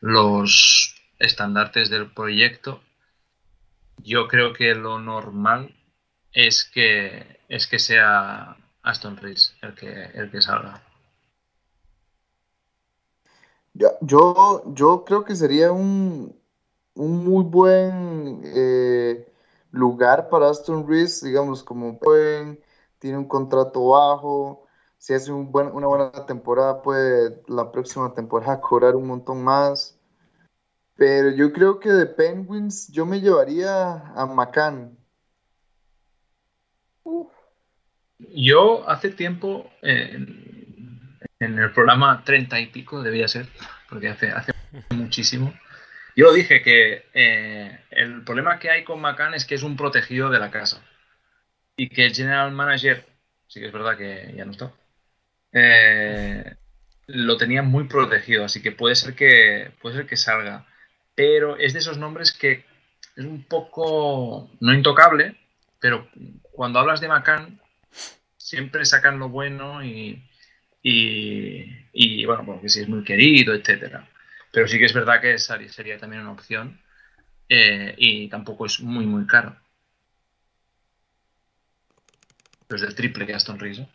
[0.00, 2.80] los estandartes del proyecto,
[3.98, 5.74] yo creo que lo normal
[6.32, 10.80] es que es que sea Aston Reese el que el que salga.
[14.00, 16.37] Yo, yo creo que sería un,
[16.98, 19.26] un muy buen eh,
[19.70, 22.60] lugar para Aston Reese, digamos, como pueden,
[22.98, 24.66] tiene un contrato bajo,
[24.98, 29.96] si hace un buen, una buena temporada, puede la próxima temporada cobrar un montón más.
[30.96, 34.98] Pero yo creo que de Penguins yo me llevaría a McCann.
[38.18, 43.48] Yo hace tiempo, en el programa 30 y pico, debía ser,
[43.88, 44.52] porque hace, hace
[44.90, 45.54] muchísimo,
[46.18, 50.30] yo dije que eh, el problema que hay con McCann es que es un protegido
[50.30, 50.82] de la casa.
[51.76, 53.06] Y que el general manager,
[53.46, 54.72] sí que es verdad que ya no está,
[55.52, 56.56] eh,
[57.06, 60.66] lo tenía muy protegido, así que puede ser que puede ser que salga.
[61.14, 62.64] Pero es de esos nombres que
[63.16, 65.36] es un poco no intocable,
[65.78, 66.08] pero
[66.50, 67.60] cuando hablas de McCann
[68.36, 70.20] siempre sacan lo bueno y,
[70.82, 74.07] y, bueno, porque si es muy querido, etcétera.
[74.52, 76.80] Pero sí que es verdad que sería también una opción
[77.48, 79.56] eh, y tampoco es muy, muy caro.
[82.68, 83.82] Es del triple que Aston Reese.
[83.82, 83.88] ¿eh?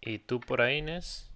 [0.00, 1.30] ¿Y tú por ahí, Inés?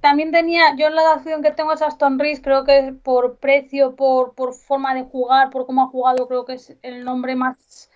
[0.00, 4.34] También tenía, yo la opción que tengo es Aston Reese, creo que por precio, por,
[4.34, 7.90] por forma de jugar, por cómo ha jugado, creo que es el nombre más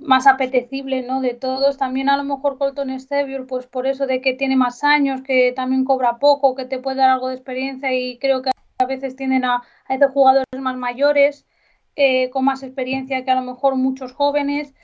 [0.00, 1.20] más apetecible ¿no?
[1.20, 1.76] de todos.
[1.76, 5.52] También a lo mejor Colton Stevie, pues por eso de que tiene más años, que
[5.52, 9.16] también cobra poco, que te puede dar algo de experiencia y creo que a veces
[9.16, 11.46] tienen a, a jugadores más mayores,
[11.96, 14.74] eh, con más experiencia que a lo mejor muchos jóvenes.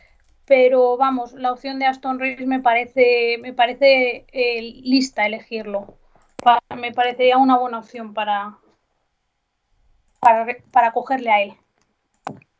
[0.46, 5.98] Pero vamos, la opción de Aston Reeves me parece, me parece eh, lista elegirlo.
[6.76, 8.58] me parecería una buena opción para,
[10.20, 11.56] para, para cogerle a él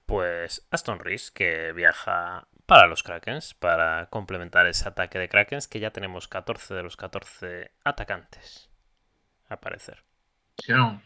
[0.07, 5.81] pues Aston Reese, que viaja para los Krakens, para complementar ese ataque de Krakens, que
[5.81, 8.71] ya tenemos 14 de los 14 atacantes,
[9.49, 10.05] a parecer.
[10.59, 11.01] Sí, no,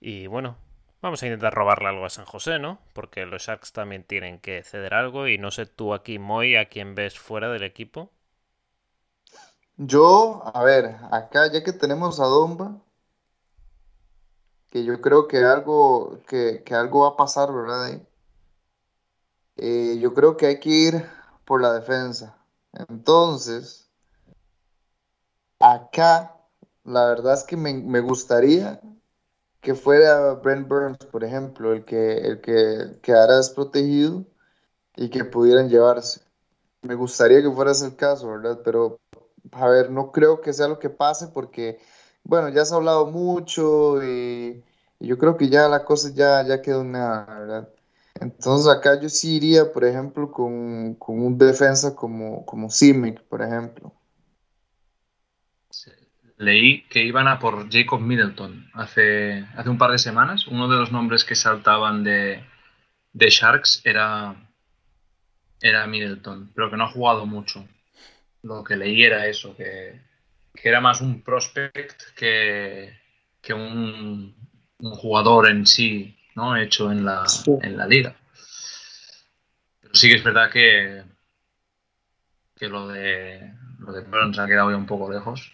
[0.00, 0.56] Y bueno,
[1.02, 2.80] vamos a intentar robarle algo a San José, ¿no?
[2.92, 6.68] Porque los Sharks también tienen que ceder algo y no sé tú aquí, Moy, a
[6.68, 8.10] quién ves fuera del equipo.
[9.76, 12.80] Yo, a ver, acá ya que tenemos a Domba,
[14.74, 18.00] que yo creo que algo, que, algo va a pasar, ¿verdad?
[19.54, 21.06] Eh, yo creo que hay que ir
[21.44, 22.36] por la defensa.
[22.72, 23.88] Entonces,
[25.60, 26.36] acá,
[26.82, 28.80] la verdad es que me, gustaría
[29.60, 34.24] que fuera Brent Burns, por ejemplo, el que, el que quedara desprotegido
[34.96, 36.20] y que pudieran llevarse.
[36.82, 38.60] Me gustaría que fuera ese el caso, ¿verdad?
[38.64, 38.98] Pero,
[39.52, 41.78] a ver, no creo que sea lo que pase porque
[42.24, 44.62] bueno, ya se ha hablado mucho y,
[44.98, 47.68] yo creo que ya la cosa ya, ya quedó nada, ¿verdad?
[48.14, 53.92] Entonces acá yo sí iría, por ejemplo, con, un defensa como, como Simic, por ejemplo.
[56.36, 60.46] Leí que iban a por Jacob Middleton hace, hace un par de semanas.
[60.46, 62.42] Uno de los nombres que saltaban de,
[63.12, 64.34] de Sharks era,
[65.60, 67.66] era Middleton, pero que no ha jugado mucho.
[68.42, 70.00] Lo que leí era eso, que,
[70.54, 72.96] que era más un prospect que,
[73.40, 74.34] que un,
[74.78, 76.56] un jugador en sí, ¿no?
[76.56, 77.52] Hecho en la, Sí.
[77.62, 78.16] en la liga.
[79.80, 81.04] Pero sí que es verdad que,
[82.56, 85.52] que lo de lo de Burns ha quedado ya un poco lejos.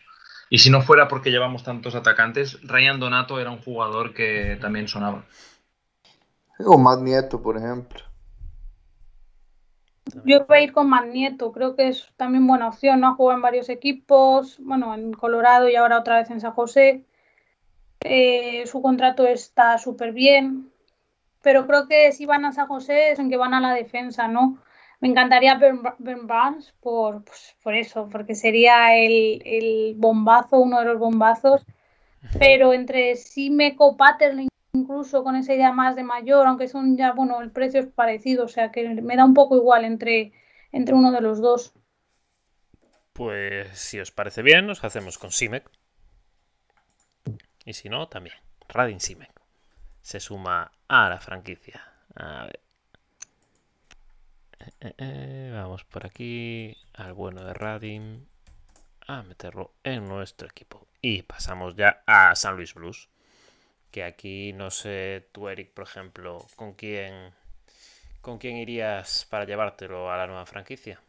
[0.51, 4.89] Y si no fuera porque llevamos tantos atacantes, Ryan Donato era un jugador que también
[4.89, 5.25] sonaba.
[6.59, 8.01] O Matt Nieto, por ejemplo.
[10.25, 13.09] Yo voy a ir con Magneto, creo que es también buena opción, ¿no?
[13.09, 17.05] Ha jugado en varios equipos, bueno, en Colorado y ahora otra vez en San José.
[18.01, 20.71] Eh, su contrato está súper bien,
[21.43, 24.29] pero creo que si van a San José es en que van a la defensa,
[24.29, 24.59] ¿no?
[25.01, 30.81] Me encantaría Ben, Ben Barnes por, pues, por eso, porque sería el, el bombazo, uno
[30.81, 31.65] de los bombazos,
[32.39, 37.41] pero entre Simeco, Patterson, incluso con esa idea más de mayor, aunque son ya, bueno,
[37.41, 40.33] el precio es parecido, o sea que me da un poco igual entre,
[40.73, 41.73] entre uno de los dos.
[43.13, 45.69] Pues si os parece bien, nos hacemos con Simek.
[47.65, 48.37] Y si no, también.
[48.69, 49.31] Radin Simek.
[50.01, 51.83] Se suma a la franquicia.
[52.15, 52.61] A ver.
[54.59, 56.77] Eh, eh, eh, vamos por aquí.
[56.95, 58.27] Al bueno de Radin.
[59.07, 60.87] A meterlo en nuestro equipo.
[61.03, 63.09] Y pasamos ya a San Luis Blues.
[63.91, 67.33] Que aquí no sé, tú, Eric, por ejemplo, con quién.
[68.21, 71.01] ¿Con quién irías para llevártelo a la nueva franquicia?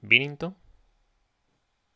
[0.00, 0.56] ¿Binnington?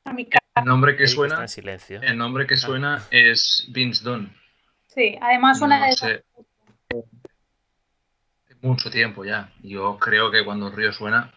[0.05, 2.03] A mi casa, El nombre que Eric está suena, en silencio.
[2.03, 4.35] el nombre que suena es Vince Dunn.
[4.87, 6.25] sí, además una No de sé.
[8.61, 9.53] Mucho tiempo ya.
[9.63, 11.33] Yo creo que cuando el río suena,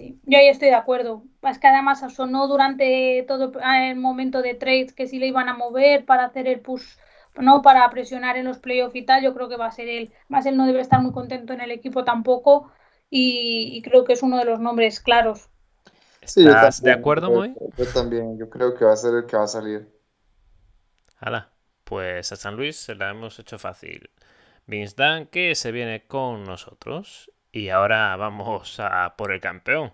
[0.00, 1.24] Sí, yo ahí estoy de acuerdo.
[1.42, 5.54] Es que además sonó durante todo el momento de trades que sí le iban a
[5.56, 6.84] mover para hacer el push,
[7.36, 9.22] no para presionar en los playoffs y tal.
[9.22, 10.12] Yo creo que va a ser él.
[10.28, 12.72] Más él no debe estar muy contento en el equipo tampoco
[13.10, 15.50] y, y creo que es uno de los nombres claros.
[16.24, 17.58] Sí, ¿Estás de acuerdo, yo- Moy?
[17.76, 19.86] Yo también, yo creo que va a ser el que va a salir.
[21.20, 21.52] Hala,
[21.84, 24.10] pues a San Luis se la hemos hecho fácil.
[24.66, 27.30] Vince Dunn que se viene con nosotros.
[27.52, 29.92] Y ahora vamos a por el campeón.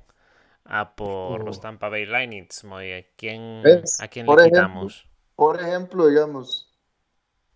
[0.65, 1.61] A por los Oh.
[1.61, 2.49] Tampa Bay Lightning.
[2.73, 3.99] ¿A quién, ¿Ves?
[3.99, 5.09] ¿a quién Por le ejemplo, quitamos?
[5.37, 6.73] Por ejemplo, digamos,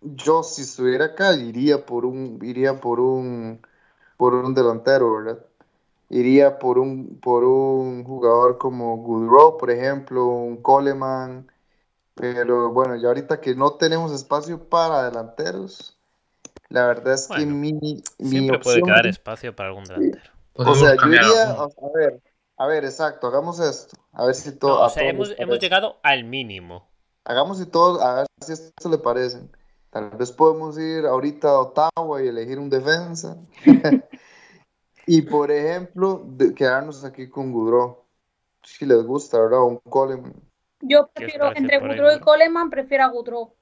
[0.01, 3.61] yo si estuviera acá iría por un, iría por un,
[4.17, 5.45] por un delantero, ¿verdad?
[6.09, 11.51] Iría por un, por un jugador como Goodrow, por ejemplo, un Coleman,
[12.15, 15.99] pero bueno, ya ahorita que no tenemos espacio para delanteros,
[16.71, 20.31] la verdad es que mi, mi Siempre puede quedar espacio para algún delantero.
[20.53, 22.21] o podemos sea, yo iría, a ver,
[22.57, 25.59] a ver, exacto, hagamos esto, a ver si No, todo, o sea, hemos, hemos parece.
[25.59, 26.87] llegado al mínimo.
[27.25, 29.51] Hagamos y todos, a ver si esto le parecen.
[29.91, 33.37] Tal vez podemos ir ahorita a Ottawa y elegir un defensa.
[35.05, 37.97] y por ejemplo, de- quedarnos aquí con Goudreau.
[38.63, 39.63] Si les gusta, ¿verdad?
[39.63, 40.33] Un Coleman.
[40.81, 42.19] Yo ¿Qué os prefiero, parece entre Goodrow y?
[42.19, 43.53] Coleman, prefiero a Goodrow.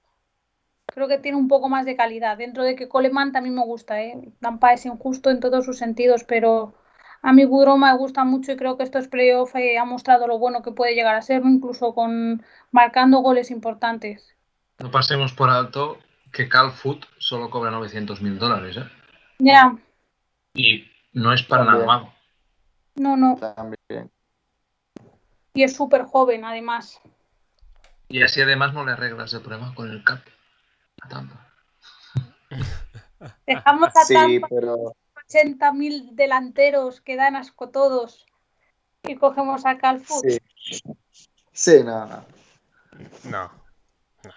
[0.94, 2.38] Creo que tiene un poco más de calidad.
[2.38, 4.20] Dentro de que Coleman también me gusta, ¿eh?
[4.40, 6.74] Tampa es injusto en todos sus sentidos, pero
[7.22, 10.40] a mí Goodrow me gusta mucho y creo que estos playoffs eh, ha mostrado lo
[10.40, 14.36] bueno que puede llegar a ser, incluso con marcando goles importantes.
[14.80, 15.98] No pasemos por alto
[16.32, 18.90] que Cal Foot solo cobra 900 mil dólares, ¿eh?
[19.40, 19.78] Ya,
[20.54, 22.14] Y no es para nada malo.
[22.96, 23.36] no, no.
[23.38, 24.12] También.
[25.54, 27.02] Y es súper joven, además.
[28.08, 30.20] Y así además no le arreglas el problema con el cap
[31.02, 31.46] a Tampa.
[33.48, 34.96] Dejamos a Sí, Tampa pero
[35.28, 38.26] 80 mil delanteros que dan asco todos
[39.04, 40.24] y cogemos a Calfoot.
[40.26, 40.40] sí.
[41.52, 42.24] Sí, no, no.
[43.26, 43.50] No, no,
[44.24, 44.32] no.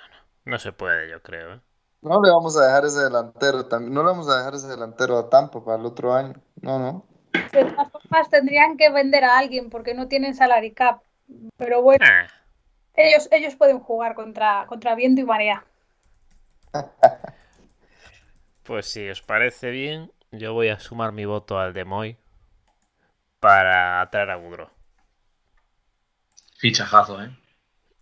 [0.44, 1.54] No se puede, yo creo.
[1.54, 1.60] ¿eh?
[2.00, 3.64] No le vamos a dejar ese delantero.
[3.80, 6.34] No le vamos a dejar ese delantero a Tampa para el otro año.
[6.60, 7.06] No, no.
[7.52, 11.02] De todas formas, tendrían que vender a alguien porque no tienen salary cap.
[11.56, 12.26] Pero bueno, Ah,
[12.94, 15.64] ellos, ellos pueden jugar contra, contra viento y marea.
[18.62, 22.16] Pues si os parece bien, yo voy a sumar mi voto al de Moy
[23.40, 24.68] para traer a Goudreau.
[26.58, 27.30] Fichajazo, ¿eh?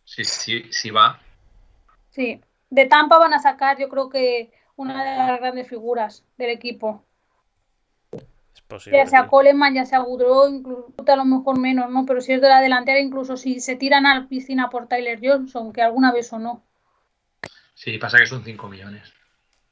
[0.05, 1.18] Sí, sí, sí va.
[2.10, 6.51] Sí, de Tampa van a sacar, yo creo que una de las grandes figuras del
[6.51, 7.05] equipo.
[8.12, 8.98] Es posible.
[8.98, 9.28] Ya sea sí.
[9.28, 12.05] Coleman, ya sea Goudreau, incluso a lo mejor menos, ¿no?
[12.06, 15.20] Pero si es de la delantera, incluso si se tiran a la piscina por Tyler
[15.22, 16.62] Johnson, que alguna vez o no.
[17.82, 19.11] Sí, pasa que son 5 millones.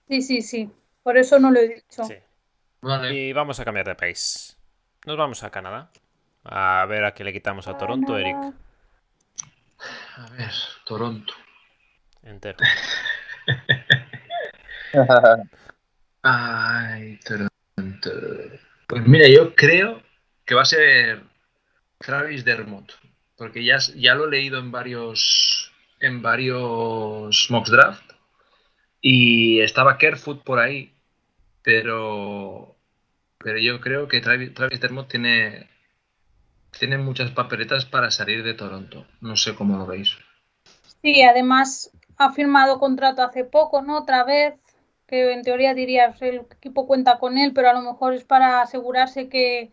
[0.08, 0.70] Sí, sí, sí.
[1.02, 2.04] Por eso no lo he dicho.
[2.04, 2.14] Sí.
[2.80, 3.12] Vale.
[3.12, 4.56] Y vamos a cambiar de país.
[5.04, 5.90] Nos vamos a Canadá.
[6.44, 8.34] A ver a qué le quitamos a Toronto, Eric.
[10.16, 10.52] A ver,
[10.86, 11.34] Toronto.
[12.22, 12.56] Entero.
[16.22, 18.10] Ay, Toronto.
[18.86, 20.02] Pues mira, yo creo
[20.46, 21.24] que va a ser
[21.98, 22.90] Travis Dermott.
[23.36, 25.67] porque ya, ya lo he leído en varios,
[26.00, 28.12] en varios mocks draft
[29.00, 30.92] y estaba Kerfoot por ahí,
[31.62, 32.76] pero,
[33.38, 35.68] pero yo creo que Travis, Travis Dermott tiene,
[36.78, 39.06] tiene muchas papeletas para salir de Toronto.
[39.20, 40.16] No sé cómo lo veis.
[41.02, 43.98] Sí, además ha firmado contrato hace poco, ¿no?
[43.98, 44.54] Otra vez,
[45.06, 48.60] que en teoría dirías el equipo cuenta con él, pero a lo mejor es para
[48.62, 49.72] asegurarse que,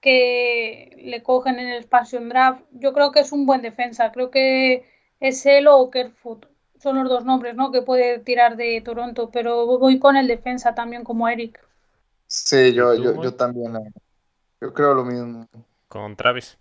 [0.00, 2.62] que le cogen en el expansion draft.
[2.72, 4.91] Yo creo que es un buen defensa, creo que
[5.22, 6.46] es él o Kerfoot.
[6.80, 7.70] Son los dos nombres, ¿no?
[7.72, 11.60] Que puede tirar de Toronto, pero voy con el defensa también como Eric.
[12.26, 13.72] Sí, yo, yo, yo también.
[14.60, 15.48] Yo creo lo mismo.
[15.88, 16.58] Con Travis.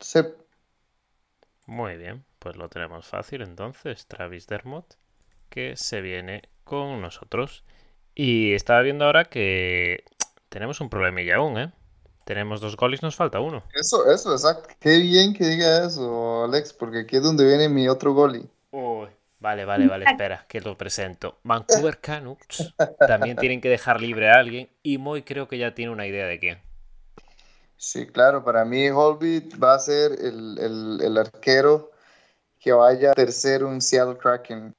[0.00, 0.20] Sí,
[1.66, 4.06] Muy bien, pues lo tenemos fácil entonces.
[4.06, 4.94] Travis Dermott,
[5.48, 7.64] que se viene con nosotros.
[8.14, 10.04] Y estaba viendo ahora que
[10.48, 11.72] tenemos un problemilla aún, ¿eh?
[12.24, 13.62] Tenemos dos goles, nos falta uno.
[13.74, 14.68] eso, eso, exacto.
[14.80, 18.46] Qué bien que diga eso, Alex, porque aquí es donde viene mi otro goalie.
[19.40, 21.38] Vale, vale, vale, espera, que lo presento.
[21.42, 25.90] Vancouver Canucks también tienen que dejar libre a alguien y Moy creo que ya tiene
[25.90, 26.60] una idea de quién.
[27.76, 31.90] Sí, claro, para mí Holbeat va a ser el, el, el arquero
[32.60, 34.72] que vaya tercero en Seattle Kraken.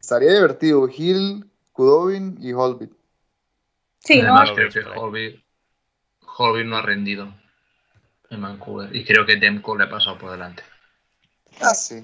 [0.00, 2.90] Estaría divertido, Hill, Kudobin y Holbeat.
[4.00, 4.34] Sí, ¿no?
[4.34, 4.98] Además, Lo creo que.
[4.98, 5.44] Holby,
[6.42, 7.32] Holby no ha rendido
[8.30, 8.94] en Vancouver.
[8.94, 10.62] Y creo que Demko le ha pasado por delante.
[11.60, 12.02] Ah, sí.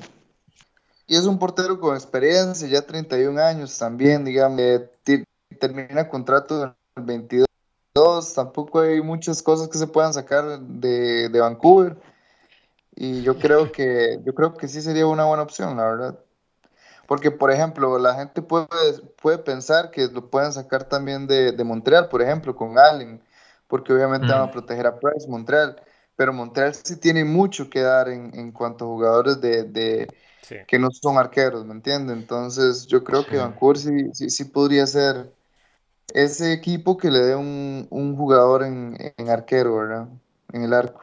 [1.07, 4.61] Y es un portero con experiencia, ya 31 años también, digamos.
[4.61, 4.91] eh,
[5.59, 7.49] termina contrato en el 22.
[8.35, 11.97] Tampoco hay muchas cosas que se puedan sacar de, Vancouver.
[12.95, 16.19] Y yo creo que, yo creo que sí sería una buena opción, la verdad.
[17.07, 18.67] Porque, por ejemplo, la gente puede,
[19.21, 23.23] puede pensar que lo pueden sacar también de Montreal, por ejemplo, con Allen,
[23.69, 24.53] porque obviamente van a Mm.
[24.53, 25.81] proteger a Price, Montreal.
[26.17, 30.09] Pero Montreal sí tiene mucho que dar en, en cuanto a jugadores de, de,
[30.43, 30.57] Sí.
[30.67, 32.17] que no son arqueros, ¿me entiendes?
[32.17, 33.37] Entonces yo creo que.
[33.39, 35.33] Vancouver sí, sí, sí podría ser
[36.15, 40.09] ese equipo que le dé un, un jugador en, en arquero, ¿verdad?
[40.53, 41.03] En el arco.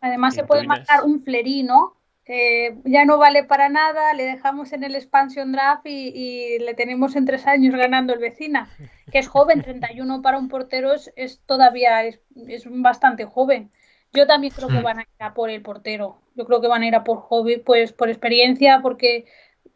[0.00, 1.96] Además se ¿Y tú, puede marcar un flerino,
[2.26, 6.74] que ya no vale para nada, le dejamos en el expansion draft y, y le
[6.74, 8.68] tenemos en tres años ganando el vecina,
[9.12, 13.70] que es joven, 31 para un portero es, es todavía es, es bastante joven.
[14.12, 16.18] Yo también creo que van a ir a por el portero.
[16.34, 19.26] Yo creo que van a ir a por hobby, pues por experiencia, porque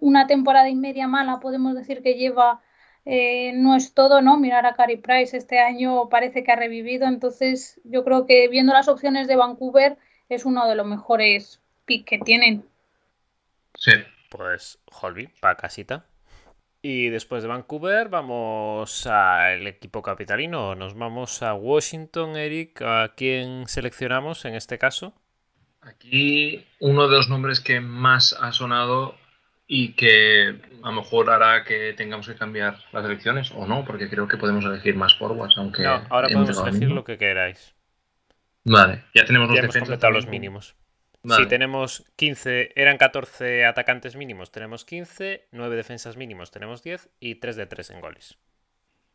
[0.00, 2.62] una temporada y media mala podemos decir que lleva
[3.04, 4.38] eh, no es todo, ¿no?
[4.38, 8.72] Mirar a Carey Price este año parece que ha revivido, entonces yo creo que viendo
[8.72, 9.98] las opciones de Vancouver
[10.28, 11.60] es uno de los mejores
[11.90, 12.64] pick que tienen.
[13.74, 13.90] Sí.
[14.30, 16.06] Pues Holby, para casita.
[16.82, 20.76] Y después de Vancouver vamos al equipo capitalino.
[20.76, 22.80] Nos vamos a Washington, Eric.
[22.82, 25.14] ¿A quién seleccionamos en este caso?
[25.80, 29.16] Aquí uno de los nombres que más ha sonado
[29.66, 34.08] y que a lo mejor hará que tengamos que cambiar las elecciones o no, porque
[34.08, 37.74] creo que podemos elegir más forwards, aunque No, ahora podemos elegir lo que queráis.
[38.64, 40.76] Vale, ya tenemos los Ya hemos defensas completado los mínimos.
[41.22, 41.44] Vale.
[41.44, 47.34] Si tenemos 15, eran 14 atacantes mínimos, tenemos 15, 9 defensas mínimos, tenemos 10 y
[47.34, 48.38] 3 de 3 en goles.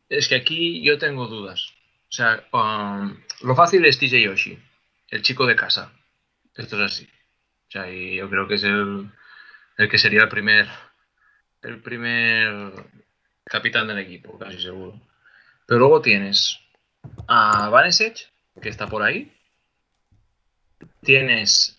[0.08, 1.72] Es que aquí yo tengo dudas.
[2.08, 4.58] O sea, um, lo fácil es TJ Yoshi,
[5.10, 5.92] el chico de casa.
[6.54, 7.08] Esto es así.
[7.68, 9.10] O sea, y yo creo que es el,
[9.76, 10.68] el que sería el primer,
[11.62, 12.72] el primer
[13.44, 15.00] capitán del equipo, casi seguro.
[15.66, 16.60] Pero luego tienes
[17.26, 18.30] a Vanesech,
[18.62, 19.32] que está por ahí.
[21.02, 21.75] Tienes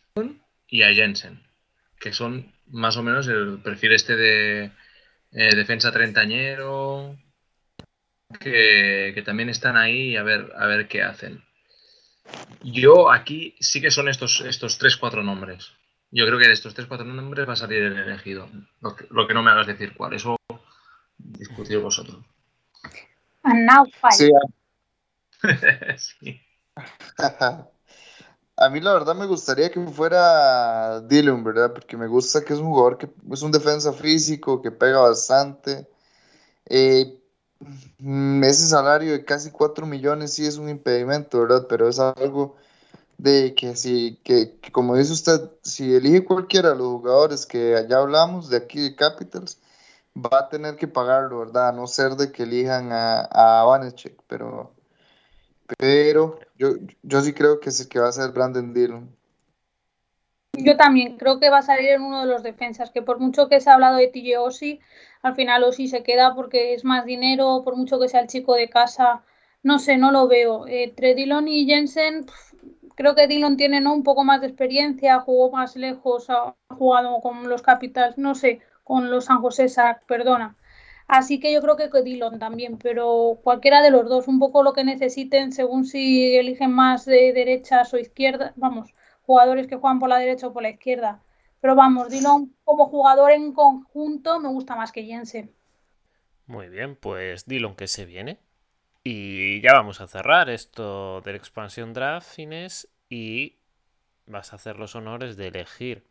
[0.68, 1.42] y a Jensen,
[2.00, 4.72] que son más o menos el perfil este de
[5.32, 7.18] eh, defensa treintañero,
[8.40, 11.44] que, que también están ahí a ver, a ver qué hacen.
[12.62, 15.72] Yo aquí sí que son estos, estos 3-4 nombres.
[16.12, 18.50] Yo creo que de estos 3-4 nombres va a salir el elegido.
[18.82, 20.14] Lo que, lo que no me hagas decir cuál.
[20.14, 20.38] Eso
[21.18, 22.18] discutir vosotros.
[23.44, 24.12] And now five.
[24.12, 24.30] Sí,
[25.98, 26.42] Sí.
[28.58, 31.74] a mí la verdad me gustaría que fuera Dillon, ¿verdad?
[31.74, 35.88] Porque me gusta que es un jugador que es un defensa físico, que pega bastante.
[36.66, 37.20] Eh,
[38.00, 41.68] mm, ese salario de casi 4 millones sí es un impedimento, ¿verdad?
[41.70, 42.56] Pero es algo
[43.18, 47.98] de que si, que, como dice usted, si elige cualquiera de los jugadores que ya
[48.00, 49.60] hablamos de aquí de Capitals,
[50.16, 51.70] va a tener que pagarlo, ¿verdad?
[51.70, 54.77] A no ser de que elijan a, a Vanecek, pero,
[55.78, 56.70] pero yo,
[57.04, 59.16] yo sí creo que es que va a ser Brandon Dillon.
[60.54, 63.48] Yo también creo que va a salir en uno de los defensas, que por mucho
[63.48, 64.80] que se ha hablado de TJ Osi,
[65.22, 68.56] al final Osi se queda porque es más dinero, por mucho que sea el chico
[68.56, 69.24] de casa,
[69.62, 70.66] no sé, no lo veo.
[70.68, 72.26] Eh, entre Dillon y Jensen,
[72.96, 73.94] creo que Dillon tiene ¿no?
[73.94, 78.62] un poco más de experiencia, jugó más lejos, ha jugado con los Capitals, no sé,
[78.84, 80.56] con los San José Sac, perdona.
[81.08, 84.74] Así que yo creo que Dillon también, pero cualquiera de los dos, un poco lo
[84.74, 90.10] que necesiten según si eligen más de derechas o izquierdas, vamos, jugadores que juegan por
[90.10, 91.24] la derecha o por la izquierda.
[91.62, 95.50] Pero vamos, Dillon como jugador en conjunto me gusta más que Jensen.
[96.46, 98.40] Muy bien, pues Dillon que se viene.
[99.04, 103.56] Y ya vamos a cerrar esto del expansión draft, Inés, y
[104.26, 106.04] vas a hacer los honores de elegir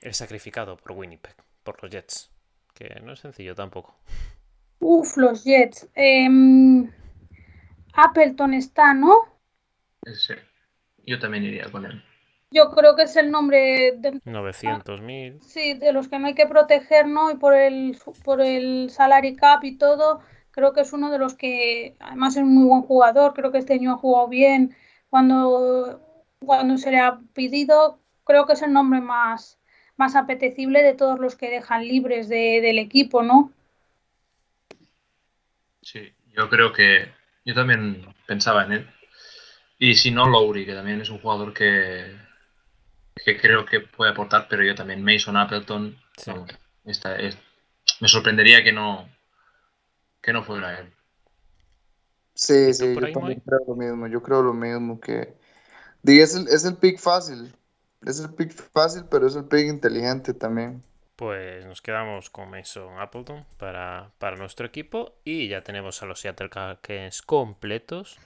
[0.00, 2.30] el sacrificado por Winnipeg, por los Jets
[2.80, 3.94] que no es sencillo tampoco.
[4.78, 5.88] Uf, los Jets.
[5.94, 6.90] Em,
[7.92, 9.14] Appleton está, ¿no?
[10.06, 10.34] Sí,
[11.06, 12.02] yo también iría con él.
[12.50, 15.40] Yo creo que es el nombre de 900.000.
[15.42, 17.30] Sí, de los que no hay que proteger, ¿no?
[17.30, 20.20] Y por el por el salary cap y todo,
[20.50, 23.58] creo que es uno de los que además es un muy buen jugador, creo que
[23.58, 24.74] este año ha jugado bien
[25.10, 26.00] cuando
[26.44, 29.59] cuando se le ha pedido, creo que es el nombre más
[30.00, 33.52] más apetecible de todos los que dejan libres del equipo, ¿no?
[35.82, 37.12] Sí, yo creo que
[37.44, 38.90] yo también pensaba en él.
[39.78, 42.16] Y si no, Lowry, que también es un jugador que,
[43.14, 45.94] que creo que puede aportar, pero yo también, Mason Appleton,
[46.86, 47.18] esta,
[48.00, 49.06] me sorprendería que no,
[50.22, 50.90] que no fuera él.
[52.32, 55.34] Sí, sí, yo también creo lo mismo, yo creo lo mismo que...
[56.04, 57.52] Es el, es el pick fácil,
[58.02, 60.82] es el pick fácil, pero es el pick inteligente también.
[61.16, 66.48] Pues nos quedamos con Mason Appleton para, nuestro equipo y ya tenemos a los Seattle
[66.48, 68.18] Kraken completos.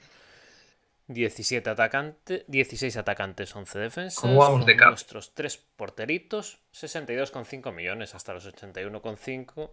[1.09, 4.21] 17 atacantes, 16 atacantes, 11 defensas.
[4.21, 9.71] ¿Cómo vamos de Nuestros tres porteritos, 62,5 millones hasta los 81,5.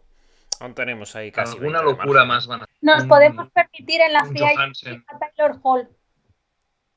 [0.59, 1.57] Aún tenemos ahí casi.
[1.57, 2.65] Alguna locura más van a...
[2.81, 4.49] Nos podemos permitir en la FIA
[5.07, 5.89] a Taylor Hall.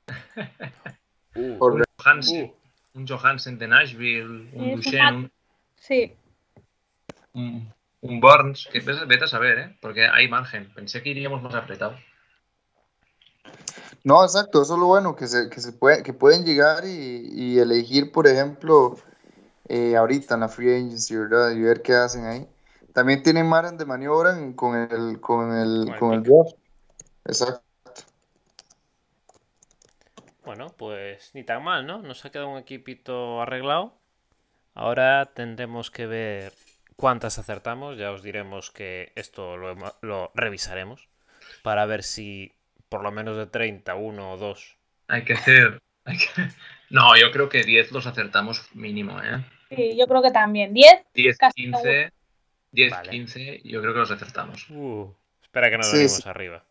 [1.36, 2.46] uh, Por Johansen.
[2.46, 2.63] Uh
[2.94, 5.30] un Johansen de Nashville, un Duchenne,
[5.76, 6.16] sí.
[7.34, 7.72] un,
[8.20, 9.76] Burns, que vete a saber, ¿eh?
[9.80, 10.72] porque hay margen.
[10.74, 11.98] Pensé que iríamos más apretados.
[14.04, 17.58] No, exacto, eso es lo bueno, que se, que se puede, que pueden llegar y,
[17.58, 18.98] elegir, por ejemplo,
[19.66, 21.50] eh, ahorita en la free agency, ¿verdad?
[21.52, 22.46] Y ver qué hacen ahí.
[22.92, 26.54] También tienen margen de maniobra con el, con el, con el draft.
[27.24, 27.63] Exacto.
[30.44, 32.02] Bueno, pues ni tan mal, ¿no?
[32.02, 33.94] Nos ha quedado un equipito arreglado.
[34.74, 36.52] Ahora tendremos que ver
[36.96, 37.96] cuántas acertamos.
[37.96, 41.08] Ya os diremos que esto lo, revisaremos
[41.62, 42.52] para ver si
[42.88, 44.76] por lo menos de 30, uno o dos.
[45.08, 45.80] Hay que hacer.
[46.90, 49.44] No, yo creo que 10 los acertamos mínimo, ¿eh?
[49.74, 50.72] Sí, yo creo que también.
[50.72, 52.12] 10, 10 15,
[52.70, 54.70] 10, 15, yo creo que los acertamos.
[54.70, 55.12] Uh,
[55.42, 56.62] espera que no lo arriba.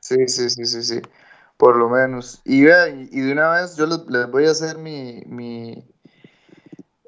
[0.00, 1.00] Sí, sí, sí, sí, sí.
[1.58, 2.40] Por lo menos.
[2.44, 5.84] Y, y de una vez yo les, voy a hacer mi, mi,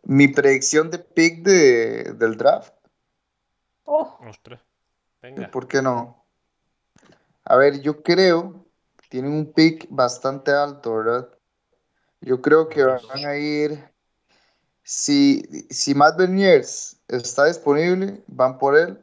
[0.02, 2.74] mi predicción de pick de, del draft.
[3.84, 4.18] Oh.
[4.28, 4.60] Ostras.
[5.22, 5.50] Venga.
[5.52, 6.24] ¿Por qué no?
[7.44, 8.64] A ver, yo creo
[8.96, 11.28] que tienen un pick bastante alto, ¿verdad?
[12.20, 13.88] Yo creo que van a ir.
[14.82, 18.98] Si, si Matt Berniers está disponible, van por él.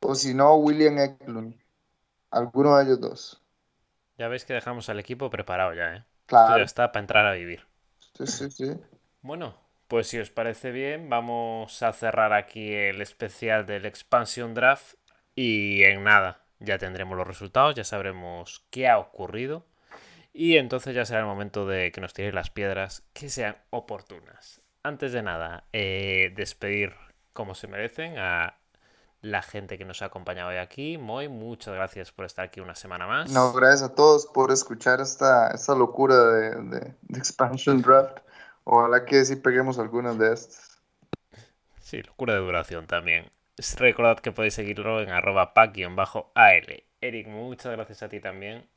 [0.00, 1.54] O si no, William Eklund.
[2.30, 3.41] Alguno de ellos dos.
[4.22, 6.04] Ya veis que dejamos al equipo preparado ya, ¿eh?
[6.26, 6.58] Claro.
[6.58, 7.66] ya está para entrar a vivir.
[8.16, 8.72] Sí, sí, sí.
[9.20, 9.58] Bueno,
[9.88, 14.94] pues si os parece bien, vamos a cerrar aquí el especial del Expansion Draft.
[15.34, 19.66] Y en nada, ya tendremos los resultados, ya sabremos qué ha ocurrido.
[20.32, 24.62] Y entonces ya será el momento de que nos tiréis las piedras que sean oportunas.
[24.84, 26.94] Antes de nada, eh, despedir
[27.32, 28.60] como se merecen a
[29.22, 30.98] la gente que nos ha acompañado hoy aquí.
[30.98, 33.30] Moy, muchas gracias por estar aquí una semana más.
[33.30, 38.18] No, gracias a todos por escuchar esta, esta locura de, Expansion Draft.
[38.64, 40.80] Ojalá que sí peguemos algunas de estas.
[41.80, 43.30] Sí, locura de duración también.
[43.76, 46.84] Recordad que podéis seguirlo en arroba pack-al.
[47.00, 48.68] Eric, muchas gracias a ti también.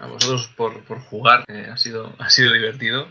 [0.00, 3.08] a vosotros por, jugar, ha, sido, ha sido divertido.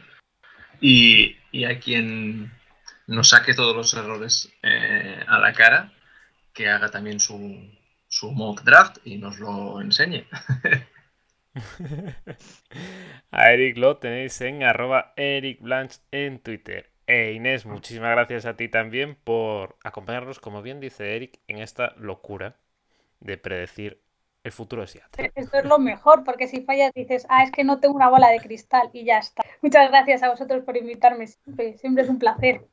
[0.81, 2.51] Y, a quien
[3.07, 5.91] nos saque todos los errores eh, a la cara,
[6.57, 7.37] que haga también su,
[8.07, 10.25] su mock draft y nos lo enseñe.
[13.31, 16.89] a Eric lo tenéis en arroba Eric Blanche en Twitter.
[17.05, 21.93] E Inés, muchísimas gracias a ti también por acompañarnos, como bien dice Eric, en esta
[21.95, 22.55] locura
[23.19, 24.01] de predecir
[24.43, 25.31] el futuro de Seattle.
[25.35, 28.29] Esto es lo mejor, porque si fallas dices, ah, es que no tengo una bola
[28.29, 29.43] de cristal y ya está.
[29.61, 32.65] Muchas gracias a vosotros por invitarme siempre, siempre es un placer.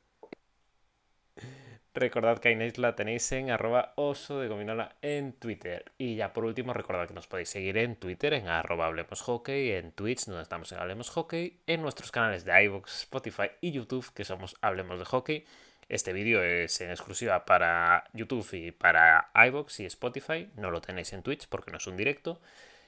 [1.97, 5.93] Recordad que Inés la tenéis en arroba oso de gominola en Twitter.
[5.97, 9.71] Y ya por último, recordad que nos podéis seguir en Twitter en arroba hablemos hockey,
[9.71, 14.13] en Twitch donde estamos en Hablemos Hockey, en nuestros canales de iVoox, Spotify y YouTube
[14.13, 15.45] que somos Hablemos de Hockey.
[15.89, 20.51] Este vídeo es en exclusiva para YouTube y para iVoox y Spotify.
[20.57, 22.41] No lo tenéis en Twitch porque no es un directo.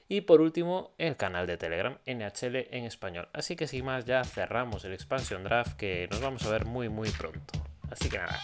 [0.09, 3.29] Y por último, el canal de Telegram NHL en español.
[3.33, 6.89] Así que sin más, ya cerramos el expansion draft que nos vamos a ver muy
[6.89, 7.55] muy pronto.
[7.89, 8.41] Así que nada,